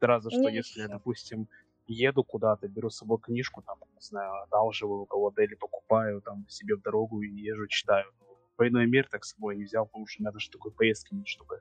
Разве 0.00 0.30
что 0.30 0.40
Мне 0.40 0.56
если 0.56 0.80
я, 0.80 0.88
допустим, 0.88 1.48
еду 1.86 2.24
куда-то, 2.24 2.68
беру 2.68 2.90
с 2.90 2.96
собой 2.96 3.18
книжку, 3.20 3.62
там, 3.62 3.78
не 3.94 4.00
знаю, 4.00 4.42
одалживаю 4.42 5.02
у 5.02 5.06
кого-то 5.06 5.42
или 5.42 5.54
покупаю 5.54 6.20
там 6.20 6.46
себе 6.48 6.76
в 6.76 6.82
дорогу 6.82 7.22
и 7.22 7.28
езжу, 7.28 7.66
читаю. 7.68 8.12
Но 8.20 8.26
«Войной 8.58 8.86
мир» 8.86 9.08
так 9.10 9.24
с 9.24 9.34
собой 9.34 9.56
не 9.56 9.64
взял, 9.64 9.86
потому 9.86 10.06
что 10.06 10.22
надо 10.22 10.38
же 10.38 10.50
такой 10.50 10.72
поездки, 10.72 11.14
чтобы 11.24 11.60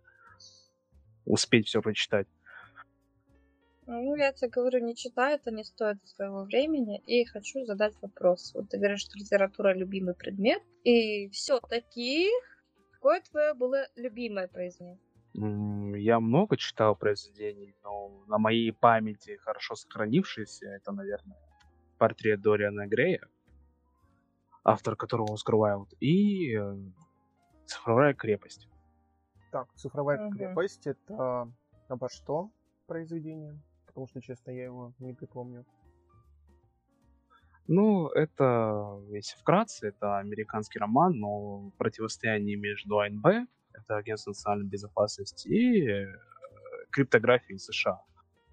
успеть 1.25 1.67
все 1.67 1.81
прочитать. 1.81 2.27
Ну, 3.85 4.15
я 4.15 4.31
тебе 4.31 4.49
говорю, 4.49 4.79
не 4.79 4.95
читаю, 4.95 5.35
это 5.35 5.51
не 5.51 5.63
стоит 5.63 5.97
своего 6.07 6.43
времени. 6.43 7.01
И 7.05 7.25
хочу 7.25 7.65
задать 7.65 7.93
вопрос. 8.01 8.53
Вот 8.53 8.69
ты 8.69 8.77
говоришь, 8.77 9.01
что 9.01 9.17
литература 9.17 9.73
любимый 9.73 10.15
предмет. 10.15 10.61
И 10.83 11.29
все-таки, 11.29 12.29
какое 12.93 13.21
твое 13.21 13.53
было 13.53 13.87
любимое 13.95 14.47
произведение? 14.47 14.99
Я 15.33 16.19
много 16.19 16.57
читал 16.57 16.95
произведений, 16.95 17.75
но 17.83 18.23
на 18.27 18.37
моей 18.37 18.71
памяти 18.71 19.37
хорошо 19.37 19.75
сохранившиеся, 19.75 20.67
это, 20.67 20.91
наверное, 20.91 21.37
портрет 21.97 22.41
Дориана 22.41 22.85
Грея, 22.87 23.27
автор 24.63 24.95
которого 24.95 25.33
Оскар 25.33 25.55
Уайлд, 25.55 25.93
и 25.99 26.55
э, 26.55 26.75
цифровая 27.65 28.13
крепость. 28.13 28.69
Так, 29.51 29.73
цифровая 29.73 30.19
Мгм. 30.19 30.37
крепость 30.37 30.85
это 30.85 31.51
обо 31.87 32.09
что 32.09 32.51
произведение? 32.85 33.59
Потому 33.93 34.07
что, 34.07 34.21
честно, 34.21 34.51
я 34.51 34.63
его 34.65 34.93
не 34.99 35.13
припомню. 35.13 35.65
Ну, 37.67 38.09
это, 38.09 38.99
если 39.11 39.37
вкратце, 39.37 39.87
это 39.89 40.17
американский 40.17 40.79
роман, 40.79 41.13
но 41.17 41.71
противостояние 41.77 42.57
между 42.57 42.99
АНБ, 42.99 43.25
это 43.25 43.97
Агентство 43.97 44.31
национальной 44.31 44.67
безопасности, 44.67 45.47
и 45.47 45.87
э, 45.87 46.07
криптографией 46.91 47.59
США. 47.59 48.01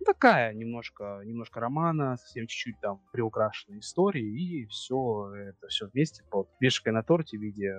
Такая 0.05 0.55
немножко, 0.55 1.22
немножко 1.24 1.61
романа, 1.61 2.16
совсем 2.16 2.47
чуть-чуть 2.47 2.78
там 2.80 3.03
приукрашенной 3.12 3.80
истории, 3.80 4.62
и 4.62 4.66
все 4.66 5.32
это 5.34 5.66
все 5.68 5.88
вместе 5.88 6.22
под 6.30 6.49
вишенкой 6.61 6.93
на 6.93 7.03
торте 7.03 7.36
в 7.36 7.41
виде 7.41 7.74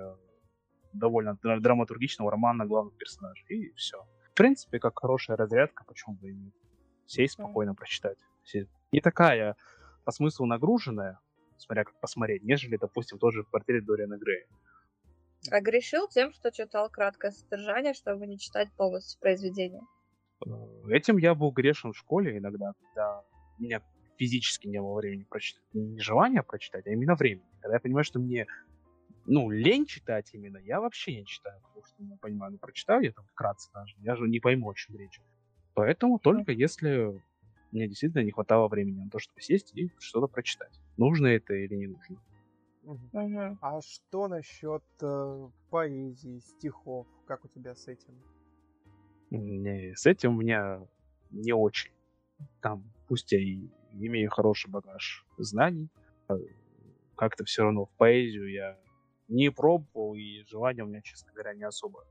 довольно 0.92 1.38
дра- 1.42 1.60
драматургичного 1.60 2.30
романа 2.30 2.66
главных 2.66 2.96
персонажей, 2.96 3.44
и 3.48 3.72
все. 3.74 3.98
В 4.32 4.34
принципе, 4.34 4.78
как 4.78 4.98
хорошая 4.98 5.36
разрядка, 5.36 5.84
почему 5.86 6.16
бы 6.16 6.30
и 6.30 6.34
нет. 6.34 6.54
Сесть 7.12 7.34
спокойно 7.34 7.74
прочитать. 7.74 8.16
Не 8.90 9.00
такая 9.02 9.54
по 10.04 10.12
смыслу 10.12 10.46
нагруженная, 10.46 11.20
смотря 11.58 11.84
как 11.84 12.00
посмотреть, 12.00 12.42
нежели, 12.42 12.78
допустим, 12.78 13.18
тот 13.18 13.34
же 13.34 13.44
портрет 13.44 13.84
Дориана 13.84 14.16
Грея. 14.16 14.46
А 15.50 15.60
грешил 15.60 16.08
тем, 16.08 16.32
что 16.32 16.50
читал 16.50 16.88
краткое 16.88 17.32
содержание, 17.32 17.92
чтобы 17.92 18.26
не 18.26 18.38
читать 18.38 18.72
полностью 18.78 19.20
произведение. 19.20 19.82
Э, 20.46 20.50
Этим 20.88 21.18
я 21.18 21.34
был 21.34 21.50
грешен 21.50 21.92
в 21.92 21.98
школе 21.98 22.38
иногда, 22.38 22.72
когда 22.80 23.24
меня 23.58 23.82
физически 24.16 24.68
не 24.68 24.80
было 24.80 24.94
времени 24.94 25.24
прочитать. 25.24 25.64
Не 25.74 26.00
желание 26.00 26.42
прочитать, 26.42 26.86
а 26.86 26.90
именно 26.90 27.14
времени. 27.14 27.46
Когда 27.60 27.74
я 27.74 27.80
понимаю, 27.80 28.04
что 28.04 28.20
мне 28.20 28.46
ну, 29.26 29.50
лень 29.50 29.84
читать 29.84 30.30
именно, 30.32 30.56
я 30.58 30.80
вообще 30.80 31.14
не 31.14 31.26
читаю, 31.26 31.60
потому 31.60 31.84
что, 31.84 31.94
ну, 31.98 32.16
понимаю, 32.16 32.52
ну, 32.52 32.58
прочитаю 32.58 33.02
я 33.02 33.12
там 33.12 33.26
вкратце 33.26 33.70
даже, 33.74 33.94
я 33.98 34.16
же 34.16 34.28
не 34.28 34.40
пойму, 34.40 34.70
о 34.70 34.74
чем 34.74 34.96
речь. 34.96 35.20
Поэтому 35.74 36.18
только 36.18 36.52
если 36.52 37.20
мне 37.72 37.88
действительно 37.88 38.22
не 38.22 38.30
хватало 38.30 38.68
времени 38.68 39.02
на 39.02 39.10
то, 39.10 39.18
чтобы 39.18 39.40
сесть 39.40 39.72
и 39.74 39.90
что-то 39.98 40.26
прочитать. 40.26 40.78
Нужно 40.98 41.26
это 41.28 41.54
или 41.54 41.74
не 41.74 41.86
нужно. 41.86 42.18
Мгм. 42.82 43.58
А 43.62 43.80
что 43.80 44.28
насчет 44.28 44.82
э, 45.00 45.48
поэзии, 45.70 46.40
стихов? 46.40 47.06
Как 47.26 47.44
у 47.44 47.48
тебя 47.48 47.74
с 47.74 47.88
этим? 47.88 48.14
Не, 49.30 49.94
с 49.94 50.04
этим 50.04 50.36
у 50.36 50.40
меня 50.40 50.86
не 51.30 51.52
очень. 51.52 51.92
Там, 52.60 52.84
пусть 53.08 53.32
я 53.32 53.38
и 53.38 53.68
имею 53.92 54.30
хороший 54.30 54.70
багаж 54.70 55.24
знаний, 55.38 55.88
э, 56.28 56.34
как-то 57.16 57.44
все 57.44 57.62
равно 57.62 57.86
в 57.86 57.90
поэзию 57.92 58.50
я 58.50 58.78
не 59.28 59.50
пробовал, 59.50 60.14
и 60.14 60.42
желания 60.44 60.82
у 60.82 60.86
меня, 60.86 61.00
честно 61.00 61.32
говоря, 61.32 61.54
не 61.54 61.64
особо. 61.64 62.04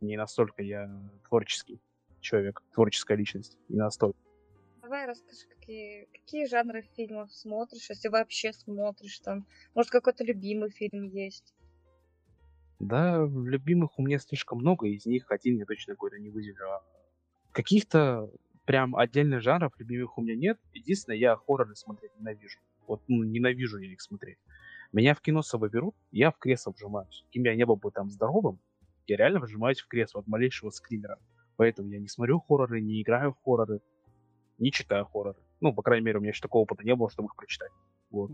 Не 0.00 0.16
настолько 0.16 0.62
я 0.62 0.90
творческий 1.28 1.80
человек, 2.20 2.62
творческая 2.72 3.16
личность, 3.16 3.58
не 3.68 3.78
настолько. 3.78 4.18
Давай 4.82 5.06
расскажи, 5.06 5.46
какие, 5.48 6.06
какие 6.12 6.46
жанры 6.46 6.82
фильмов 6.94 7.32
смотришь, 7.32 7.90
если 7.90 8.08
вообще 8.08 8.52
смотришь 8.52 9.18
там. 9.18 9.46
Может, 9.74 9.90
какой-то 9.90 10.24
любимый 10.24 10.70
фильм 10.70 11.02
есть? 11.02 11.54
Да, 12.78 13.26
любимых 13.26 13.98
у 13.98 14.02
меня 14.02 14.18
слишком 14.18 14.58
много, 14.58 14.86
из 14.86 15.06
них 15.06 15.30
один 15.30 15.58
я 15.58 15.64
точно 15.64 15.94
какой-то 15.94 16.18
не 16.18 16.30
выделю. 16.30 16.66
Каких-то 17.52 18.30
прям 18.64 18.94
отдельных 18.94 19.40
жанров 19.40 19.72
любимых 19.78 20.18
у 20.18 20.22
меня 20.22 20.36
нет. 20.36 20.60
Единственное, 20.74 21.16
я 21.16 21.36
хорроры 21.36 21.74
смотреть 21.74 22.12
ненавижу. 22.18 22.60
Вот, 22.86 23.02
ну, 23.08 23.22
ненавижу 23.22 23.78
я 23.78 23.90
их 23.90 24.00
смотреть. 24.00 24.38
Меня 24.92 25.14
в 25.14 25.20
кино 25.20 25.42
с 25.42 25.48
собой 25.48 25.70
берут, 25.70 25.96
я 26.12 26.30
в 26.30 26.38
кресло 26.38 26.72
вжимаюсь. 26.72 27.24
Кем 27.30 27.44
я 27.44 27.56
не 27.56 27.64
был 27.66 27.76
бы 27.76 27.90
там 27.90 28.10
здоровым, 28.10 28.60
я 29.06 29.16
реально 29.16 29.40
вжимаюсь 29.40 29.80
в 29.80 29.88
кресло 29.88 30.20
от 30.20 30.26
малейшего 30.26 30.70
скримера. 30.70 31.18
Поэтому 31.56 31.90
я 31.90 31.98
не 31.98 32.08
смотрю 32.08 32.40
хорроры, 32.40 32.80
не 32.80 33.00
играю 33.02 33.32
в 33.32 33.42
хорроры, 33.44 33.80
не 34.58 34.70
читаю 34.70 35.06
хорроры. 35.06 35.38
Ну, 35.60 35.72
по 35.72 35.82
крайней 35.82 36.04
мере, 36.04 36.18
у 36.18 36.20
меня 36.20 36.30
еще 36.30 36.42
такого 36.42 36.62
опыта 36.62 36.84
не 36.84 36.94
было, 36.94 37.10
чтобы 37.10 37.26
их 37.28 37.36
прочитать. 37.36 37.70
Вот. 38.10 38.30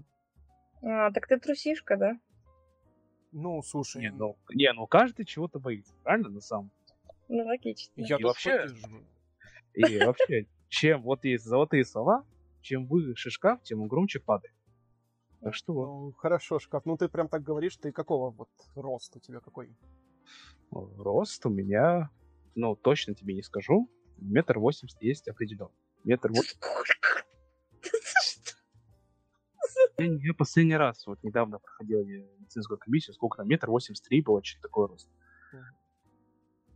А, 0.82 1.10
так 1.12 1.28
ты 1.28 1.38
трусишка, 1.38 1.96
да? 1.96 2.18
Ну, 3.30 3.62
слушай, 3.62 4.02
Не, 4.02 4.10
ну, 4.10 4.36
не, 4.52 4.70
ну 4.72 4.86
каждый 4.86 5.24
чего-то 5.24 5.58
боится, 5.58 5.94
правильно, 6.02 6.28
на 6.28 6.40
самом 6.40 6.70
Ну, 7.28 7.44
логично. 7.46 7.92
я 7.96 8.16
и 8.16 8.18
тут 8.18 8.22
вообще-. 8.22 8.66
И 9.74 9.98
вообще, 10.04 10.46
чем 10.68 11.00
вот 11.02 11.24
есть 11.24 11.44
золотые 11.44 11.86
слова, 11.86 12.26
чем 12.60 12.86
выше 12.86 13.30
шкаф, 13.30 13.62
тем 13.62 13.80
он 13.80 13.88
громче 13.88 14.20
падает. 14.20 14.54
Так 15.40 15.54
что 15.54 15.72
вот, 15.72 15.86
Ну, 15.86 16.12
хорошо, 16.12 16.58
шкаф. 16.58 16.84
Ну, 16.84 16.98
ты 16.98 17.08
прям 17.08 17.28
так 17.28 17.42
говоришь, 17.42 17.76
ты 17.78 17.90
какого 17.90 18.30
вот 18.30 18.50
рост 18.74 19.16
у 19.16 19.20
тебя 19.20 19.40
какой? 19.40 19.74
рост 20.70 21.44
у 21.46 21.50
меня, 21.50 22.10
ну, 22.54 22.76
точно 22.76 23.14
тебе 23.14 23.34
не 23.34 23.42
скажу, 23.42 23.90
метр 24.18 24.58
восемьдесят 24.58 25.02
есть 25.02 25.28
определенно. 25.28 25.72
Метр 26.04 26.30
восемьдесят. 26.30 26.62
Я, 29.98 30.06
я 30.06 30.34
последний 30.34 30.76
раз, 30.76 31.06
вот 31.06 31.22
недавно 31.22 31.58
проходил 31.58 32.04
медицинскую 32.04 32.78
комиссию, 32.78 33.14
сколько 33.14 33.36
там, 33.38 33.48
метр 33.48 33.70
восемьдесят 33.70 34.06
три 34.06 34.22
было, 34.22 34.42
что 34.42 34.60
такой 34.60 34.86
рост. 34.88 35.08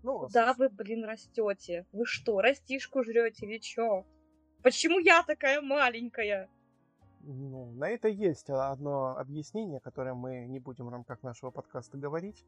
Ну, 0.02 0.28
Да 0.32 0.54
вы, 0.54 0.68
блин, 0.68 1.04
растете. 1.04 1.86
Вы 1.92 2.06
что, 2.06 2.40
растишку 2.40 3.02
жрете 3.02 3.46
или 3.46 3.58
чё? 3.58 4.06
Почему 4.62 5.00
я 5.00 5.22
такая 5.24 5.60
маленькая? 5.60 6.48
Ну, 7.22 7.72
на 7.72 7.88
это 7.88 8.06
есть 8.06 8.48
одно 8.48 9.16
объяснение, 9.16 9.80
которое 9.80 10.14
мы 10.14 10.46
не 10.46 10.60
будем 10.60 10.86
в 10.86 10.90
рамках 10.90 11.24
нашего 11.24 11.50
подкаста 11.50 11.98
говорить. 11.98 12.44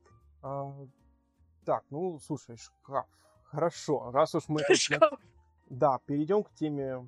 Так, 1.68 1.84
ну, 1.90 2.18
слушай, 2.18 2.56
шкаф. 2.56 3.06
Хорошо, 3.44 4.10
раз 4.10 4.34
уж 4.34 4.48
мы... 4.48 4.62
тут 4.66 4.78
Шкаф. 4.78 5.20
Да, 5.68 5.98
перейдем 6.06 6.42
к 6.42 6.54
теме 6.54 7.06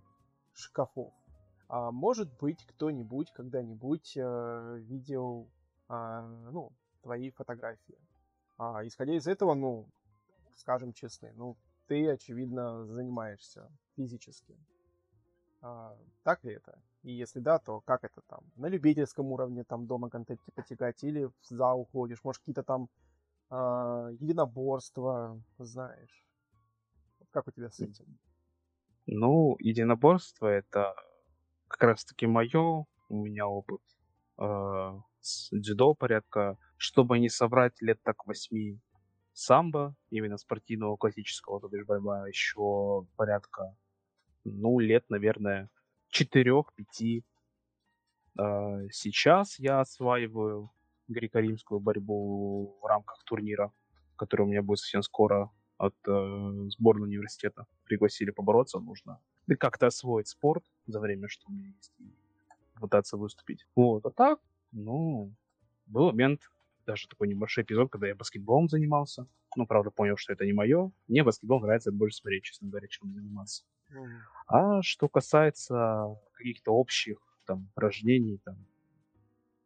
шкафов. 0.53 1.15
А, 1.69 1.91
может 1.91 2.31
быть, 2.39 2.67
кто-нибудь 2.67 3.33
когда-нибудь 3.33 4.19
э, 4.19 4.77
видел, 4.81 5.49
а, 5.89 6.27
ну, 6.53 6.73
твои 7.01 7.31
фотографии. 7.31 7.97
А, 8.59 8.87
исходя 8.87 9.15
из 9.15 9.27
этого, 9.27 9.55
ну, 9.55 9.89
скажем 10.57 10.93
честно, 10.93 11.33
ну, 11.37 11.57
ты, 11.87 12.11
очевидно, 12.11 12.85
занимаешься 12.85 13.67
физически. 13.97 14.59
А, 15.63 15.97
так 16.23 16.45
ли 16.45 16.53
это? 16.53 16.79
И 17.03 17.13
если 17.13 17.41
да, 17.41 17.59
то 17.59 17.81
как 17.81 18.05
это 18.05 18.21
там? 18.29 18.41
На 18.57 18.67
любительском 18.67 19.33
уровне 19.33 19.65
там 19.65 19.87
дома 19.87 20.11
контентки 20.11 20.51
потягать 20.51 21.03
или 21.03 21.25
в 21.25 21.49
зал 21.49 21.89
ходишь? 21.91 22.23
Может, 22.25 22.41
какие-то 22.41 22.63
там 22.63 22.91
а, 23.51 24.09
единоборства, 24.13 25.43
знаешь? 25.59 26.25
Как 27.31 27.49
у 27.49 27.51
тебя 27.51 27.71
с 27.71 27.81
этим? 27.81 28.19
Ну, 29.07 29.57
единоборство 29.59 30.47
это 30.47 30.95
как 31.69 31.83
раз 31.83 32.05
таки 32.05 32.27
мое, 32.27 32.87
у 33.09 33.25
меня 33.25 33.47
опыт 33.47 33.81
э, 34.39 35.01
с 35.21 35.51
дзюдо 35.51 35.95
порядка, 35.95 36.59
чтобы 36.77 37.19
не 37.19 37.29
соврать 37.29 37.81
лет 37.81 38.01
так 38.03 38.27
восьми 38.27 38.81
самбо, 39.33 39.95
именно 40.11 40.37
спортивного 40.37 40.97
классического, 40.97 41.61
то 41.61 41.69
бишь 41.69 41.87
борьба, 41.87 42.29
еще 42.29 43.07
порядка, 43.17 43.77
ну, 44.45 44.79
лет, 44.79 45.09
наверное, 45.09 45.71
четырех-пяти. 46.09 47.25
Э, 48.39 48.89
сейчас 48.91 49.59
я 49.59 49.81
осваиваю 49.81 50.71
греко-римскую 51.11 51.81
борьбу 51.81 52.79
в 52.81 52.87
рамках 52.87 53.23
турнира, 53.25 53.73
который 54.17 54.43
у 54.43 54.47
меня 54.47 54.63
будет 54.63 54.79
совсем 54.79 55.03
скоро 55.03 55.51
от 55.79 55.95
э, 56.07 56.69
сборной 56.71 57.09
университета. 57.09 57.67
Пригласили 57.85 58.31
побороться, 58.31 58.79
нужно 58.79 59.21
и 59.51 59.57
как-то 59.57 59.87
освоить 59.89 60.29
спорт 60.29 60.65
за 60.87 61.01
время, 61.01 61.29
что 61.29 61.49
у 61.49 61.53
меня 61.53 61.69
есть, 61.69 61.93
и 61.99 62.15
пытаться 62.81 63.17
выступить. 63.17 63.67
Вот, 63.75 64.07
а 64.07 64.11
так, 64.11 64.41
ну, 64.73 65.35
был 65.87 66.07
момент, 66.07 66.51
даже 66.87 67.09
такой 67.09 67.29
небольшой 67.29 67.65
эпизод, 67.65 67.91
когда 67.91 68.07
я 68.07 68.15
баскетболом 68.15 68.69
занимался. 68.69 69.27
Ну, 69.57 69.67
правда, 69.67 69.91
понял, 69.91 70.17
что 70.17 70.33
это 70.33 70.47
не 70.47 70.53
мое. 70.53 70.93
Мне 71.09 71.25
баскетбол 71.25 71.61
нравится 71.61 71.91
больше 71.91 72.19
смотреть, 72.19 72.45
честно 72.45 72.69
говоря, 72.69 72.87
чем 72.87 73.13
заниматься. 73.13 73.65
Мгм. 73.89 74.21
А 74.47 74.83
что 74.83 75.09
касается 75.09 76.17
каких-то 76.33 76.73
общих 76.73 77.19
там 77.47 77.69
упражнений, 77.73 78.39
там, 78.45 78.57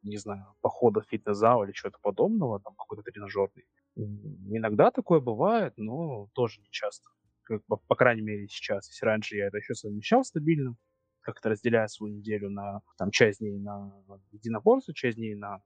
не 0.05 0.19
знаю, 0.19 0.55
похода 0.61 1.01
в 1.01 1.07
фитнес-зал 1.09 1.65
или 1.65 1.73
чего-то 1.73 1.99
подобного, 2.01 2.61
там 2.61 2.75
какой-то 2.77 3.03
тренажерный, 3.03 3.67
иногда 3.97 4.91
такое 4.91 5.21
бывает, 5.21 5.75
но 5.77 6.29
тоже 6.35 6.61
не 6.61 6.69
часто. 6.71 7.09
Как 7.43 7.63
бы, 7.69 7.77
по 7.77 7.95
крайней 7.95 8.23
мере, 8.23 8.49
сейчас. 8.49 8.89
Если 8.89 9.05
раньше 9.05 9.37
я 9.37 9.47
это 9.47 9.59
еще 9.59 9.75
совмещал 9.75 10.25
стабильно, 10.25 10.77
как-то 11.21 11.51
разделяя 11.51 11.87
свою 11.89 12.15
неделю 12.15 12.51
на 12.51 12.81
там 12.97 13.11
часть 13.11 13.41
дней 13.41 13.59
на 13.59 13.93
единоборство, 14.31 14.95
часть 14.95 15.17
дней 15.17 15.35
на 15.35 15.63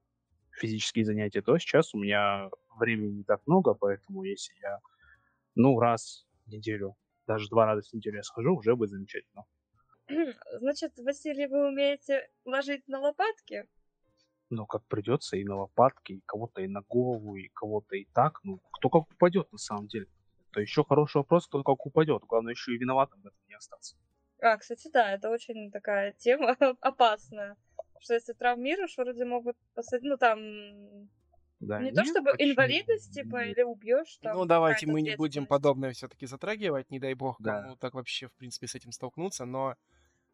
физические 0.51 1.05
занятия, 1.05 1.41
то 1.41 1.57
сейчас 1.57 1.93
у 1.93 1.99
меня 1.99 2.49
времени 2.77 3.17
не 3.17 3.23
так 3.23 3.41
много, 3.45 3.73
поэтому 3.73 4.23
если 4.23 4.53
я, 4.61 4.79
ну, 5.55 5.79
раз 5.79 6.27
в 6.45 6.49
неделю, 6.49 6.95
даже 7.27 7.49
два 7.49 7.65
раза 7.65 7.87
в 7.87 7.93
неделю 7.93 8.17
я 8.17 8.23
схожу, 8.23 8.55
уже 8.55 8.75
будет 8.75 8.89
замечательно. 8.89 9.45
Значит, 10.59 10.97
Василий, 10.97 11.47
вы 11.47 11.67
умеете 11.67 12.29
ложить 12.43 12.87
на 12.87 12.99
лопатки? 12.99 13.67
Ну, 14.49 14.65
как 14.65 14.83
придется, 14.87 15.37
и 15.37 15.43
на 15.43 15.55
лопатки, 15.57 16.13
и 16.13 16.23
кого-то 16.25 16.61
и 16.61 16.67
на 16.67 16.81
голову, 16.81 17.35
и 17.35 17.49
кого-то 17.49 17.95
и 17.95 18.05
так. 18.13 18.39
Ну, 18.43 18.59
кто 18.71 18.89
как 18.89 19.03
упадет, 19.11 19.51
на 19.51 19.57
самом 19.59 19.87
деле. 19.87 20.07
То 20.51 20.59
еще 20.59 20.83
хороший 20.83 21.17
вопрос, 21.17 21.47
кто 21.47 21.63
как 21.63 21.85
упадет. 21.85 22.23
Главное, 22.27 22.51
еще 22.53 22.73
и 22.73 22.77
виноватым 22.77 23.21
в 23.21 23.27
этом 23.27 23.39
не 23.47 23.53
остаться. 23.55 23.95
А, 24.41 24.57
кстати, 24.57 24.89
да, 24.91 25.11
это 25.11 25.29
очень 25.29 25.69
такая 25.71 26.13
тема 26.13 26.55
опасная. 26.81 27.57
Что 27.99 28.13
если 28.13 28.33
травмируешь, 28.33 28.97
вроде 28.97 29.25
могут 29.25 29.57
посадить, 29.75 30.09
ну 30.09 30.17
там, 30.17 30.39
Да, 31.59 31.79
не 31.81 31.91
то 31.91 32.01
нет, 32.01 32.07
чтобы 32.07 32.31
почему? 32.31 32.51
инвалидность, 32.51 33.13
типа, 33.13 33.43
или 33.43 33.61
убьешь 33.61 34.17
там. 34.21 34.37
Ну, 34.37 34.45
давайте 34.45 34.87
мы 34.87 35.01
не 35.01 35.15
будем 35.15 35.45
подобное 35.45 35.91
все-таки 35.91 36.25
затрагивать, 36.25 36.89
не 36.89 36.99
дай 36.99 37.13
бог 37.13 37.35
Да. 37.39 37.61
кому 37.61 37.75
так 37.75 37.93
вообще, 37.93 38.27
в 38.27 38.33
принципе, 38.33 38.67
с 38.67 38.75
этим 38.75 38.91
столкнуться, 38.93 39.45
но 39.45 39.75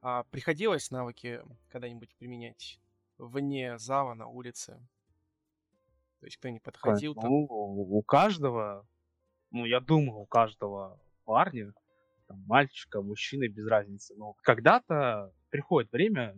а, 0.01 0.23
приходилось 0.25 0.91
навыки 0.91 1.41
когда-нибудь 1.69 2.15
применять 2.15 2.79
вне 3.17 3.77
зала, 3.77 4.13
на 4.13 4.27
улице? 4.27 4.73
То 6.19 6.25
есть 6.25 6.37
кто-нибудь 6.37 6.63
подходил 6.63 7.13
там? 7.13 7.29
Ну, 7.29 7.45
у 7.49 8.01
каждого, 8.01 8.87
ну, 9.51 9.65
я 9.65 9.79
думаю, 9.79 10.19
у 10.19 10.25
каждого 10.25 10.99
парня, 11.23 11.73
там, 12.27 12.43
мальчика, 12.47 13.01
мужчины, 13.01 13.47
без 13.47 13.67
разницы. 13.67 14.15
Но 14.15 14.35
когда-то 14.41 15.33
приходит 15.49 15.91
время 15.91 16.35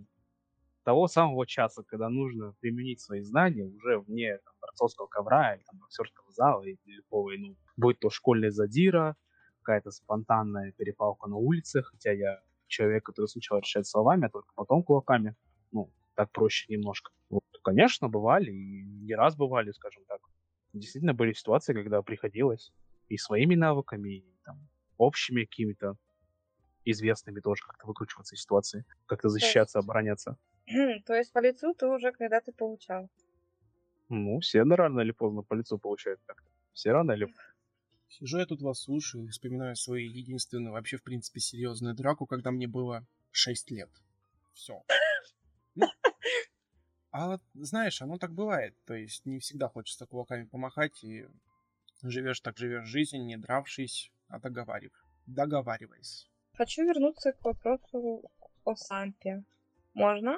того 0.83 1.07
самого 1.07 1.45
часа, 1.45 1.83
когда 1.83 2.09
нужно 2.09 2.53
применить 2.59 3.01
свои 3.01 3.21
знания 3.21 3.65
уже 3.65 3.99
вне 3.99 4.37
там, 4.37 4.53
борцовского 4.61 5.07
ковра 5.07 5.55
или 5.55 5.63
там, 5.63 5.79
боксерского 5.79 6.31
зала 6.31 6.63
или 6.63 6.79
любого, 6.85 7.31
ну, 7.37 7.55
будь 7.75 7.99
то 7.99 8.09
школьная 8.09 8.51
задира, 8.51 9.15
какая-то 9.59 9.91
спонтанная 9.91 10.71
перепалка 10.71 11.27
на 11.27 11.35
улице, 11.35 11.83
хотя 11.83 12.11
я 12.11 12.41
человек, 12.67 13.05
который 13.05 13.27
сначала 13.27 13.59
решает 13.59 13.85
словами, 13.85 14.25
а 14.25 14.29
только 14.29 14.53
потом 14.55 14.83
кулаками. 14.83 15.35
Ну, 15.71 15.91
так 16.17 16.31
проще 16.31 16.65
немножко. 16.67 17.11
Вот, 17.29 17.43
конечно, 17.63 18.09
бывали, 18.09 18.51
и 18.51 18.83
не 18.83 19.13
раз 19.15 19.35
бывали, 19.35 19.71
скажем 19.71 20.03
так. 20.07 20.19
Действительно 20.73 21.13
были 21.13 21.31
ситуации, 21.33 21.73
когда 21.73 22.01
приходилось 22.01 22.73
и 23.07 23.17
своими 23.17 23.53
навыками, 23.55 24.17
и 24.17 24.25
там, 24.43 24.67
общими 24.97 25.45
какими-то 25.45 25.95
известными 26.85 27.39
тоже 27.39 27.61
как-то 27.65 27.85
выкручиваться 27.85 28.35
из 28.35 28.41
ситуации, 28.41 28.83
как-то 29.05 29.29
защищаться, 29.29 29.79
обороняться. 29.79 30.37
То 31.05 31.13
есть 31.13 31.31
по 31.31 31.39
лицу 31.39 31.75
ты 31.75 31.85
уже 31.85 32.11
когда-то 32.11 32.51
получал? 32.51 33.09
Ну, 34.09 34.39
все 34.39 34.63
рано 34.63 35.01
или 35.01 35.11
поздно 35.11 35.43
по 35.43 35.53
лицу 35.53 35.77
получают 35.77 36.19
как-то. 36.25 36.49
Все 36.73 36.91
рано 36.91 37.11
или 37.11 37.27
Сижу 38.09 38.39
я 38.39 38.45
тут 38.45 38.61
вас 38.61 38.79
слушаю 38.79 39.25
и 39.25 39.29
вспоминаю 39.29 39.75
свою 39.75 40.09
единственную, 40.09 40.73
вообще, 40.73 40.97
в 40.97 41.03
принципе, 41.03 41.39
серьезную 41.39 41.93
драку, 41.93 42.25
когда 42.25 42.51
мне 42.51 42.67
было 42.67 43.05
6 43.31 43.69
лет. 43.69 43.89
Все. 44.53 44.81
А 47.17 47.29
вот, 47.29 47.41
знаешь, 47.55 47.99
оно 48.03 48.19
так 48.19 48.31
бывает. 48.31 48.75
То 48.85 48.93
есть 48.93 49.25
не 49.25 49.39
всегда 49.39 49.69
хочется 49.69 50.05
кулаками 50.05 50.45
помахать, 50.45 51.03
и 51.03 51.25
живешь 52.03 52.41
так 52.41 52.59
живешь 52.59 52.85
жизнь, 52.85 53.17
не 53.17 53.37
дравшись, 53.37 54.11
а 54.27 54.39
договаривай. 54.39 54.95
Договариваясь. 55.25 56.29
Хочу 56.53 56.83
вернуться 56.83 57.31
к 57.31 57.43
вопросу 57.43 58.29
о 58.63 58.75
Сампе. 58.75 59.43
Можно? 59.95 60.37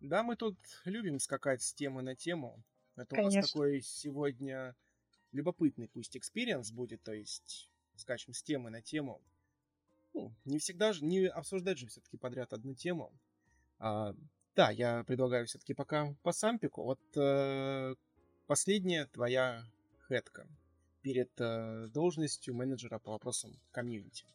Да, 0.00 0.22
мы 0.22 0.36
тут 0.36 0.56
любим 0.86 1.18
скакать 1.18 1.60
с 1.60 1.74
темы 1.74 2.00
на 2.00 2.16
тему. 2.16 2.64
Это 2.96 3.14
у 3.16 3.16
Конечно. 3.16 3.42
нас 3.42 3.52
такой 3.52 3.82
сегодня 3.82 4.74
любопытный 5.32 5.88
пусть 5.88 6.16
experience 6.16 6.72
будет, 6.72 7.02
то 7.02 7.12
есть 7.12 7.68
скачем 7.96 8.32
с 8.32 8.42
темы 8.42 8.70
на 8.70 8.80
тему. 8.80 9.20
Ну, 10.14 10.34
не 10.46 10.60
всегда 10.60 10.94
же, 10.94 11.04
не 11.04 11.26
обсуждать 11.26 11.76
же 11.76 11.88
все-таки 11.88 12.16
подряд 12.16 12.54
одну 12.54 12.74
тему. 12.74 13.12
А, 13.78 14.14
да, 14.56 14.70
я 14.70 15.04
предлагаю 15.04 15.46
все-таки 15.46 15.74
пока 15.74 16.14
по 16.22 16.32
сампику. 16.32 16.82
Вот 16.84 17.00
э, 17.16 17.94
последняя 18.46 19.06
твоя 19.06 19.64
хэтка 20.08 20.46
перед 21.02 21.30
э, 21.40 21.86
должностью 21.88 22.54
менеджера 22.54 22.98
по 22.98 23.12
вопросам 23.12 23.52
комьюнити. 23.70 24.26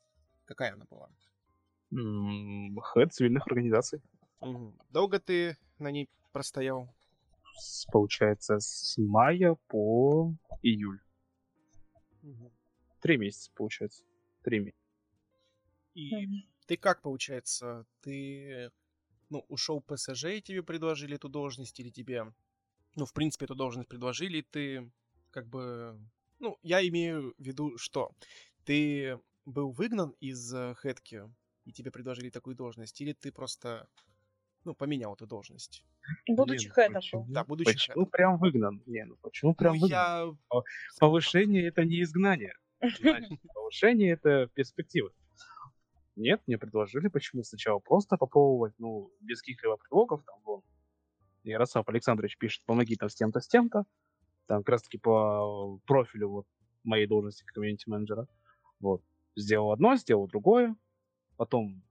Какая 0.46 0.74
она 0.74 0.86
была? 0.86 1.10
Хэт 1.92 3.14
цивильных 3.14 3.46
организаций. 3.48 4.02
Долго 4.90 5.20
ты 5.20 5.58
на 5.80 5.92
ней 5.92 6.10
простоял? 6.32 6.90
С- 7.58 7.86
Получается, 7.92 8.60
с 8.60 8.96
мая 8.98 9.56
по 9.68 10.34
июль. 10.62 11.00
Три 13.02 13.18
месяца, 13.18 13.52
получается. 13.56 14.04
Три 14.44 14.60
месяца. 14.60 14.82
И 15.94 16.48
ты 16.68 16.76
как, 16.78 17.02
получается, 17.02 17.86
ты 18.02 18.72
ну, 19.30 19.46
ушел 19.50 19.82
ПСЖ, 19.82 20.26
и 20.26 20.42
тебе 20.42 20.64
предложили 20.64 21.16
эту 21.16 21.30
должность, 21.30 21.80
или 21.80 21.90
тебе, 21.90 22.34
ну, 22.96 23.06
в 23.06 23.14
принципе, 23.14 23.46
эту 23.46 23.56
должность 23.56 23.90
предложили, 23.90 24.38
и 24.40 24.42
ты 24.42 24.92
как 25.32 25.48
бы, 25.48 26.00
ну, 26.40 26.58
я 26.64 26.88
имею 26.88 27.34
в 27.38 27.44
виду, 27.44 27.78
что 27.78 28.12
ты 28.64 29.20
был 29.46 29.72
выгнан 29.72 30.12
из 30.20 30.54
э, 30.54 30.74
хэтки, 30.76 31.24
и 31.66 31.72
тебе 31.72 31.92
предложили 31.92 32.30
такую 32.30 32.56
должность, 32.56 33.00
или 33.02 33.14
ты 33.14 33.32
просто, 33.32 33.88
ну, 34.64 34.74
поменял 34.76 35.14
эту 35.14 35.28
должность? 35.28 35.84
Будучи 36.28 36.70
хэтом. 36.70 37.02
Да, 37.30 37.44
будучи 37.44 37.74
Почему 37.74 38.06
хэтом. 38.06 38.12
прям 38.12 38.38
выгнан? 38.38 38.84
Не, 38.86 39.06
ну 39.06 39.16
почему 39.22 39.56
прям 39.56 39.76
Ну, 39.76 39.82
выгнан? 39.82 39.90
я... 39.90 40.62
Повышение 41.00 41.68
это 41.68 41.84
не 41.84 42.02
изгнание. 42.02 42.54
Значит, 42.82 43.40
повышение 43.54 44.12
это 44.14 44.48
перспектива. 44.54 45.12
Нет, 46.16 46.42
мне 46.48 46.58
предложили 46.58 47.10
почему 47.10 47.44
сначала 47.44 47.80
просто 47.80 48.18
попробовать, 48.18 48.74
ну, 48.78 49.12
без 49.20 49.42
каких-либо 49.42 49.78
предлогов, 49.78 50.24
там, 50.26 50.40
вон, 50.44 50.62
Ярослав 51.44 51.88
Александрович 51.90 52.38
пишет, 52.38 52.64
помоги 52.66 52.96
там 52.96 53.10
с 53.10 53.16
тем-то, 53.16 53.42
с 53.42 53.48
тем-то, 53.48 53.86
там 54.48 54.60
как 54.64 54.70
раз-таки 54.70 54.98
по 54.98 55.80
профилю 55.86 56.30
вот 56.30 56.48
моей 56.84 57.08
должности 57.08 57.44
комьюнити-менеджера, 57.46 58.28
вот, 58.80 59.04
сделал 59.36 59.72
одно, 59.72 59.96
сделал 59.96 60.28
другое, 60.28 60.76
потом 61.38 61.84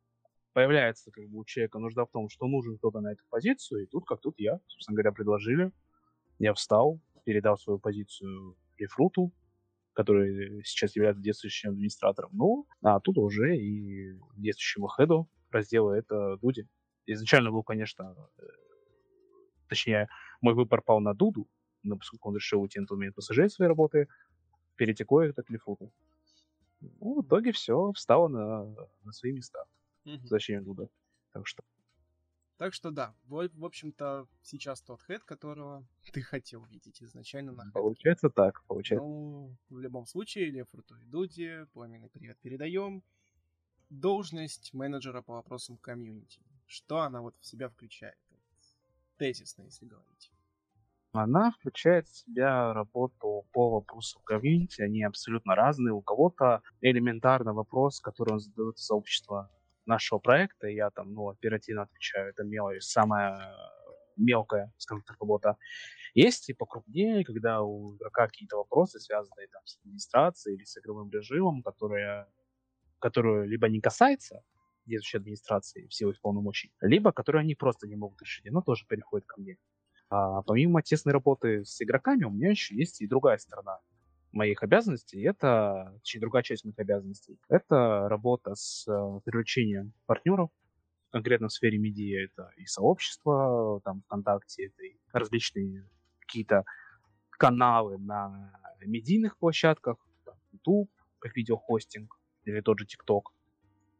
появляется 0.54 1.10
как 1.10 1.28
бы 1.28 1.38
у 1.40 1.44
человека 1.44 1.78
нужда 1.78 2.06
в 2.06 2.10
том, 2.10 2.28
что 2.30 2.46
нужен 2.46 2.78
кто-то 2.78 3.00
на 3.00 3.12
эту 3.12 3.24
позицию, 3.28 3.84
и 3.84 3.86
тут 3.86 4.06
как 4.06 4.20
тут 4.20 4.36
я, 4.38 4.60
собственно 4.68 4.96
говоря, 4.96 5.12
предложили, 5.12 5.72
я 6.38 6.54
встал, 6.54 7.00
передал 7.24 7.58
свою 7.58 7.78
позицию 7.78 8.56
рефруту, 8.78 9.32
который 9.94 10.62
сейчас 10.64 10.94
является 10.96 11.22
действующим 11.22 11.70
администратором. 11.70 12.30
Ну, 12.32 12.66
а 12.82 13.00
тут 13.00 13.18
уже 13.18 13.56
и 13.56 14.18
действующему 14.36 14.88
хеду 14.88 15.28
раздела 15.50 15.92
это 15.92 16.36
Дуди. 16.38 16.68
Изначально 17.06 17.50
был, 17.50 17.62
конечно, 17.62 18.16
э, 18.38 18.42
точнее, 19.68 20.08
мой 20.40 20.54
выбор 20.54 20.82
пал 20.82 21.00
на 21.00 21.14
Дуду, 21.14 21.48
но 21.82 21.96
поскольку 21.96 22.28
он 22.28 22.36
решил 22.36 22.60
уйти 22.60 22.80
на 22.80 22.86
тот 22.86 22.98
момент 22.98 23.14
пассажир 23.14 23.48
своей 23.50 23.68
работы, 23.68 24.08
перетекло 24.76 25.22
это 25.22 25.42
к 25.42 25.50
Лифруту. 25.50 25.92
Ну, 26.80 27.20
в 27.20 27.26
итоге 27.26 27.52
все 27.52 27.92
встало 27.92 28.28
на, 28.28 28.64
на 29.04 29.12
свои 29.12 29.32
места. 29.32 29.64
Мгм. 30.04 30.26
Зачем 30.26 30.64
Дуда? 30.64 30.88
Так 31.32 31.46
что 31.46 31.62
Так 32.56 32.72
что 32.72 32.90
да, 32.92 33.14
в, 33.24 33.48
в 33.52 33.64
общем-то, 33.64 34.28
сейчас 34.42 34.80
тот 34.80 35.02
хэт, 35.02 35.24
которого 35.24 35.84
ты 36.12 36.22
хотел 36.22 36.64
видеть 36.66 37.02
изначально 37.02 37.52
на 37.52 37.64
хэтке. 37.64 37.80
получается 37.80 38.30
так, 38.30 38.62
получается. 38.66 39.04
Ну, 39.04 39.56
в 39.68 39.78
любом 39.80 40.06
случае, 40.06 40.50
Лефруту 40.50 40.96
и 40.96 41.04
Дуди, 41.04 41.66
пламенный 41.72 42.08
привет 42.08 42.38
передаем. 42.38 43.02
Должность 43.90 44.72
менеджера 44.72 45.20
по 45.20 45.34
вопросам 45.34 45.76
комьюнити. 45.78 46.40
Что 46.66 47.00
она 47.00 47.22
вот 47.22 47.36
в 47.40 47.44
себя 47.44 47.68
включает? 47.68 48.18
Тезисно, 49.16 49.62
если 49.62 49.86
говорить. 49.86 50.32
Она 51.12 51.52
включает 51.52 52.08
в 52.08 52.16
себя 52.16 52.72
работу 52.72 53.46
по 53.52 53.70
вопросам 53.70 54.22
комьюнити. 54.24 54.82
Они 54.82 55.04
абсолютно 55.04 55.54
разные. 55.54 55.92
У 55.92 56.02
кого-то 56.02 56.62
элементарно 56.80 57.52
вопрос, 57.52 58.00
который 58.00 58.32
он 58.32 58.40
задает 58.40 58.78
сообщество 58.78 59.50
нашего 59.86 60.18
проекта, 60.18 60.68
я 60.68 60.90
там, 60.90 61.12
ну, 61.12 61.28
оперативно 61.28 61.82
отвечаю. 61.82 62.30
Это 62.30 62.44
мелочь, 62.44 62.82
самая 62.82 63.54
мелкая, 64.16 64.72
скажем 64.78 65.02
так, 65.04 65.16
работа. 65.20 65.56
Есть 66.14 66.48
и 66.50 66.54
покрупнее, 66.54 67.24
когда 67.24 67.62
у 67.62 67.96
игрока 67.96 68.26
какие-то 68.28 68.56
вопросы, 68.56 69.00
связанные 69.00 69.48
там 69.48 69.62
с 69.66 69.78
администрацией 69.80 70.56
или 70.56 70.64
с 70.64 70.78
игровым 70.78 71.10
режимом, 71.10 71.62
которые, 71.62 72.26
которую 73.00 73.48
либо 73.48 73.68
не 73.68 73.80
касается 73.80 74.42
действующей 74.86 75.20
администрации 75.20 75.86
в 75.88 75.94
силу 75.94 76.12
их 76.12 76.20
полномочий, 76.20 76.72
либо 76.80 77.12
которые 77.12 77.40
они 77.42 77.54
просто 77.54 77.86
не 77.88 77.96
могут 77.96 78.20
решить, 78.22 78.46
оно 78.48 78.62
тоже 78.62 78.86
переходит 78.88 79.26
ко 79.26 79.40
мне. 79.40 79.56
А 80.10 80.42
помимо 80.42 80.82
тесной 80.82 81.12
работы 81.14 81.64
с 81.64 81.80
игроками, 81.82 82.24
у 82.24 82.30
меня 82.30 82.50
еще 82.50 82.76
есть 82.76 83.00
и 83.00 83.06
другая 83.08 83.38
сторона 83.38 83.80
моих 84.34 84.62
обязанностей. 84.62 85.22
Это, 85.22 85.92
точнее, 86.00 86.20
другая 86.20 86.42
часть 86.42 86.64
моих 86.64 86.78
обязанностей. 86.78 87.38
Это 87.48 88.08
работа 88.08 88.54
с 88.54 88.86
э, 88.88 89.20
привлечением 89.24 89.92
партнеров, 90.06 90.50
конкретно 91.10 91.48
в 91.48 91.52
сфере 91.52 91.78
медиа. 91.78 92.24
Это 92.24 92.50
и 92.56 92.66
сообщество, 92.66 93.80
там, 93.84 94.02
ВКонтакте, 94.02 94.66
это 94.66 94.82
и 94.82 94.96
различные 95.12 95.88
какие-то 96.20 96.64
каналы 97.30 97.98
на 97.98 98.52
медийных 98.84 99.38
площадках, 99.38 99.96
там, 100.24 100.34
YouTube, 100.52 100.90
как 101.18 101.36
видеохостинг, 101.36 102.18
или 102.44 102.60
тот 102.60 102.78
же 102.80 102.86
TikTok, 102.86 103.22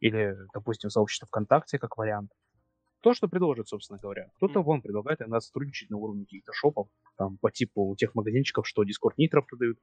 или, 0.01 0.37
допустим, 0.53 0.91
сообщество 0.91 1.27
ВКонтакте 1.29 1.79
как 1.79 1.97
вариант. 1.97 2.31
То, 3.01 3.13
что 3.13 3.29
предложит, 3.29 3.69
собственно 3.69 3.99
говоря. 3.99 4.31
Кто-то 4.37 4.63
вон 4.63 4.81
предлагает 4.81 5.21
иногда 5.21 5.41
сотрудничать 5.41 5.91
на 5.91 5.99
уровне 5.99 6.25
каких-то 6.25 6.53
шопов, 6.55 6.89
там, 7.17 7.37
по 7.39 7.51
типу 7.51 7.95
тех 7.99 8.15
магазинчиков, 8.15 8.67
что 8.67 8.83
Discord 8.83 9.15
Nitro 9.19 9.43
продают. 9.43 9.79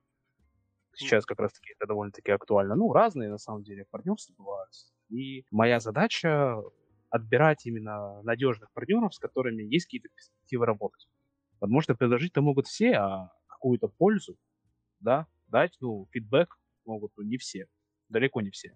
Сейчас 0.93 1.25
как 1.25 1.39
раз-таки 1.39 1.73
это 1.77 1.87
довольно-таки 1.87 2.31
актуально. 2.31 2.75
Ну, 2.75 2.91
разные, 2.93 3.29
на 3.29 3.37
самом 3.37 3.63
деле, 3.63 3.85
партнерства 3.89 4.33
бывают. 4.37 4.71
И 5.09 5.45
моя 5.51 5.79
задача 5.79 6.57
отбирать 7.09 7.65
именно 7.65 8.21
надежных 8.23 8.71
партнеров, 8.71 9.13
с 9.13 9.19
которыми 9.19 9.63
есть 9.63 9.85
какие-то 9.85 10.09
перспективы 10.09 10.65
работать. 10.65 11.07
Потому 11.59 11.81
что 11.81 11.95
предложить-то 11.95 12.41
могут 12.41 12.67
все, 12.67 12.93
а 12.93 13.31
какую-то 13.47 13.87
пользу, 13.87 14.37
да, 14.99 15.27
дать, 15.47 15.77
ну, 15.81 16.07
фидбэк 16.11 16.57
могут 16.85 17.11
ну, 17.17 17.23
не 17.23 17.37
все. 17.37 17.67
Далеко 18.09 18.41
не 18.41 18.49
все. 18.49 18.75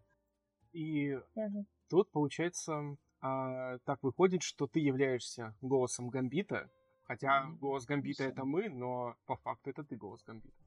И 0.74 1.18
Мгм. 1.36 1.66
тут, 1.89 2.11
получается, 2.11 2.97
а, 3.22 3.80
так 3.80 4.03
выходит, 4.03 4.43
что 4.43 4.68
ты 4.68 4.80
являешься 4.80 5.55
голосом 5.61 6.09
Гамбита. 6.09 6.70
Хотя 7.03 7.45
голос 7.45 7.86
Гамбита 7.86 8.24
это 8.24 8.45
мы, 8.45 8.70
но 8.70 9.16
по 9.26 9.36
факту 9.38 9.70
это 9.70 9.84
ты 9.84 9.95
голос 9.95 10.24
Гамбита. 10.24 10.64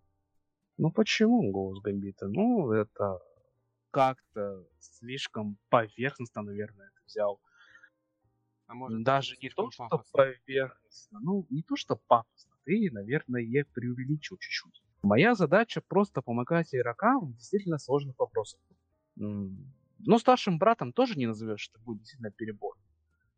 Ну 0.79 0.93
почему 0.93 1.51
голос 1.51 1.81
Гамбита? 1.81 2.29
Ну, 2.29 2.71
это 2.71 3.21
как-то 3.91 4.65
слишком 4.79 5.59
поверхностно, 5.71 6.43
наверное, 6.43 6.87
это 6.87 7.01
взял. 7.05 7.41
А 8.67 8.75
может, 8.75 9.03
Даже 9.03 9.35
это 9.35 9.43
не 9.43 9.51
то, 9.51 9.71
что 9.71 9.89
пафосно. 9.89 10.13
поверхностно. 10.13 11.21
Ну, 11.21 11.47
не 11.51 11.63
то, 11.63 11.75
что 11.75 11.97
пафосно. 12.07 12.53
Ты, 12.65 12.91
наверное, 12.93 13.65
преувеличил 13.75 14.37
чуть-чуть. 14.39 14.83
Моя 15.03 15.35
задача 15.35 15.81
просто 15.81 16.23
помогать 16.23 16.75
игрокам 16.75 17.33
в 17.33 17.37
действительно 17.37 17.79
сложных 17.79 18.19
вопросах. 18.19 18.61
Но 19.17 20.19
старшим 20.19 20.59
братом 20.59 20.93
тоже 20.93 21.17
не 21.19 21.27
назовешь, 21.27 21.61
что 21.61 21.81
будет 21.81 21.99
действительно 21.99 22.31
перебор. 22.31 22.77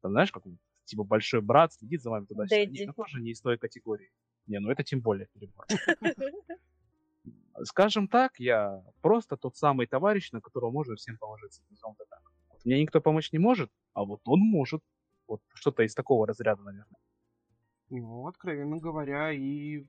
Там, 0.03 0.11
знаешь, 0.13 0.31
как 0.33 0.45
он, 0.45 0.59
типа 0.85 1.05
большой 1.05 1.41
брат 1.41 1.73
следит 1.73 2.03
за 2.03 2.11
вами 2.11 2.27
туда-сюда. 2.27 2.57
Дэдди. 2.57 2.83
Это 2.83 2.93
тоже 2.93 3.21
не 3.21 3.31
из 3.31 3.41
той 3.41 3.57
категории. 3.57 4.13
Не, 4.47 4.59
ну 4.59 4.71
это 4.71 4.83
тем 4.83 5.01
более 5.01 5.27
перебор. 5.29 5.65
Скажем 7.65 8.09
так, 8.09 8.39
я 8.39 8.83
просто 9.03 9.37
тот 9.37 9.57
самый 9.57 9.87
товарищ, 9.87 10.33
на 10.33 10.41
которого 10.41 10.71
можно 10.71 10.97
всем 10.97 11.19
положиться. 11.19 11.63
это 11.71 12.05
так. 12.09 12.23
Вот 12.51 12.65
Мне 12.65 12.81
никто 12.81 13.01
помочь 13.01 13.33
не 13.33 13.39
может, 13.39 13.71
а 13.93 14.05
вот 14.05 14.21
он 14.25 14.41
может. 14.41 14.83
Вот 15.27 15.43
что-то 15.55 15.83
из 15.83 15.95
такого 15.95 16.27
разряда, 16.27 16.63
наверное. 16.63 16.99
Ну, 17.91 18.27
откровенно 18.27 18.79
говоря, 18.79 19.33
и 19.33 19.85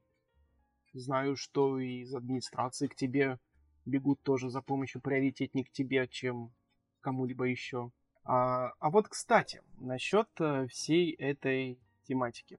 знаю, 0.93 1.35
что 1.35 1.79
из 1.79 2.13
администрации 2.13 2.87
к 2.87 2.95
тебе 2.95 3.39
бегут 3.85 4.21
тоже 4.21 4.49
за 4.49 4.61
помощью 4.61 5.01
приоритетнее 5.01 5.65
к 5.65 5.71
тебе, 5.71 6.07
чем 6.07 6.53
кому-либо 7.01 7.45
еще. 7.45 7.91
А, 8.23 8.73
а 8.79 8.89
вот, 8.89 9.07
кстати, 9.07 9.61
насчет 9.79 10.27
э, 10.39 10.67
всей 10.67 11.11
этой 11.13 11.79
тематики. 12.03 12.57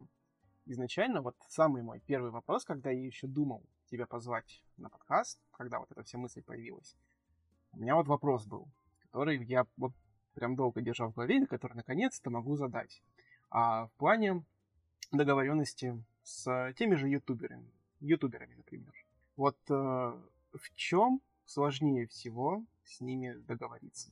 Изначально 0.66 1.22
вот 1.22 1.36
самый 1.48 1.82
мой 1.82 2.00
первый 2.00 2.30
вопрос, 2.30 2.64
когда 2.64 2.90
я 2.90 3.04
еще 3.04 3.26
думал 3.26 3.64
тебя 3.93 4.07
позвать 4.07 4.64
на 4.78 4.88
подкаст, 4.88 5.38
когда 5.51 5.78
вот 5.78 5.90
эта 5.93 6.03
вся 6.03 6.16
мысль 6.16 6.43
появилась, 6.43 6.97
у 7.72 7.78
меня 7.78 7.95
вот 7.95 8.09
вопрос 8.09 8.47
был, 8.47 8.66
который 9.03 9.45
я 9.45 9.66
вот 9.76 9.93
прям 10.32 10.57
долго 10.57 10.80
держал 10.80 11.11
в 11.11 11.14
голове, 11.14 11.43
и 11.43 11.47
который 11.47 11.74
наконец-то 11.74 12.30
могу 12.30 12.57
задать. 12.57 13.03
А 13.51 13.88
в 13.88 13.93
плане 13.99 14.45
договоренности 15.12 16.03
с 16.22 16.72
теми 16.78 16.95
же 16.95 17.09
ютуберами, 17.09 17.70
ютуберами, 18.01 18.55
например. 18.55 18.95
Вот 19.36 19.59
э, 19.68 19.74
в 19.74 20.74
чем 20.74 21.20
сложнее 21.45 22.07
всего 22.07 22.64
с 22.84 23.03
ними 23.03 23.34
договориться? 23.47 24.11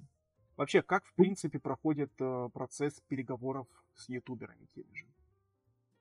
Вообще, 0.59 0.83
как 0.83 1.07
в 1.07 1.15
принципе 1.15 1.59
проходит 1.59 2.13
э, 2.21 2.51
процесс 2.53 3.01
переговоров 3.09 3.67
с 3.95 4.11
ютуберами 4.11 4.67
теми 4.75 4.93
же? 4.93 5.07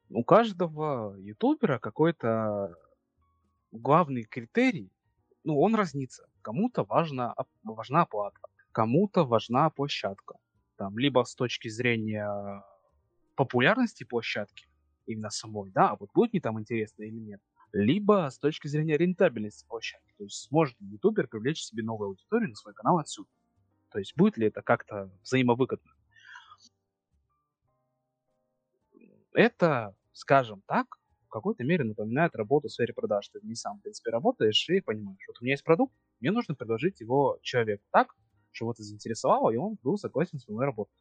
У 0.10 0.26
каждого 0.26 1.16
ютубера 1.18 1.80
какой-то 1.80 2.76
главный 3.72 4.24
критерий, 4.24 4.92
ну, 5.44 5.60
он 5.60 5.76
разнится. 5.76 6.28
Кому-то 6.42 6.84
важна, 6.84 7.36
важна 7.64 8.04
оплата, 8.04 8.40
кому-то 8.72 9.26
важна 9.26 9.70
площадка. 9.70 10.36
Там, 10.76 10.98
либо 10.98 11.24
с 11.24 11.36
точки 11.36 11.68
зрения 11.68 12.64
популярности 13.36 14.04
площадки, 14.04 14.68
именно 15.06 15.30
самой, 15.30 15.72
да, 15.72 15.96
вот 15.96 16.10
будет 16.14 16.34
мне 16.34 16.42
там 16.42 16.60
интересно 16.60 17.04
или 17.04 17.18
нет, 17.20 17.42
либо 17.72 18.30
с 18.30 18.38
точки 18.38 18.68
зрения 18.68 18.98
рентабельности 18.98 19.66
площадки. 19.68 20.14
То 20.18 20.24
есть 20.24 20.48
сможет 20.48 20.80
ли 20.80 20.88
ютубер 20.88 21.28
привлечь 21.28 21.64
себе 21.64 21.84
новую 21.84 22.10
аудиторию 22.10 22.50
на 22.50 22.56
свой 22.56 22.74
канал 22.74 23.00
отсюда. 23.00 23.30
То 23.92 24.00
есть 24.00 24.16
будет 24.16 24.38
ли 24.38 24.48
это 24.48 24.62
как-то 24.62 25.12
взаимовыгодно. 25.24 25.92
Это, 29.34 29.96
скажем 30.12 30.62
так, 30.66 30.99
в 31.30 31.32
какой-то 31.32 31.64
мере 31.64 31.84
напоминает 31.84 32.36
работу 32.36 32.68
в 32.68 32.72
сфере 32.72 32.92
продаж. 32.92 33.30
Ты 33.30 33.40
не 33.44 33.54
сам, 33.54 33.78
в 33.78 33.84
принципе, 33.84 34.10
работаешь 34.10 34.68
и 34.70 34.82
понимаешь, 34.82 35.24
вот 35.28 35.38
у 35.40 35.44
меня 35.46 35.54
есть 35.54 35.64
продукт, 35.64 35.94
мне 36.20 36.32
нужно 36.32 36.56
предложить 36.56 37.00
его 37.00 37.38
человеку 37.44 37.84
так, 37.92 38.16
что 38.52 38.66
его 38.66 38.72
это 38.72 38.82
заинтересовало, 38.82 39.52
и 39.52 39.58
он 39.58 39.78
был 39.84 39.98
согласен 39.98 40.40
с 40.40 40.48
моей 40.48 40.66
работой. 40.66 40.98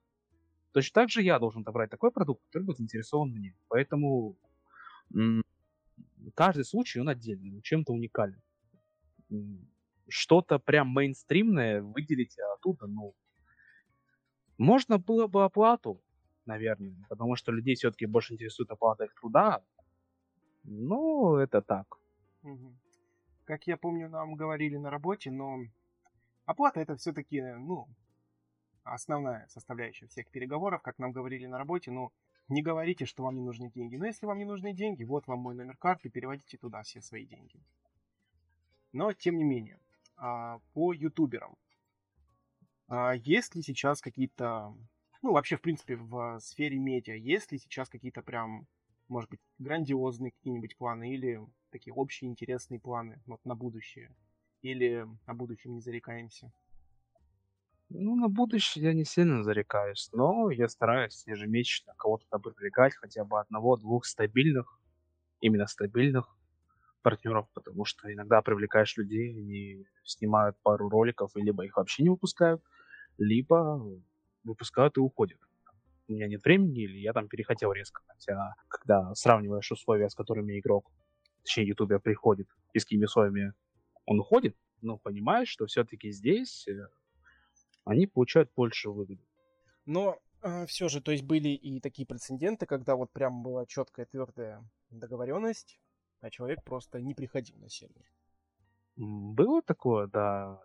Точно 0.72 1.00
так 1.00 1.08
же 1.08 1.22
я 1.22 1.38
должен 1.38 1.62
отобрать 1.62 1.90
такой 1.90 2.10
продукт, 2.10 2.44
который 2.44 2.64
будет 2.64 2.76
заинтересован 2.76 3.30
мне. 3.30 3.56
Поэтому 3.68 4.36
каждый 6.34 6.64
случай, 6.64 7.00
он 7.00 7.08
отдельный, 7.08 7.62
чем-то 7.62 7.94
уникален. 7.94 8.42
Что-то 10.08 10.58
прям 10.58 10.88
мейнстримное 10.88 11.80
выделить 11.80 12.38
оттуда, 12.54 12.86
ну, 12.86 13.14
можно 14.58 14.98
было 14.98 15.26
бы 15.26 15.44
оплату, 15.44 16.02
наверное, 16.44 17.06
потому 17.08 17.34
что 17.36 17.50
людей 17.50 17.76
все-таки 17.76 18.06
больше 18.06 18.34
интересует 18.34 18.70
оплата 18.70 19.04
их 19.04 19.14
труда. 19.14 19.62
Ну, 20.70 21.36
это 21.36 21.62
так. 21.62 21.98
Как 23.44 23.66
я 23.66 23.78
помню, 23.78 24.10
нам 24.10 24.34
говорили 24.34 24.76
на 24.76 24.90
работе, 24.90 25.30
но 25.30 25.60
оплата 26.44 26.80
это 26.80 26.96
все-таки, 26.96 27.40
ну, 27.40 27.88
основная 28.84 29.46
составляющая 29.48 30.06
всех 30.08 30.30
переговоров, 30.30 30.82
как 30.82 30.98
нам 30.98 31.12
говорили 31.12 31.46
на 31.46 31.56
работе, 31.56 31.90
ну, 31.90 32.12
не 32.48 32.62
говорите, 32.62 33.06
что 33.06 33.22
вам 33.22 33.36
не 33.36 33.42
нужны 33.42 33.70
деньги. 33.70 33.96
Но 33.96 34.06
если 34.06 34.26
вам 34.26 34.38
не 34.38 34.44
нужны 34.44 34.74
деньги, 34.74 35.04
вот 35.04 35.26
вам 35.26 35.40
мой 35.40 35.54
номер 35.54 35.76
карты, 35.76 36.10
переводите 36.10 36.58
туда 36.58 36.82
все 36.82 37.00
свои 37.00 37.26
деньги. 37.26 37.60
Но, 38.92 39.12
тем 39.12 39.36
не 39.36 39.44
менее, 39.44 39.80
а, 40.16 40.58
по 40.74 40.92
ютуберам. 40.92 41.56
А, 42.88 43.12
Есть 43.14 43.54
ли 43.54 43.62
сейчас 43.62 44.00
какие-то, 44.00 44.74
ну, 45.22 45.32
вообще, 45.32 45.56
в 45.56 45.62
принципе, 45.62 45.96
в 45.96 46.38
сфере 46.40 46.78
медиа, 46.78 47.14
есть 47.14 47.52
ли 47.52 47.58
сейчас 47.58 47.88
какие-то 47.88 48.22
прям, 48.22 48.66
может 49.08 49.30
быть, 49.30 49.40
грандиозные 49.58 50.32
какие-нибудь 50.32 50.76
планы 50.76 51.12
или 51.14 51.40
такие 51.70 51.94
общие 51.94 52.30
интересные 52.30 52.80
планы 52.80 53.20
вот, 53.26 53.44
на 53.44 53.54
будущее? 53.54 54.14
Или 54.62 55.06
о 55.26 55.34
будущем 55.34 55.74
не 55.74 55.80
зарекаемся? 55.80 56.52
Ну, 57.90 58.16
на 58.16 58.28
будущее 58.28 58.84
я 58.84 58.92
не 58.92 59.04
сильно 59.04 59.42
зарекаюсь, 59.42 60.10
но 60.12 60.50
я 60.50 60.68
стараюсь 60.68 61.26
ежемесячно 61.26 61.94
кого-то 61.96 62.26
там 62.28 62.42
привлекать, 62.42 62.94
хотя 62.94 63.24
бы 63.24 63.40
одного-двух 63.40 64.04
стабильных, 64.04 64.78
именно 65.40 65.66
стабильных 65.66 66.36
партнеров, 67.02 67.48
потому 67.54 67.84
что 67.86 68.12
иногда 68.12 68.42
привлекаешь 68.42 68.96
людей, 68.98 69.30
они 69.38 69.86
снимают 70.04 70.56
пару 70.62 70.88
роликов, 70.90 71.32
и 71.36 71.42
либо 71.42 71.64
их 71.66 71.76
вообще 71.76 72.04
не 72.04 72.10
выпускают, 72.10 72.62
либо 73.18 73.82
выпускают 74.44 74.96
и 74.98 75.00
уходят. 75.00 75.40
У 76.08 76.12
меня 76.12 76.26
нет 76.26 76.42
времени, 76.42 76.84
или 76.84 76.98
я 76.98 77.12
там 77.12 77.28
перехотел 77.28 77.72
резко. 77.72 78.02
Хотя, 78.06 78.54
когда 78.68 79.14
сравниваешь 79.14 79.70
условия, 79.70 80.08
с 80.08 80.14
которыми 80.14 80.58
игрок, 80.58 80.90
точнее, 81.42 81.68
ютубер 81.68 82.00
приходит, 82.00 82.48
и 82.72 82.78
с 82.78 82.84
какими 82.84 83.04
условиями 83.04 83.52
он 84.06 84.20
уходит, 84.20 84.56
ну, 84.80 84.98
понимаешь, 84.98 85.48
что 85.48 85.66
все-таки 85.66 86.10
здесь 86.10 86.66
э, 86.68 86.88
они 87.84 88.06
получают 88.06 88.50
больше 88.54 88.90
выгоды. 88.90 89.22
Но 89.86 90.18
все 90.66 90.88
же, 90.88 91.00
то 91.00 91.10
есть 91.10 91.24
были 91.24 91.48
и 91.48 91.80
такие 91.80 92.06
прецеденты, 92.06 92.64
когда 92.66 92.94
вот 92.94 93.12
прям 93.12 93.42
была 93.42 93.66
четкая 93.66 94.06
твердая 94.06 94.62
договоренность, 94.90 95.80
а 96.20 96.30
человек 96.30 96.62
просто 96.62 97.00
не 97.00 97.14
приходил 97.14 97.56
на 97.58 97.68
сервер. 97.68 98.04
Было 98.96 99.62
такое, 99.62 100.06
да, 100.06 100.60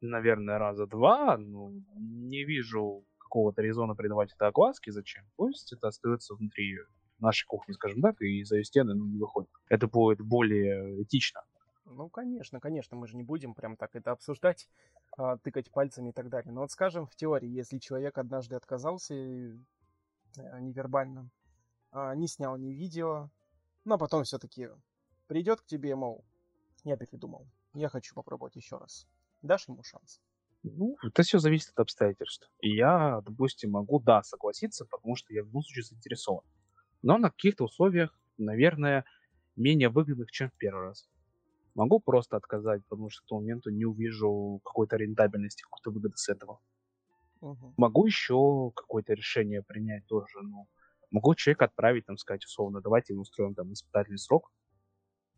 наверное, 0.00 0.58
раза 0.58 0.86
два, 0.86 1.36
но 1.38 1.72
не 1.96 2.44
вижу 2.44 3.04
какого-то 3.30 3.62
резона 3.62 3.94
придавать 3.94 4.32
это 4.32 4.48
огласке. 4.48 4.90
Зачем? 4.90 5.24
Пусть 5.36 5.72
это 5.72 5.88
остается 5.88 6.34
внутри 6.34 6.78
нашей 7.20 7.46
кухни, 7.46 7.72
скажем 7.72 8.02
так, 8.02 8.20
и 8.20 8.42
за 8.44 8.56
ее 8.56 8.64
стены 8.64 8.94
ну, 8.94 9.06
не 9.06 9.18
выходит. 9.18 9.50
Это 9.68 9.86
будет 9.86 10.20
более 10.20 11.02
этично. 11.02 11.42
Ну, 11.84 12.08
конечно, 12.08 12.60
конечно, 12.60 12.96
мы 12.96 13.06
же 13.06 13.16
не 13.16 13.22
будем 13.22 13.54
прям 13.54 13.76
так 13.76 13.94
это 13.94 14.12
обсуждать, 14.12 14.68
а, 15.16 15.38
тыкать 15.38 15.70
пальцами 15.70 16.10
и 16.10 16.12
так 16.12 16.28
далее. 16.28 16.52
Но 16.52 16.62
вот 16.62 16.70
скажем, 16.70 17.06
в 17.06 17.14
теории, 17.14 17.48
если 17.48 17.78
человек 17.78 18.18
однажды 18.18 18.56
отказался 18.56 19.14
э, 19.14 19.56
невербально, 20.60 21.30
а, 21.90 22.14
не 22.14 22.28
снял 22.28 22.56
ни 22.56 22.72
видео, 22.72 23.30
но 23.84 23.98
потом 23.98 24.24
все-таки 24.24 24.68
придет 25.26 25.60
к 25.60 25.66
тебе, 25.66 25.94
мол, 25.96 26.24
я 26.84 26.96
передумал, 26.96 27.46
я 27.74 27.88
хочу 27.88 28.14
попробовать 28.14 28.56
еще 28.56 28.78
раз. 28.78 29.06
Дашь 29.42 29.68
ему 29.68 29.82
шанс? 29.82 30.20
Ну, 30.62 30.96
это 31.02 31.22
все 31.22 31.38
зависит 31.38 31.70
от 31.70 31.80
обстоятельств. 31.80 32.50
И 32.60 32.74
я, 32.74 33.22
допустим, 33.24 33.70
могу, 33.70 33.98
да, 33.98 34.22
согласиться, 34.22 34.84
потому 34.84 35.16
что 35.16 35.32
я 35.32 35.42
в 35.42 35.46
любом 35.46 35.62
случае 35.62 35.84
заинтересован. 35.84 36.44
Но 37.02 37.18
на 37.18 37.30
каких-то 37.30 37.64
условиях, 37.64 38.18
наверное, 38.38 39.04
менее 39.56 39.88
выгодных, 39.88 40.30
чем 40.30 40.50
в 40.50 40.54
первый 40.54 40.84
раз. 40.88 41.08
Могу 41.74 42.00
просто 42.00 42.36
отказать, 42.36 42.82
потому 42.88 43.10
что 43.10 43.22
к 43.22 43.28
тому 43.28 43.40
моменту 43.42 43.70
не 43.70 43.86
увижу 43.86 44.60
какой-то 44.64 44.96
рентабельности, 44.96 45.62
какой-то 45.62 45.90
выгоды 45.90 46.16
с 46.16 46.28
этого. 46.28 46.60
Мгм. 47.40 47.74
Могу 47.76 48.06
еще 48.06 48.72
какое-то 48.74 49.14
решение 49.14 49.62
принять 49.62 50.06
тоже, 50.06 50.40
ну, 50.42 50.68
могу 51.10 51.34
человека 51.34 51.66
отправить, 51.66 52.06
там, 52.06 52.18
сказать, 52.18 52.44
условно, 52.44 52.80
давайте 52.82 53.14
мы 53.14 53.22
устроим 53.22 53.54
там 53.54 53.72
испытательный 53.72 54.18
срок, 54.18 54.52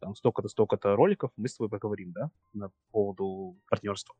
там 0.00 0.16
столько-то, 0.16 0.48
столько-то 0.48 0.96
роликов, 0.96 1.32
мы 1.36 1.48
с 1.48 1.56
тобой 1.56 1.70
поговорим, 1.70 2.12
да, 2.12 2.30
на 2.52 2.70
поводу 2.90 3.58
партнерства. 3.68 4.16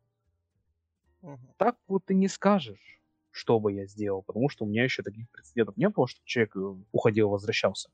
Мгм. 1.23 1.55
Так 1.57 1.77
вот 1.89 2.05
ты 2.05 2.14
не 2.14 2.29
скажешь, 2.29 3.01
что 3.31 3.61
бы 3.61 3.73
я 3.73 3.87
сделал, 3.87 4.23
потому 4.23 4.49
что 4.49 4.64
у 4.64 4.68
меня 4.68 4.85
еще 4.85 5.03
таких 5.03 5.31
прецедентов 5.31 5.77
не 5.77 5.89
было, 5.89 6.07
что 6.09 6.20
человек 6.25 6.57
э, 6.57 6.75
уходил, 6.93 7.29
возвращался. 7.31 7.91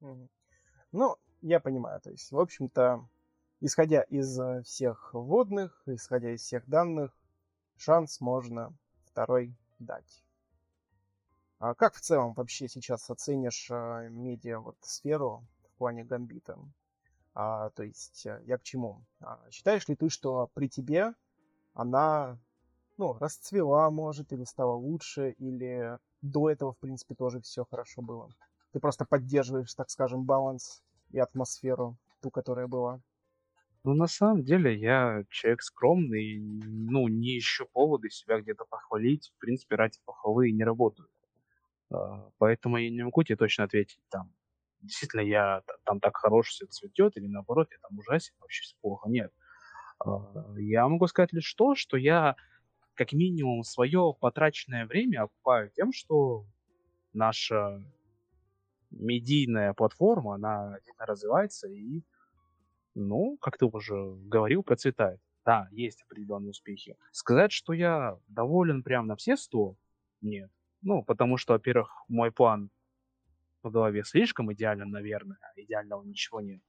Мгм. 0.00 0.28
Ну, 0.92 1.16
я 1.42 1.60
понимаю, 1.60 2.00
то 2.00 2.10
есть, 2.10 2.32
в 2.32 2.38
общем-то, 2.38 3.08
исходя 3.60 4.02
из 4.02 4.38
э, 4.38 4.62
всех 4.62 5.14
вводных, 5.14 5.82
исходя 5.86 6.34
из 6.34 6.42
всех 6.42 6.68
данных, 6.68 7.16
шанс 7.76 8.20
можно 8.20 8.74
второй 9.06 9.54
дать. 9.78 10.24
А 11.58 11.74
как 11.74 11.94
в 11.94 12.00
целом 12.00 12.34
вообще 12.34 12.68
сейчас 12.68 13.08
оценишь 13.08 13.68
э, 13.70 14.08
медиа 14.10 14.58
вот 14.58 14.76
сферу 14.80 15.46
в 15.64 15.78
плане 15.78 16.04
гамбита? 16.04 16.58
А, 17.34 17.70
то 17.70 17.82
есть, 17.84 18.24
я 18.24 18.58
к 18.58 18.62
чему? 18.62 19.04
А, 19.20 19.40
считаешь 19.50 19.88
ли 19.88 19.96
ты, 19.96 20.10
что 20.10 20.50
при 20.54 20.68
тебе 20.68 21.14
она 21.74 22.38
ну, 22.96 23.14
расцвела, 23.14 23.90
может, 23.90 24.32
или 24.32 24.44
стала 24.44 24.74
лучше, 24.74 25.34
или 25.38 25.98
до 26.20 26.50
этого, 26.50 26.72
в 26.72 26.78
принципе, 26.78 27.14
тоже 27.14 27.40
все 27.40 27.64
хорошо 27.64 28.02
было. 28.02 28.28
Ты 28.72 28.80
просто 28.80 29.04
поддерживаешь, 29.04 29.74
так 29.74 29.90
скажем, 29.90 30.24
баланс 30.24 30.82
и 31.10 31.18
атмосферу, 31.18 31.96
ту, 32.20 32.30
которая 32.30 32.66
была. 32.66 33.00
Ну, 33.84 33.94
на 33.94 34.06
самом 34.06 34.44
деле, 34.44 34.78
я 34.78 35.24
человек 35.28 35.62
скромный, 35.62 36.38
ну, 36.40 37.08
не 37.08 37.38
ищу 37.38 37.66
поводы 37.72 38.10
себя 38.10 38.40
где-то 38.40 38.64
похвалить. 38.64 39.32
В 39.36 39.40
принципе, 39.40 39.74
ради 39.74 39.98
похвалы 40.04 40.52
не 40.52 40.62
работаю. 40.62 41.08
А, 41.90 42.30
поэтому 42.38 42.76
я 42.78 42.90
не 42.90 43.02
могу 43.02 43.22
тебе 43.24 43.36
точно 43.36 43.64
ответить, 43.64 44.00
там, 44.10 44.32
действительно 44.80 45.20
я 45.22 45.62
там 45.84 46.00
так 46.00 46.16
хорош 46.16 46.48
все 46.48 46.66
цветет, 46.66 47.16
или 47.16 47.26
наоборот, 47.26 47.68
я 47.70 47.78
там 47.78 47.98
ужасен, 47.98 48.34
вообще 48.40 48.62
плохо. 48.80 49.08
Нет. 49.08 49.32
А, 50.04 50.54
я 50.58 50.88
могу 50.88 51.06
сказать 51.06 51.32
лишь 51.32 51.52
то, 51.54 51.74
что 51.74 51.96
я 51.96 52.36
как 52.94 53.12
минимум 53.12 53.62
свое 53.62 54.14
потраченное 54.20 54.86
время 54.86 55.22
окупаю 55.22 55.70
тем, 55.70 55.92
что 55.92 56.46
наша 57.12 57.82
медийная 58.90 59.72
платформа, 59.72 60.34
она 60.34 60.76
развивается 60.98 61.68
и, 61.68 62.02
ну, 62.94 63.38
как 63.40 63.58
ты 63.58 63.66
уже 63.66 63.94
говорил, 64.26 64.62
процветает. 64.62 65.20
Да, 65.44 65.68
есть 65.72 66.02
определенные 66.02 66.50
успехи. 66.50 66.96
Сказать, 67.10 67.50
что 67.50 67.72
я 67.72 68.18
доволен 68.28 68.82
прям 68.82 69.06
на 69.06 69.16
все 69.16 69.36
сто, 69.36 69.76
нет. 70.20 70.50
Ну, 70.82 71.02
потому 71.02 71.36
что, 71.36 71.54
во-первых, 71.54 71.90
мой 72.08 72.30
план 72.30 72.70
в 73.62 73.70
голове 73.70 74.04
слишком 74.04 74.52
идеален, 74.52 74.90
наверное, 74.90 75.38
а 75.40 75.60
идеального 75.60 76.02
ничего 76.04 76.40
нет. 76.40 76.60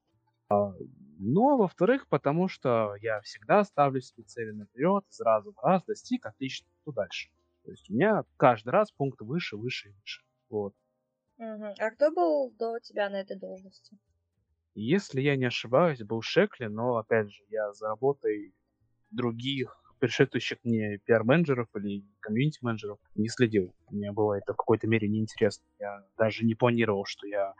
Но, 1.17 1.57
во-вторых, 1.57 2.07
потому 2.07 2.47
что 2.47 2.95
я 3.01 3.21
всегда 3.21 3.63
ставлю 3.63 4.01
себе 4.01 4.23
цели 4.23 4.51
наперед, 4.51 5.03
сразу 5.09 5.53
в 5.53 5.63
раз 5.63 5.83
достиг, 5.83 6.25
отлично, 6.25 6.67
то 6.85 6.91
дальше. 6.91 7.29
То 7.63 7.71
есть 7.71 7.89
у 7.89 7.93
меня 7.93 8.23
каждый 8.37 8.69
раз 8.69 8.91
пункт 8.91 9.21
выше, 9.21 9.57
выше 9.57 9.89
и 9.89 9.93
выше. 9.93 10.23
Вот. 10.49 10.73
Угу. 11.37 11.73
А 11.79 11.91
кто 11.91 12.11
был 12.11 12.51
до 12.51 12.79
тебя 12.79 13.09
на 13.09 13.21
этой 13.21 13.37
должности? 13.37 13.97
Если 14.75 15.21
я 15.21 15.35
не 15.35 15.45
ошибаюсь, 15.45 16.01
был 16.01 16.21
Шекли, 16.21 16.67
но, 16.67 16.97
опять 16.97 17.31
же, 17.31 17.43
я 17.49 17.71
за 17.73 17.87
работой 17.87 18.53
других 19.11 19.79
предшествующих 19.99 20.57
мне 20.63 20.97
пиар-менеджеров 21.05 21.69
или 21.75 22.03
комьюнити-менеджеров 22.19 22.99
не 23.15 23.29
следил. 23.29 23.73
Мне 23.89 24.11
было 24.11 24.33
это 24.33 24.53
в 24.53 24.57
какой-то 24.57 24.85
мере 24.85 25.07
неинтересно. 25.07 25.65
Я 25.79 26.03
даже 26.17 26.43
не 26.43 26.55
планировал, 26.55 27.05
что 27.05 27.25
я 27.25 27.53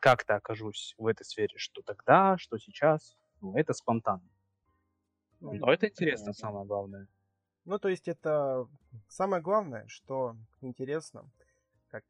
как-то 0.00 0.36
окажусь 0.36 0.94
в 0.98 1.06
этой 1.06 1.24
сфере, 1.24 1.56
что 1.56 1.82
тогда, 1.82 2.36
что 2.38 2.58
сейчас. 2.58 3.16
Ну, 3.40 3.56
это 3.56 3.72
спонтанно. 3.72 4.28
Ну, 5.40 5.52
Но 5.54 5.72
это 5.72 5.88
интересно, 5.88 6.32
самое 6.32 6.66
главное. 6.66 7.08
Ну, 7.64 7.78
то 7.78 7.88
есть 7.88 8.08
это 8.08 8.66
самое 9.08 9.42
главное, 9.42 9.86
что 9.88 10.36
интересно, 10.60 11.30
как 11.88 12.04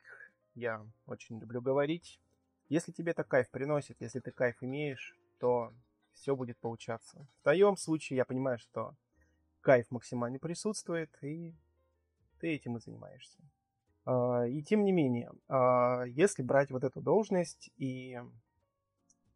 я 0.55 0.87
очень 1.07 1.39
люблю 1.39 1.61
говорить, 1.61 2.20
если 2.68 2.93
тебе 2.93 3.12
это 3.12 3.24
кайф 3.24 3.51
приносит, 3.51 4.01
если 4.01 4.20
ты 4.20 4.31
кайф 4.31 4.62
имеешь, 4.62 5.16
то 5.39 5.72
все 6.12 6.37
будет 6.37 6.59
получаться. 6.59 7.26
В 7.41 7.43
твоем 7.43 7.76
случае 7.76 8.18
я 8.18 8.24
понимаю, 8.24 8.59
что 8.59 8.95
кайф 9.61 9.91
максимально 9.91 10.39
присутствует, 10.39 11.11
и 11.22 11.55
ты 12.41 12.55
этим 12.55 12.76
и 12.76 12.81
занимаешься. 12.81 13.39
А, 14.09 14.47
и 14.47 14.63
тем 14.63 14.85
не 14.85 14.93
менее, 14.93 15.31
а, 15.49 16.05
если 16.07 16.43
брать 16.43 16.71
вот 16.71 16.83
эту 16.83 17.03
должность 17.03 17.69
и 17.77 18.19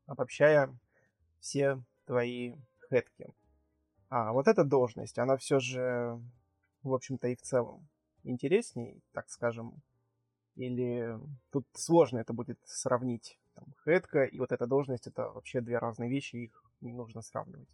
обобщая 0.07 0.75
все 1.41 1.83
твои 2.07 2.55
хэтки, 2.89 3.35
а 4.09 4.33
вот 4.33 4.49
эта 4.49 4.65
должность, 4.65 5.19
она 5.19 5.37
все 5.37 5.59
же, 5.59 6.19
в 6.83 6.95
общем-то, 6.95 7.29
и 7.29 7.37
в 7.37 7.43
целом 7.43 7.87
интересней, 8.25 9.03
так 9.13 9.29
скажем, 9.29 9.75
или 10.55 11.19
тут 11.51 11.67
сложно 11.75 12.21
это 12.21 12.33
будет 12.33 12.59
сравнить. 12.65 13.39
Там, 13.55 13.75
хэтка 13.85 14.25
и 14.25 14.39
вот 14.39 14.53
эта 14.53 14.67
должность 14.67 15.07
это 15.07 15.29
вообще 15.29 15.61
две 15.61 15.77
разные 15.77 16.09
вещи, 16.09 16.37
их 16.37 16.65
не 16.81 16.95
нужно 16.95 17.21
сравнивать. 17.21 17.69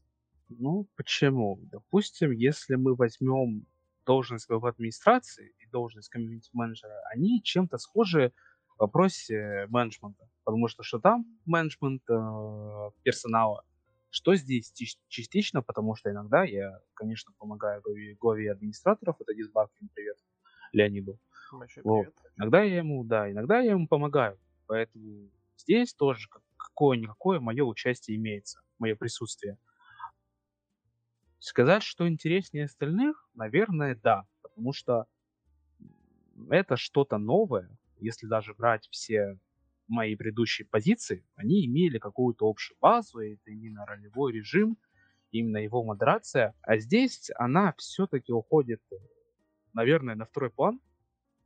Ну, 0.48 0.88
почему? 0.96 1.60
Допустим, 1.62 2.32
если 2.32 2.74
мы 2.74 2.96
возьмем 2.96 3.66
должность 4.08 4.48
главы 4.48 4.70
администрации 4.70 5.54
и 5.58 5.66
должность 5.70 6.08
комьюнити-менеджера, 6.08 6.98
они 7.12 7.42
чем-то 7.42 7.76
схожи 7.76 8.32
в 8.74 8.80
вопросе 8.80 9.66
менеджмента. 9.68 10.26
Потому 10.44 10.66
что 10.68 10.82
что 10.82 10.98
там 10.98 11.26
менеджмент 11.44 12.02
э, 12.08 12.90
персонала, 13.02 13.64
что 14.08 14.34
здесь 14.34 14.72
частично, 15.08 15.60
потому 15.60 15.94
что 15.94 16.10
иногда 16.10 16.42
я, 16.42 16.80
конечно, 16.94 17.34
помогаю 17.36 17.82
главе, 17.82 18.16
главе 18.18 18.52
администраторов, 18.52 19.16
это 19.20 19.34
Дисбаркин, 19.34 19.90
привет, 19.94 20.16
Леониду. 20.72 21.18
Вот. 21.84 22.06
Иногда 22.38 22.62
я 22.62 22.78
ему, 22.78 23.04
да, 23.04 23.30
иногда 23.30 23.60
я 23.60 23.72
ему 23.72 23.86
помогаю. 23.88 24.38
Поэтому 24.66 25.28
здесь 25.58 25.92
тоже 25.92 26.28
какое-никакое 26.56 27.40
мое 27.40 27.62
участие 27.62 28.16
имеется, 28.16 28.62
мое 28.78 28.96
присутствие. 28.96 29.58
Сказать, 31.40 31.82
что 31.84 32.08
интереснее 32.08 32.64
остальных, 32.64 33.28
наверное, 33.34 33.94
да. 33.94 34.24
Потому 34.42 34.72
что 34.72 35.06
это 36.50 36.76
что-то 36.76 37.18
новое. 37.18 37.70
Если 38.00 38.26
даже 38.26 38.54
брать 38.54 38.88
все 38.90 39.38
мои 39.86 40.16
предыдущие 40.16 40.66
позиции, 40.66 41.24
они 41.34 41.64
имели 41.66 41.98
какую-то 41.98 42.48
общую 42.48 42.76
базу, 42.80 43.20
и 43.20 43.34
это 43.34 43.50
именно 43.50 43.86
ролевой 43.86 44.32
режим, 44.32 44.76
именно 45.30 45.58
его 45.58 45.82
модерация. 45.82 46.54
А 46.62 46.78
здесь 46.78 47.30
она 47.36 47.74
все-таки 47.78 48.32
уходит, 48.32 48.82
наверное, 49.72 50.14
на 50.14 50.24
второй 50.26 50.50
план, 50.50 50.80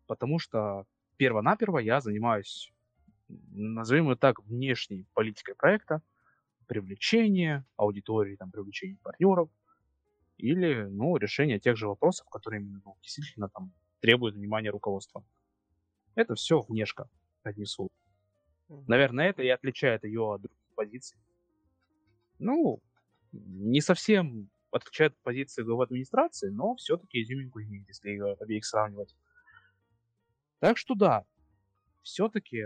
потому 0.07 0.38
что 0.38 0.86
перво-наперво 1.18 1.78
я 1.78 2.01
занимаюсь, 2.01 2.72
назовем 3.28 4.11
это 4.11 4.20
так, 4.20 4.45
внешней 4.45 5.07
политикой 5.14 5.55
проекта, 5.57 6.03
привлечение 6.66 7.64
аудитории, 7.76 8.36
там, 8.36 8.51
привлечение 8.51 8.99
партнеров, 9.03 9.51
или, 10.43 10.82
ну, 10.90 11.16
решение 11.16 11.61
тех 11.61 11.76
же 11.76 11.86
вопросов, 11.86 12.28
которые 12.28 12.61
именно 12.61 12.82
ну, 12.84 12.97
действительно 13.01 13.49
там 13.49 13.72
требуют 14.01 14.34
внимания 14.34 14.70
руководства. 14.70 15.24
Это 16.16 16.34
все 16.34 16.61
внешка, 16.61 17.09
одним 17.45 17.66
словом. 17.66 17.93
Наверное, 18.68 19.30
это 19.30 19.43
и 19.43 19.49
отличает 19.49 20.03
ее 20.03 20.34
от 20.34 20.43
других 20.43 20.59
позиций. 20.74 21.16
Ну, 22.40 22.82
не 23.30 23.80
совсем 23.80 24.51
отличает 24.72 25.16
позиции 25.22 25.62
главы 25.62 25.84
администрации, 25.84 26.49
но 26.49 26.74
все-таки 26.74 27.22
изюминку 27.22 27.62
имеет, 27.62 27.86
если 27.86 28.18
обеих 28.43 28.64
сравнивать. 28.64 29.14
Так 30.59 30.76
что 30.76 30.97
да, 30.97 31.24
все-таки 32.03 32.64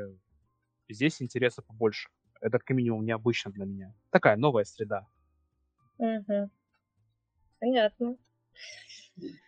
здесь 0.88 1.20
интереса 1.20 1.60
побольше. 1.60 2.08
Это 2.40 2.58
как 2.58 2.70
минимум 2.70 3.04
необычно 3.04 3.52
для 3.52 3.66
меня. 3.66 3.94
Такая 4.10 4.36
новая 4.36 4.64
среда. 4.64 5.06
Угу. 5.98 6.50
Понятно. 7.58 8.16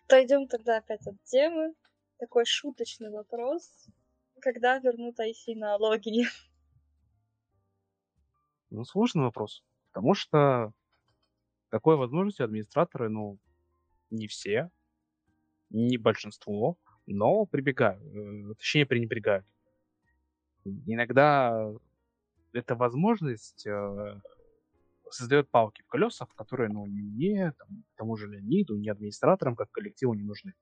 Пойдем 0.07 0.47
тогда 0.47 0.77
опять 0.77 1.05
от 1.07 1.21
темы. 1.23 1.73
Такой 2.17 2.45
шуточный 2.45 3.11
вопрос. 3.11 3.87
Когда 4.41 4.79
вернут 4.79 5.19
IC 5.19 5.55
налоги? 5.55 6.25
Ну, 8.69 8.83
сложный 8.83 9.23
вопрос. 9.23 9.63
Потому 9.91 10.13
что 10.13 10.73
такой 11.69 11.97
возможности 11.97 12.41
администраторы, 12.41 13.09
ну, 13.09 13.37
не 14.09 14.27
все, 14.27 14.69
не 15.69 15.97
большинство, 15.97 16.77
но 17.05 17.45
прибегают, 17.45 18.03
э, 18.03 18.53
точнее 18.55 18.85
пренебрегают. 18.85 19.45
Иногда 20.65 21.71
эта 22.53 22.75
возможность 22.75 23.65
э, 23.65 24.21
создает 25.11 25.49
палки 25.49 25.81
в 25.83 25.87
колесах, 25.87 26.29
которые, 26.35 26.69
ну, 26.69 26.85
мне, 26.85 27.53
там, 27.57 27.83
тому 27.95 28.15
же 28.15 28.27
Леониду, 28.27 28.77
ни 28.77 28.89
администраторам, 28.89 29.55
как 29.55 29.71
коллективу 29.71 30.13
не 30.13 30.23
нужны. 30.23 30.53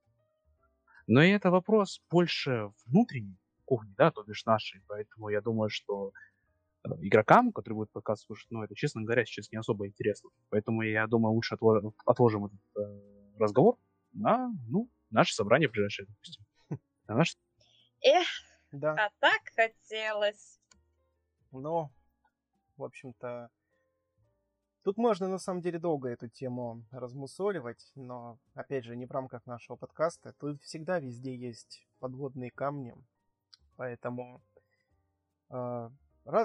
Но 1.07 1.21
и 1.23 1.29
это 1.29 1.51
вопрос 1.51 2.03
больше 2.09 2.71
внутренней 2.85 3.37
кухни, 3.65 3.93
да, 3.97 4.11
то 4.11 4.23
бишь 4.23 4.45
нашей, 4.45 4.81
поэтому 4.87 5.29
я 5.29 5.41
думаю, 5.41 5.69
что 5.69 6.11
э, 6.83 6.89
игрокам, 7.01 7.51
которые 7.51 7.75
будут 7.75 7.91
подкаст 7.91 8.25
слушать, 8.25 8.47
ну, 8.49 8.63
это, 8.63 8.75
честно 8.75 9.03
говоря, 9.03 9.25
сейчас 9.25 9.51
не 9.51 9.57
особо 9.57 9.87
интересно. 9.87 10.29
Поэтому 10.49 10.81
я 10.81 11.07
думаю, 11.07 11.33
лучше 11.33 11.55
отло- 11.55 11.93
отложим 12.05 12.45
этот 12.45 12.59
э, 12.77 13.37
разговор 13.39 13.77
на, 14.13 14.51
ну, 14.67 14.89
наше 15.09 15.33
собрание 15.33 15.69
ближайшее, 15.69 16.07
допустим. 16.07 16.45
На 17.07 17.15
наше... 17.15 17.35
Эх, 18.01 18.27
Да, 18.71 18.93
а 18.93 19.09
так 19.19 19.41
хотелось. 19.55 20.59
но, 21.51 21.91
в 22.75 22.83
общем-то, 22.83 23.49
Тут 24.87 24.95
можно 24.95 25.27
на 25.27 25.37
самом 25.37 25.59
деле 25.59 25.79
долго 25.79 26.07
эту 26.07 26.29
тему 26.29 26.81
размусоливать, 26.91 27.91
но, 27.95 28.39
опять 28.53 28.85
же, 28.85 28.95
не 28.95 29.05
в 29.05 29.11
рамках 29.11 29.45
нашего 29.45 29.75
подкаста. 29.75 30.31
Тут 30.39 30.61
всегда 30.61 31.01
везде 31.01 31.35
есть 31.35 31.85
подводные 31.99 32.51
камни, 32.51 32.95
поэтому... 33.75 34.41
Э, 35.49 35.89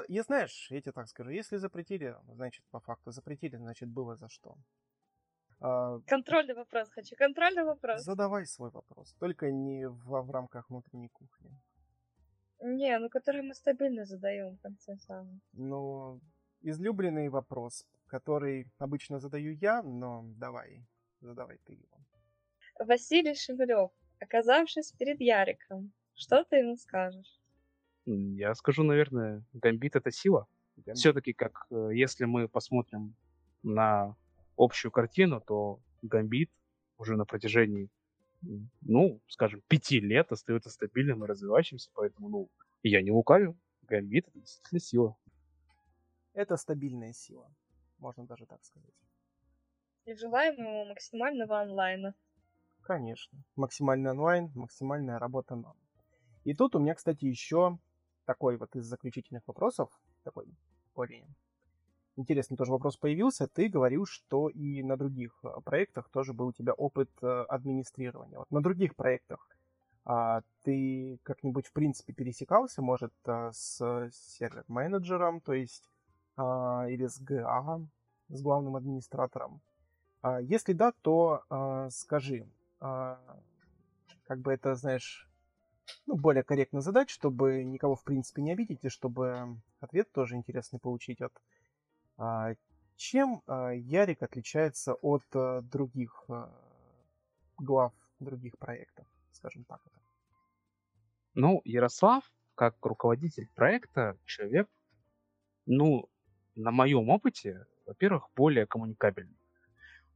я 0.09 0.22
знаешь, 0.24 0.66
я 0.72 0.80
тебе 0.80 0.90
так 0.90 1.07
скажу, 1.07 1.30
если 1.30 1.57
запретили, 1.57 2.16
значит, 2.34 2.64
по 2.72 2.80
факту 2.80 3.12
запретили, 3.12 3.55
значит, 3.55 3.88
было 3.88 4.16
за 4.16 4.28
что. 4.28 4.57
А, 5.61 6.01
Контрольный 6.09 6.55
вопрос 6.55 6.88
хочу, 6.88 7.14
контрольный 7.14 7.62
вопрос. 7.62 8.03
задавай 8.03 8.45
свой 8.47 8.70
вопрос, 8.70 9.14
только 9.20 9.53
не 9.53 9.88
в, 9.88 10.20
в 10.20 10.30
рамках 10.32 10.68
внутренней 10.68 11.11
кухни. 11.11 11.57
Не, 12.61 12.99
ну 12.99 13.09
который 13.09 13.43
мы 13.43 13.55
стабильно 13.55 14.05
задаем 14.05 14.57
в 14.57 14.61
конце 14.62 14.97
самого. 14.97 15.38
Ну, 15.53 16.20
излюбленный 16.62 17.28
вопрос, 17.28 17.86
который 18.12 18.66
обычно 18.78 19.18
задаю 19.18 19.52
я, 19.52 19.82
но 19.82 20.24
давай, 20.36 20.84
задавай 21.22 21.58
ты 21.64 21.72
его. 21.72 21.98
Василий 22.78 23.34
Шевелев, 23.34 23.90
оказавшись 24.20 24.92
перед 24.92 25.18
Яриком, 25.20 25.92
что 26.14 26.44
ты 26.44 26.56
ему 26.56 26.76
скажешь? 26.76 27.40
Я 28.04 28.54
скажу, 28.54 28.82
наверное, 28.82 29.42
гамбит 29.54 29.96
это 29.96 30.10
сила. 30.10 30.46
Гамбит. 30.76 30.98
Все-таки, 30.98 31.32
как 31.32 31.66
э, 31.70 31.90
если 31.94 32.26
мы 32.26 32.48
посмотрим 32.48 33.14
на 33.62 34.14
общую 34.58 34.92
картину, 34.92 35.40
то 35.40 35.80
гамбит 36.02 36.50
уже 36.98 37.16
на 37.16 37.24
протяжении, 37.24 37.88
ну, 38.82 39.22
скажем, 39.26 39.62
пяти 39.68 40.00
лет 40.00 40.32
остается 40.32 40.68
стабильным 40.68 41.24
и 41.24 41.26
развивающимся, 41.26 41.90
поэтому, 41.94 42.28
ну, 42.28 42.50
я 42.82 43.00
не 43.00 43.10
лукавю. 43.10 43.56
Гамбит 43.88 44.28
это 44.28 44.38
действительно 44.38 44.80
сила. 44.80 45.16
Это 46.34 46.56
стабильная 46.56 47.12
сила, 47.12 47.50
можно 48.03 48.26
даже 48.26 48.46
так 48.46 48.62
сказать. 48.64 48.94
И 50.05 50.14
желаем 50.14 50.55
ему 50.57 50.84
максимального 50.86 51.61
онлайна. 51.61 52.14
Конечно. 52.82 53.38
Максимальный 53.57 54.11
онлайн, 54.11 54.50
максимальная 54.55 55.18
работа 55.18 55.55
нам. 55.55 55.76
И 56.44 56.55
тут 56.55 56.74
у 56.74 56.80
меня, 56.80 56.94
кстати, 56.94 57.24
еще 57.24 57.78
такой 58.24 58.57
вот 58.57 58.74
из 58.74 58.84
заключительных 58.84 59.46
вопросов, 59.46 59.88
такой 60.24 60.46
более 60.94 61.26
интересный 62.16 62.57
тоже 62.57 62.72
вопрос 62.72 62.96
появился. 62.96 63.46
Ты 63.46 63.68
говорил, 63.68 64.07
что 64.07 64.48
и 64.48 64.82
на 64.82 64.96
других 64.96 65.38
э, 65.44 65.61
проектах 65.64 66.11
тоже 66.11 66.32
был 66.32 66.48
у 66.48 66.53
тебя 66.53 66.72
опыт 66.72 67.11
э, 67.22 67.44
администрирования. 67.48 68.38
Вот 68.38 68.50
на 68.50 68.61
других 68.61 68.96
проектах 68.96 69.48
а, 70.05 70.42
ты 70.64 71.18
как-нибудь 71.22 71.68
в 71.68 71.72
принципе 71.72 72.12
пересекался, 72.12 72.82
может, 72.82 73.14
э, 73.26 73.50
с 73.53 74.11
сервер-менеджером, 74.11 75.40
то 75.40 75.53
есть 75.53 75.91
или 76.37 77.07
с 77.07 77.20
ГА, 77.20 77.80
с 78.28 78.43
главным 78.43 78.76
администратором? 78.76 79.61
А, 80.22 80.41
Если 80.41 80.72
да, 80.72 80.93
то 81.03 81.45
а, 81.51 81.91
скажи, 81.91 82.47
а, 82.80 83.18
как 84.24 84.41
бы 84.41 84.53
это, 84.53 84.74
знаешь, 84.74 85.28
ну, 86.07 86.16
более 86.16 86.43
корректно 86.45 86.80
задать, 86.80 87.11
чтобы 87.11 87.64
никого, 87.64 87.97
в 87.97 88.05
принципе, 88.05 88.43
не 88.43 88.53
обидеть, 88.53 88.85
и 88.85 88.89
чтобы 88.89 89.57
ответ 89.80 90.11
тоже 90.12 90.37
интересный 90.37 90.78
получить 90.78 91.20
от... 91.20 91.33
а, 92.16 92.55
Чем 92.97 93.43
а, 93.47 93.70
Ярик 93.70 94.22
отличается 94.22 94.95
от 94.95 95.24
а, 95.35 95.61
других 95.62 96.24
а, 96.28 96.51
глав 97.59 97.93
других 98.20 98.57
проектов, 98.59 99.07
скажем 99.33 99.64
так? 99.64 99.80
это? 99.85 99.99
Ну, 101.35 101.61
Ярослав, 101.64 102.30
как 102.55 102.76
руководитель 102.85 103.49
проекта, 103.55 104.16
человек, 104.24 104.68
ну, 105.66 106.09
на 106.57 106.70
моем 106.70 107.09
опыте, 107.11 107.66
во-первых, 107.86 108.28
более 108.36 108.66
коммуникабельный. 108.66 109.36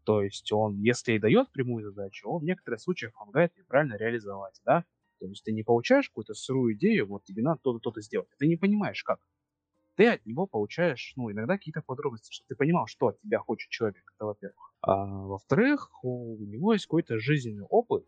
То 0.04 0.22
есть 0.22 0.52
он, 0.52 0.80
если 0.80 1.12
и 1.14 1.18
дает 1.18 1.50
прямую 1.52 1.84
задачу, 1.84 2.28
он 2.28 2.42
в 2.42 2.44
некоторых 2.44 2.80
случаях 2.80 3.12
помогает 3.14 3.56
ее 3.56 3.64
правильно 3.64 3.96
реализовать, 3.96 4.60
да? 4.64 4.84
То 5.20 5.26
есть 5.26 5.44
ты 5.44 5.52
не 5.52 5.62
получаешь 5.64 6.08
какую-то 6.08 6.34
сырую 6.34 6.74
идею, 6.76 7.06
вот 7.08 7.24
тебе 7.24 7.42
надо 7.42 7.60
то-то, 7.62 7.80
то-то 7.80 8.00
сделать. 8.02 8.28
Ты 8.38 8.46
не 8.46 8.56
понимаешь, 8.56 9.02
как. 9.02 9.20
Ты 9.96 10.08
от 10.08 10.26
него 10.26 10.46
получаешь, 10.46 11.12
ну, 11.16 11.30
иногда 11.32 11.56
какие-то 11.56 11.82
подробности, 11.82 12.32
чтобы 12.32 12.48
ты 12.48 12.56
понимал, 12.56 12.86
что 12.86 13.08
от 13.08 13.20
тебя 13.20 13.38
хочет 13.38 13.70
человек, 13.70 14.04
это 14.16 14.26
во-первых. 14.26 14.74
А 14.82 15.06
во-вторых, 15.06 15.90
у 16.04 16.36
него 16.44 16.74
есть 16.74 16.86
какой-то 16.86 17.18
жизненный 17.18 17.64
опыт, 17.70 18.06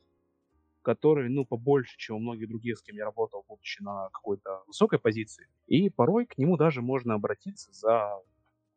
который, 0.88 1.28
ну, 1.28 1.44
побольше, 1.44 1.98
чем 1.98 2.16
у 2.16 2.18
многих 2.20 2.48
других, 2.48 2.78
с 2.78 2.82
кем 2.82 2.96
я 2.96 3.04
работал, 3.04 3.44
будучи 3.46 3.82
на 3.82 4.08
какой-то 4.08 4.62
высокой 4.66 4.98
позиции. 4.98 5.46
И 5.66 5.90
порой 5.90 6.24
к 6.24 6.38
нему 6.38 6.56
даже 6.56 6.80
можно 6.80 7.12
обратиться 7.12 7.70
за 7.72 8.22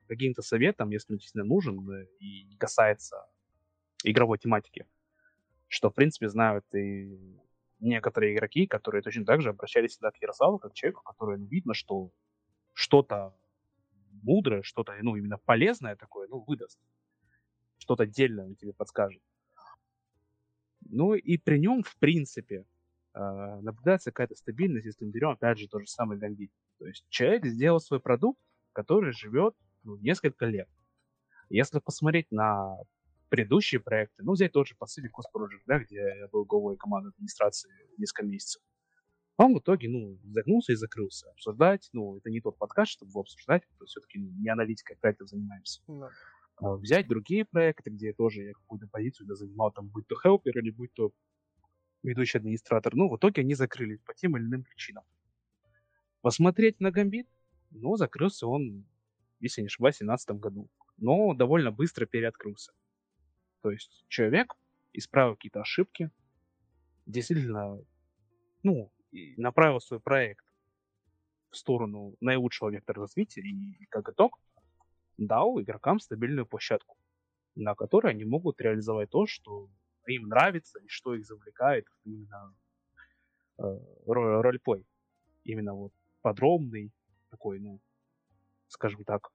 каким-то 0.07 0.41
советом, 0.41 0.89
если 0.89 1.14
он 1.14 1.20
действительно 1.20 1.45
нужен 1.45 1.89
э, 1.89 2.07
и 2.20 2.43
не 2.43 2.57
касается 2.57 3.26
игровой 4.03 4.39
тематики. 4.39 4.86
Что, 5.70 5.89
в 5.89 5.93
принципе, 5.93 6.28
знают 6.28 6.66
и 6.76 7.18
некоторые 7.80 8.36
игроки, 8.36 8.68
которые 8.68 9.01
точно 9.01 9.24
так 9.24 9.41
же 9.41 9.51
обращались 9.51 9.91
всегда 9.91 10.12
к 10.12 10.22
Ярославу, 10.22 10.59
как 10.59 10.74
к 10.74 10.76
человеку, 10.76 11.03
который 11.03 11.38
ну, 11.38 11.45
видно, 11.45 11.74
что 11.74 12.12
что-то 12.74 13.34
мудрое, 14.22 14.64
что-то, 14.64 14.97
ну, 15.01 15.16
именно 15.16 15.38
полезное 15.38 15.95
такое, 15.95 16.28
ну, 16.28 16.43
выдаст. 16.45 16.78
Что-то 17.78 18.03
отдельное 18.03 18.47
он 18.47 18.55
тебе 18.55 18.74
подскажет. 18.74 19.24
Ну 20.92 21.14
и 21.14 21.38
при 21.38 21.58
нем, 21.58 21.84
в 21.84 21.98
принципе, 21.98 22.66
э, 23.14 23.20
наблюдается 23.62 24.12
какая-то 24.12 24.36
стабильность, 24.36 24.86
если 24.86 25.06
мы 25.06 25.12
берем, 25.12 25.30
опять 25.30 25.58
же, 25.58 25.68
тот 25.68 25.82
же 25.82 25.88
самый 25.88 26.18
Гамбит. 26.18 26.52
То 26.80 26.88
есть 26.88 27.06
человек 27.10 27.46
сделал 27.46 27.80
свой 27.80 28.00
продукт, 28.00 28.39
который 28.74 29.14
живет 29.14 29.56
ну, 29.84 29.98
несколько 29.98 30.46
лет. 30.46 30.70
Если 31.50 31.80
посмотреть 31.80 32.32
на 32.32 32.78
предыдущие 33.30 33.80
проекты, 33.80 34.24
ну, 34.24 34.34
взять 34.34 34.52
тот 34.52 34.68
же 34.68 34.76
Pacific 34.76 35.10
Coast 35.10 35.32
Project, 35.34 35.64
да, 35.66 35.80
где 35.80 35.96
я 35.96 36.28
был 36.28 36.44
главой 36.46 36.76
команды 36.76 37.10
администрации 37.10 37.72
несколько 37.98 38.26
месяцев, 38.26 38.62
он 39.38 39.56
в 39.56 39.60
итоге, 39.60 39.89
ну, 39.89 40.20
загнулся 40.24 40.74
и 40.74 40.76
закрылся. 40.76 41.30
Обсуждать, 41.32 41.89
ну, 41.94 42.18
это 42.18 42.30
не 42.30 42.42
тот 42.42 42.58
подкаст, 42.58 42.92
чтобы 42.92 43.12
его 43.12 43.22
обсуждать, 43.22 43.64
все-таки 43.86 44.20
не 44.20 44.50
аналитикой 44.50 44.98
проектов 44.98 45.30
занимаемся. 45.30 45.82
Да. 45.88 46.10
А, 46.62 46.76
взять 46.76 47.07
другие 47.07 47.43
проекты, 47.43 47.89
где 47.89 48.14
тоже 48.14 48.43
я 48.43 48.53
какую-то 48.53 48.88
позицию 48.88 49.28
да, 49.28 49.36
занимал, 49.36 49.72
там, 49.72 49.88
будь 49.88 50.07
то 50.07 50.16
хелпер 50.16 50.59
или 50.59 50.70
будь 50.70 50.93
то 50.93 51.12
ведущий 52.03 52.38
администратор, 52.38 52.95
ну, 52.95 53.09
в 53.09 53.18
итоге 53.18 53.41
они 53.41 53.55
закрылись 53.55 53.99
по 53.99 54.14
тем 54.14 54.38
или 54.38 54.43
иным 54.43 54.64
причинам. 54.64 55.03
Посмотреть 56.22 56.80
на 56.80 56.91
Гамбит, 56.91 57.28
ну, 57.72 57.95
закрылся 57.95 58.47
он, 58.47 58.86
если 59.39 59.62
не 59.62 59.68
ошибаюсь, 59.68 59.95
в 59.95 59.99
2017 60.05 60.39
году, 60.39 60.70
но 60.97 61.34
довольно 61.34 61.72
быстро 61.72 62.05
переоткрылся. 62.05 62.74
То 63.62 63.72
есть 63.72 64.05
человек 64.07 64.53
исправил 64.93 65.36
какие-то 65.36 65.62
ошибки, 65.62 66.12
действительно, 67.07 67.80
ну, 68.62 68.91
направил 69.38 69.80
свой 69.80 69.99
проект 69.99 70.45
в 71.49 71.57
сторону 71.57 72.16
наилучшего 72.22 72.70
вектора 72.70 73.01
развития 73.01 73.41
и, 73.41 73.86
как 73.88 74.09
итог, 74.09 74.39
дал 75.28 75.59
игрокам 75.59 75.99
стабильную 75.99 76.45
площадку, 76.45 76.97
на 77.55 77.76
которой 77.76 78.11
они 78.11 78.26
могут 78.26 78.61
реализовать 78.61 79.09
то, 79.09 79.26
что 79.26 79.69
им 80.07 80.28
нравится 80.28 80.80
и 80.80 80.88
что 80.88 81.15
их 81.15 81.26
завлекает 81.26 81.88
именно 82.03 82.55
э, 83.57 83.64
ро- 84.07 84.41
ролеплей. 84.41 84.85
Именно 85.43 85.73
вот 85.73 85.93
подробный, 86.22 86.91
такой, 87.30 87.60
ну, 87.60 87.80
скажем 88.68 89.03
так, 89.03 89.31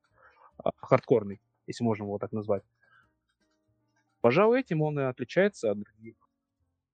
а, 0.59 0.71
хардкорный, 0.77 1.41
если 1.67 1.85
можно 1.85 2.05
его 2.05 2.19
так 2.19 2.33
назвать. 2.33 2.63
Пожалуй, 4.21 4.61
этим 4.61 4.83
он 4.83 4.99
и 4.99 5.03
отличается 5.03 5.71
от 5.71 5.79
других 5.79 6.17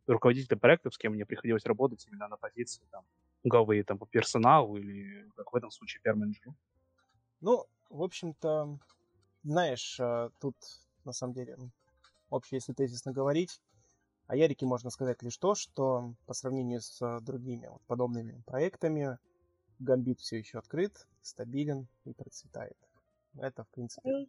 руководителей 0.06 0.59
проектов, 0.59 0.94
с 0.94 0.98
кем 0.98 1.12
мне 1.12 1.24
приходилось 1.24 1.64
работать 1.64 2.06
именно 2.06 2.28
на 2.28 2.36
позиции 2.36 2.85
там, 2.90 3.05
главы 3.44 3.82
там, 3.85 3.98
по 3.98 4.06
персоналу 4.06 4.77
или, 4.77 5.28
как 5.36 5.52
в 5.52 5.56
этом 5.56 5.70
случае, 5.70 6.01
пиар-менеджеру. 6.02 6.55
Ну, 7.40 7.66
в 7.93 8.02
общем-то, 8.02 8.78
знаешь, 9.44 10.01
э, 10.01 10.31
тут 10.40 10.56
на 11.05 11.12
самом 11.12 11.35
деле 11.35 11.56
общее, 12.31 12.56
если 12.56 12.73
тезисно 12.73 13.12
говорить, 13.12 13.60
о 14.27 14.36
Ярике 14.36 14.66
можно 14.66 14.90
сказать 14.90 15.23
лишь 15.23 15.36
то, 15.36 15.55
что 15.55 16.14
по 16.27 16.32
сравнению 16.32 16.81
с 16.81 17.02
э, 17.02 17.20
другими 17.20 17.66
вот 17.66 17.82
подобными 17.82 18.43
проектами, 18.47 19.19
Гамбит 19.78 20.20
все 20.20 20.39
еще 20.39 20.59
открыт, 20.59 21.06
стабилен 21.23 21.89
и 22.05 22.12
процветает. 22.12 22.77
Это, 23.36 23.64
в 23.64 23.69
принципе, 23.69 24.09
Ну, 24.09 24.28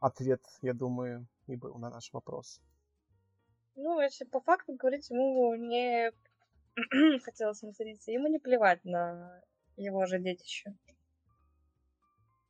ответ, 0.00 0.42
я 0.62 0.74
думаю, 0.74 1.26
и 1.46 1.56
был 1.56 1.76
на 1.76 1.90
наш 1.90 2.12
вопрос. 2.12 2.60
Ну, 3.74 4.00
если 4.00 4.24
по 4.24 4.40
факту 4.40 4.74
говорить, 4.74 5.10
ему 5.10 5.54
не 5.56 6.12
хотелось 7.24 7.62
материться, 7.62 8.12
ему 8.12 8.28
не 8.28 8.38
плевать 8.38 8.84
на 8.84 9.42
его 9.76 10.06
же 10.06 10.18
детище. 10.18 10.74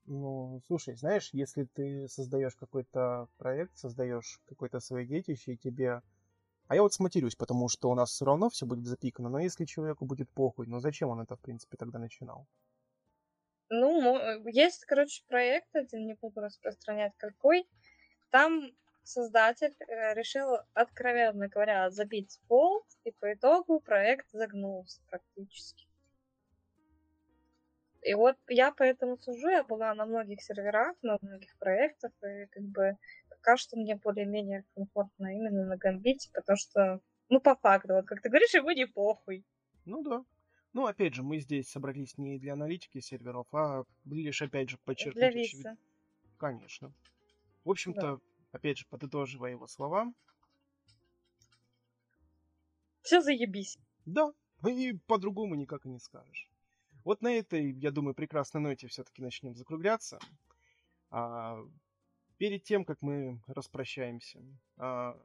Ну, 0.07 0.61
слушай, 0.66 0.95
знаешь, 0.97 1.31
если 1.33 1.65
ты 1.65 2.07
создаешь 2.09 2.55
какой-то 2.55 3.28
проект, 3.39 3.77
создаешь 3.77 4.41
какое-то 4.47 4.81
свое 4.81 5.07
детище, 5.07 5.55
и 5.55 5.59
тебе... 5.59 6.03
А 6.69 6.74
я 6.74 6.83
вот 6.83 6.95
сматерюсь, 6.95 7.37
потому 7.37 7.69
что 7.69 7.91
у 7.91 7.95
нас 7.95 8.11
все 8.11 8.24
равно 8.24 8.49
все 8.51 8.66
будет 8.66 8.87
запикано, 8.87 9.28
но 9.28 9.39
если 9.41 9.65
человеку 9.65 10.05
будет 10.05 10.31
похуй, 10.31 10.66
ну 10.66 10.81
зачем 10.81 11.11
он 11.11 11.20
это, 11.20 11.37
в 11.37 11.41
принципе, 11.41 11.77
тогда 11.77 11.99
начинал? 11.99 12.47
Ну, 13.69 14.16
э, 14.19 14.43
есть, 14.53 14.85
короче, 14.85 15.24
проект 15.28 15.74
один, 15.74 16.07
не 16.07 16.15
буду 16.15 16.41
распространять 16.41 17.12
какой. 17.16 17.69
Там 18.31 18.70
создатель 19.03 19.74
э, 19.81 20.15
решил, 20.15 20.59
откровенно 20.74 21.49
говоря, 21.49 21.91
забить 21.91 22.41
болт, 22.49 22.87
и 23.05 23.12
по 23.12 23.33
итогу 23.33 23.81
проект 23.81 24.28
загнулся 24.31 25.01
практически. 25.09 25.86
И 28.07 28.15
вот 28.15 28.37
я 28.49 28.70
поэтому 28.70 29.19
сужу, 29.19 29.49
я 29.49 29.65
была 29.65 29.93
на 29.95 30.07
многих 30.07 30.41
серверах, 30.41 30.95
на 31.03 31.19
многих 31.20 31.59
проектах, 31.59 32.12
и 32.23 32.47
как 32.53 32.62
бы 32.62 32.97
пока 33.28 33.57
что 33.57 33.77
мне 33.77 33.97
более-менее 33.97 34.65
комфортно 34.77 35.27
именно 35.35 35.66
на 35.66 35.77
гамбите, 35.77 36.31
потому 36.33 36.57
что, 36.57 37.01
ну, 37.28 37.41
по 37.41 37.57
факту, 37.57 37.95
вот 37.95 38.07
как 38.07 38.23
ты 38.23 38.28
говоришь, 38.28 38.55
ему 38.55 38.70
не 38.70 38.87
похуй. 38.87 39.45
Ну 39.87 40.05
да. 40.05 40.24
Ну, 40.73 40.87
опять 40.87 41.15
же, 41.15 41.24
мы 41.24 41.41
здесь 41.41 41.69
собрались 41.69 42.16
не 42.16 42.39
для 42.39 42.53
аналитики 42.53 43.01
серверов, 43.01 43.49
а 43.53 43.83
лишь, 44.05 44.41
опять 44.41 44.70
же, 44.70 44.78
подчеркнуть 44.85 45.15
Для 45.16 45.28
очевид- 45.28 45.57
виса. 45.57 45.77
Конечно. 46.39 46.93
В 47.65 47.70
общем-то, 47.70 48.20
опять 48.53 48.78
же, 48.78 48.87
подытоживая 48.89 49.51
его 49.51 49.66
слова, 49.66 50.12
Все 53.03 53.20
заебись. 53.20 53.78
да, 54.05 54.31
и 54.65 54.93
по-другому 55.09 55.57
никак 55.57 55.87
и 55.87 55.89
не 55.89 55.99
скажешь. 55.99 56.49
Вот 57.07 57.23
на 57.23 57.33
этой, 57.33 57.70
я 57.70 57.93
думаю, 57.93 58.16
прекрасной 58.16 58.61
ноте 58.61 58.89
все-таки 58.89 59.23
начнем 59.23 59.55
закругляться. 59.55 60.19
А, 61.11 61.57
перед 62.37 62.65
тем, 62.65 62.85
как 62.85 63.01
мы 63.01 63.41
распрощаемся, 63.47 64.43
а, 64.77 65.16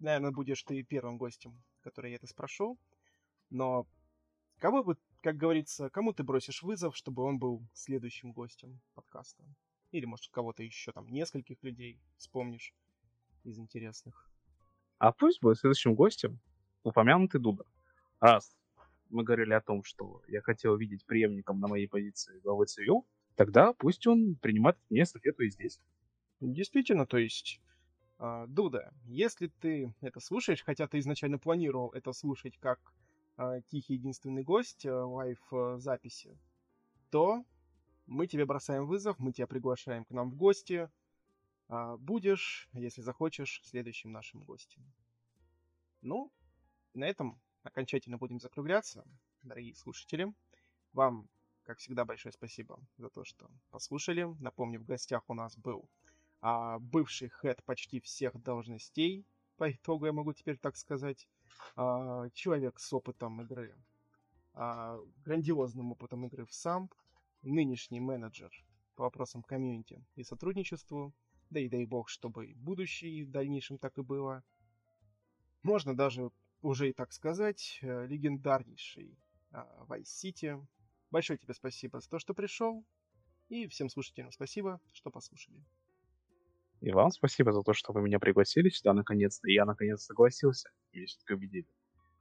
наверное, 0.00 0.32
будешь 0.32 0.64
ты 0.64 0.82
первым 0.82 1.16
гостем, 1.16 1.62
который 1.80 2.10
я 2.10 2.16
это 2.16 2.26
спрошу. 2.26 2.76
Но 3.50 3.86
кого 4.58 4.82
бы, 4.82 4.96
как 5.20 5.36
говорится, 5.36 5.90
кому 5.90 6.12
ты 6.12 6.24
бросишь 6.24 6.64
вызов, 6.64 6.96
чтобы 6.96 7.22
он 7.22 7.38
был 7.38 7.62
следующим 7.72 8.32
гостем 8.32 8.80
подкаста? 8.94 9.44
Или, 9.92 10.06
может, 10.06 10.32
кого-то 10.32 10.64
еще 10.64 10.90
там, 10.90 11.06
нескольких 11.06 11.62
людей 11.62 12.00
вспомнишь 12.16 12.74
из 13.44 13.60
интересных. 13.60 14.28
А 14.98 15.12
пусть 15.12 15.40
будет 15.40 15.58
следующим 15.58 15.94
гостем 15.94 16.40
упомянутый 16.82 17.40
Дуда. 17.40 17.62
Раз 18.18 18.56
мы 19.10 19.24
говорили 19.24 19.52
о 19.52 19.60
том, 19.60 19.82
что 19.82 20.22
я 20.28 20.40
хотел 20.40 20.76
видеть 20.76 21.04
преемником 21.04 21.60
на 21.60 21.68
моей 21.68 21.86
позиции 21.86 22.40
главы 22.40 22.66
ЦВУ, 22.66 23.06
тогда 23.34 23.72
пусть 23.72 24.06
он 24.06 24.36
принимает 24.36 24.78
меня 24.90 25.04
эстафету 25.04 25.42
и 25.42 25.50
здесь. 25.50 25.80
Действительно, 26.40 27.06
то 27.06 27.18
есть, 27.18 27.60
а, 28.18 28.46
Дуда, 28.46 28.92
если 29.04 29.48
ты 29.60 29.94
это 30.00 30.20
слушаешь, 30.20 30.62
хотя 30.62 30.86
ты 30.86 30.98
изначально 30.98 31.38
планировал 31.38 31.90
это 31.90 32.12
слушать 32.12 32.58
как 32.58 32.80
а, 33.36 33.60
тихий 33.62 33.94
единственный 33.94 34.42
гость 34.42 34.86
а, 34.86 35.06
лайв-записи, 35.06 36.38
то 37.10 37.44
мы 38.06 38.26
тебе 38.26 38.46
бросаем 38.46 38.86
вызов, 38.86 39.18
мы 39.18 39.32
тебя 39.32 39.46
приглашаем 39.46 40.04
к 40.04 40.10
нам 40.10 40.30
в 40.30 40.36
гости. 40.36 40.90
А, 41.68 41.96
Будешь, 41.96 42.68
если 42.72 43.02
захочешь, 43.02 43.60
следующим 43.64 44.12
нашим 44.12 44.42
гостем. 44.42 44.82
Ну, 46.02 46.32
на 46.94 47.04
этом 47.04 47.40
окончательно 47.66 48.18
будем 48.18 48.40
закругляться, 48.40 49.04
дорогие 49.42 49.74
слушатели. 49.74 50.32
Вам, 50.92 51.28
как 51.64 51.78
всегда, 51.78 52.04
большое 52.04 52.32
спасибо 52.32 52.78
за 52.96 53.10
то, 53.10 53.24
что 53.24 53.50
послушали. 53.70 54.24
Напомню, 54.40 54.80
в 54.80 54.84
гостях 54.84 55.24
у 55.28 55.34
нас 55.34 55.56
был 55.56 55.88
а, 56.40 56.78
бывший 56.78 57.30
хед 57.40 57.62
почти 57.64 58.00
всех 58.00 58.40
должностей, 58.42 59.26
по 59.56 59.72
итогу 59.72 60.06
я 60.06 60.12
могу 60.12 60.32
теперь 60.32 60.58
так 60.58 60.76
сказать, 60.76 61.26
а, 61.76 62.28
человек 62.30 62.78
с 62.78 62.92
опытом 62.92 63.42
игры, 63.42 63.74
а, 64.52 64.98
грандиозным 65.24 65.92
опытом 65.92 66.26
игры 66.26 66.44
в 66.44 66.52
САМП, 66.52 66.94
нынешний 67.42 68.00
менеджер 68.00 68.50
по 68.94 69.04
вопросам 69.04 69.42
комьюнити 69.42 70.04
и 70.14 70.22
сотрудничеству, 70.22 71.14
да 71.50 71.60
и 71.60 71.68
дай 71.68 71.84
бог, 71.84 72.08
чтобы 72.08 72.46
и 72.48 72.54
в 72.54 72.58
будущем 72.58 73.08
и 73.08 73.24
в 73.24 73.30
дальнейшем 73.30 73.78
так 73.78 73.98
и 73.98 74.02
было. 74.02 74.42
Можно 75.62 75.96
даже 75.96 76.30
уже 76.62 76.90
и 76.90 76.92
так 76.92 77.12
сказать, 77.12 77.78
э, 77.82 78.06
легендарнейший 78.06 79.18
а, 79.52 79.84
Vice 79.88 80.04
City. 80.04 80.66
Большое 81.10 81.38
тебе 81.38 81.54
спасибо 81.54 82.00
за 82.00 82.08
то, 82.08 82.18
что 82.18 82.34
пришел. 82.34 82.84
И 83.48 83.68
всем 83.68 83.88
слушателям 83.88 84.32
спасибо, 84.32 84.80
что 84.92 85.10
послушали. 85.10 85.64
И 86.80 86.90
вам 86.90 87.10
спасибо 87.10 87.52
за 87.52 87.62
то, 87.62 87.72
что 87.72 87.92
вы 87.92 88.02
меня 88.02 88.18
пригласили 88.18 88.68
сюда 88.68 88.92
наконец-то. 88.92 89.48
И 89.48 89.54
я 89.54 89.64
наконец 89.64 90.02
согласился. 90.02 90.70
Меня 90.92 91.06
все-таки 91.06 91.34
убедили. 91.34 91.66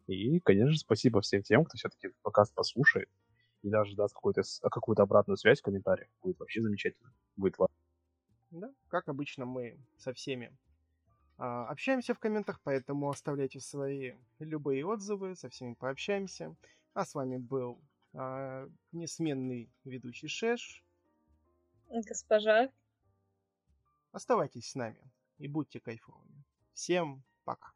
И, 0.08 0.40
конечно 0.40 0.78
спасибо 0.78 1.22
всем 1.22 1.42
тем, 1.42 1.66
кто 1.66 1.78
все-таки 1.78 2.10
подкаст 2.22 2.54
послушает. 2.54 3.10
И 3.64 3.70
даже 3.70 3.96
даст 3.96 4.14
какую-то, 4.14 4.44
какую-то 4.62 5.02
обратную 5.04 5.38
связь 5.38 5.60
в 5.60 5.64
комментариях. 5.64 6.10
Будет 6.22 6.40
вообще 6.40 6.62
замечательно. 6.62 7.12
Будет 7.36 7.58
ва- 7.58 7.70
Да, 8.52 8.72
как 8.88 9.08
обычно, 9.08 9.46
мы 9.46 9.80
со 9.98 10.14
всеми 10.14 10.56
общаемся 11.38 12.14
в 12.14 12.20
комментах, 12.20 12.62
поэтому 12.64 13.10
оставляйте 13.10 13.60
свои 13.60 14.14
любые 14.40 14.86
отзывы, 14.86 15.36
со 15.36 15.50
всеми 15.50 15.74
пообщаемся. 15.74 16.56
А 16.94 17.06
с 17.06 17.14
вами 17.14 17.38
был 17.38 17.82
а, 18.14 18.70
несменный 18.94 19.70
ведущий 19.84 20.28
Шеш. 20.28 20.84
Госпожа. 21.90 22.70
Оставайтесь 24.12 24.70
с 24.70 24.76
нами 24.76 25.12
и 25.38 25.48
будьте 25.48 25.80
кайфовыми. 25.80 26.46
Всем 26.74 27.24
пока. 27.44 27.75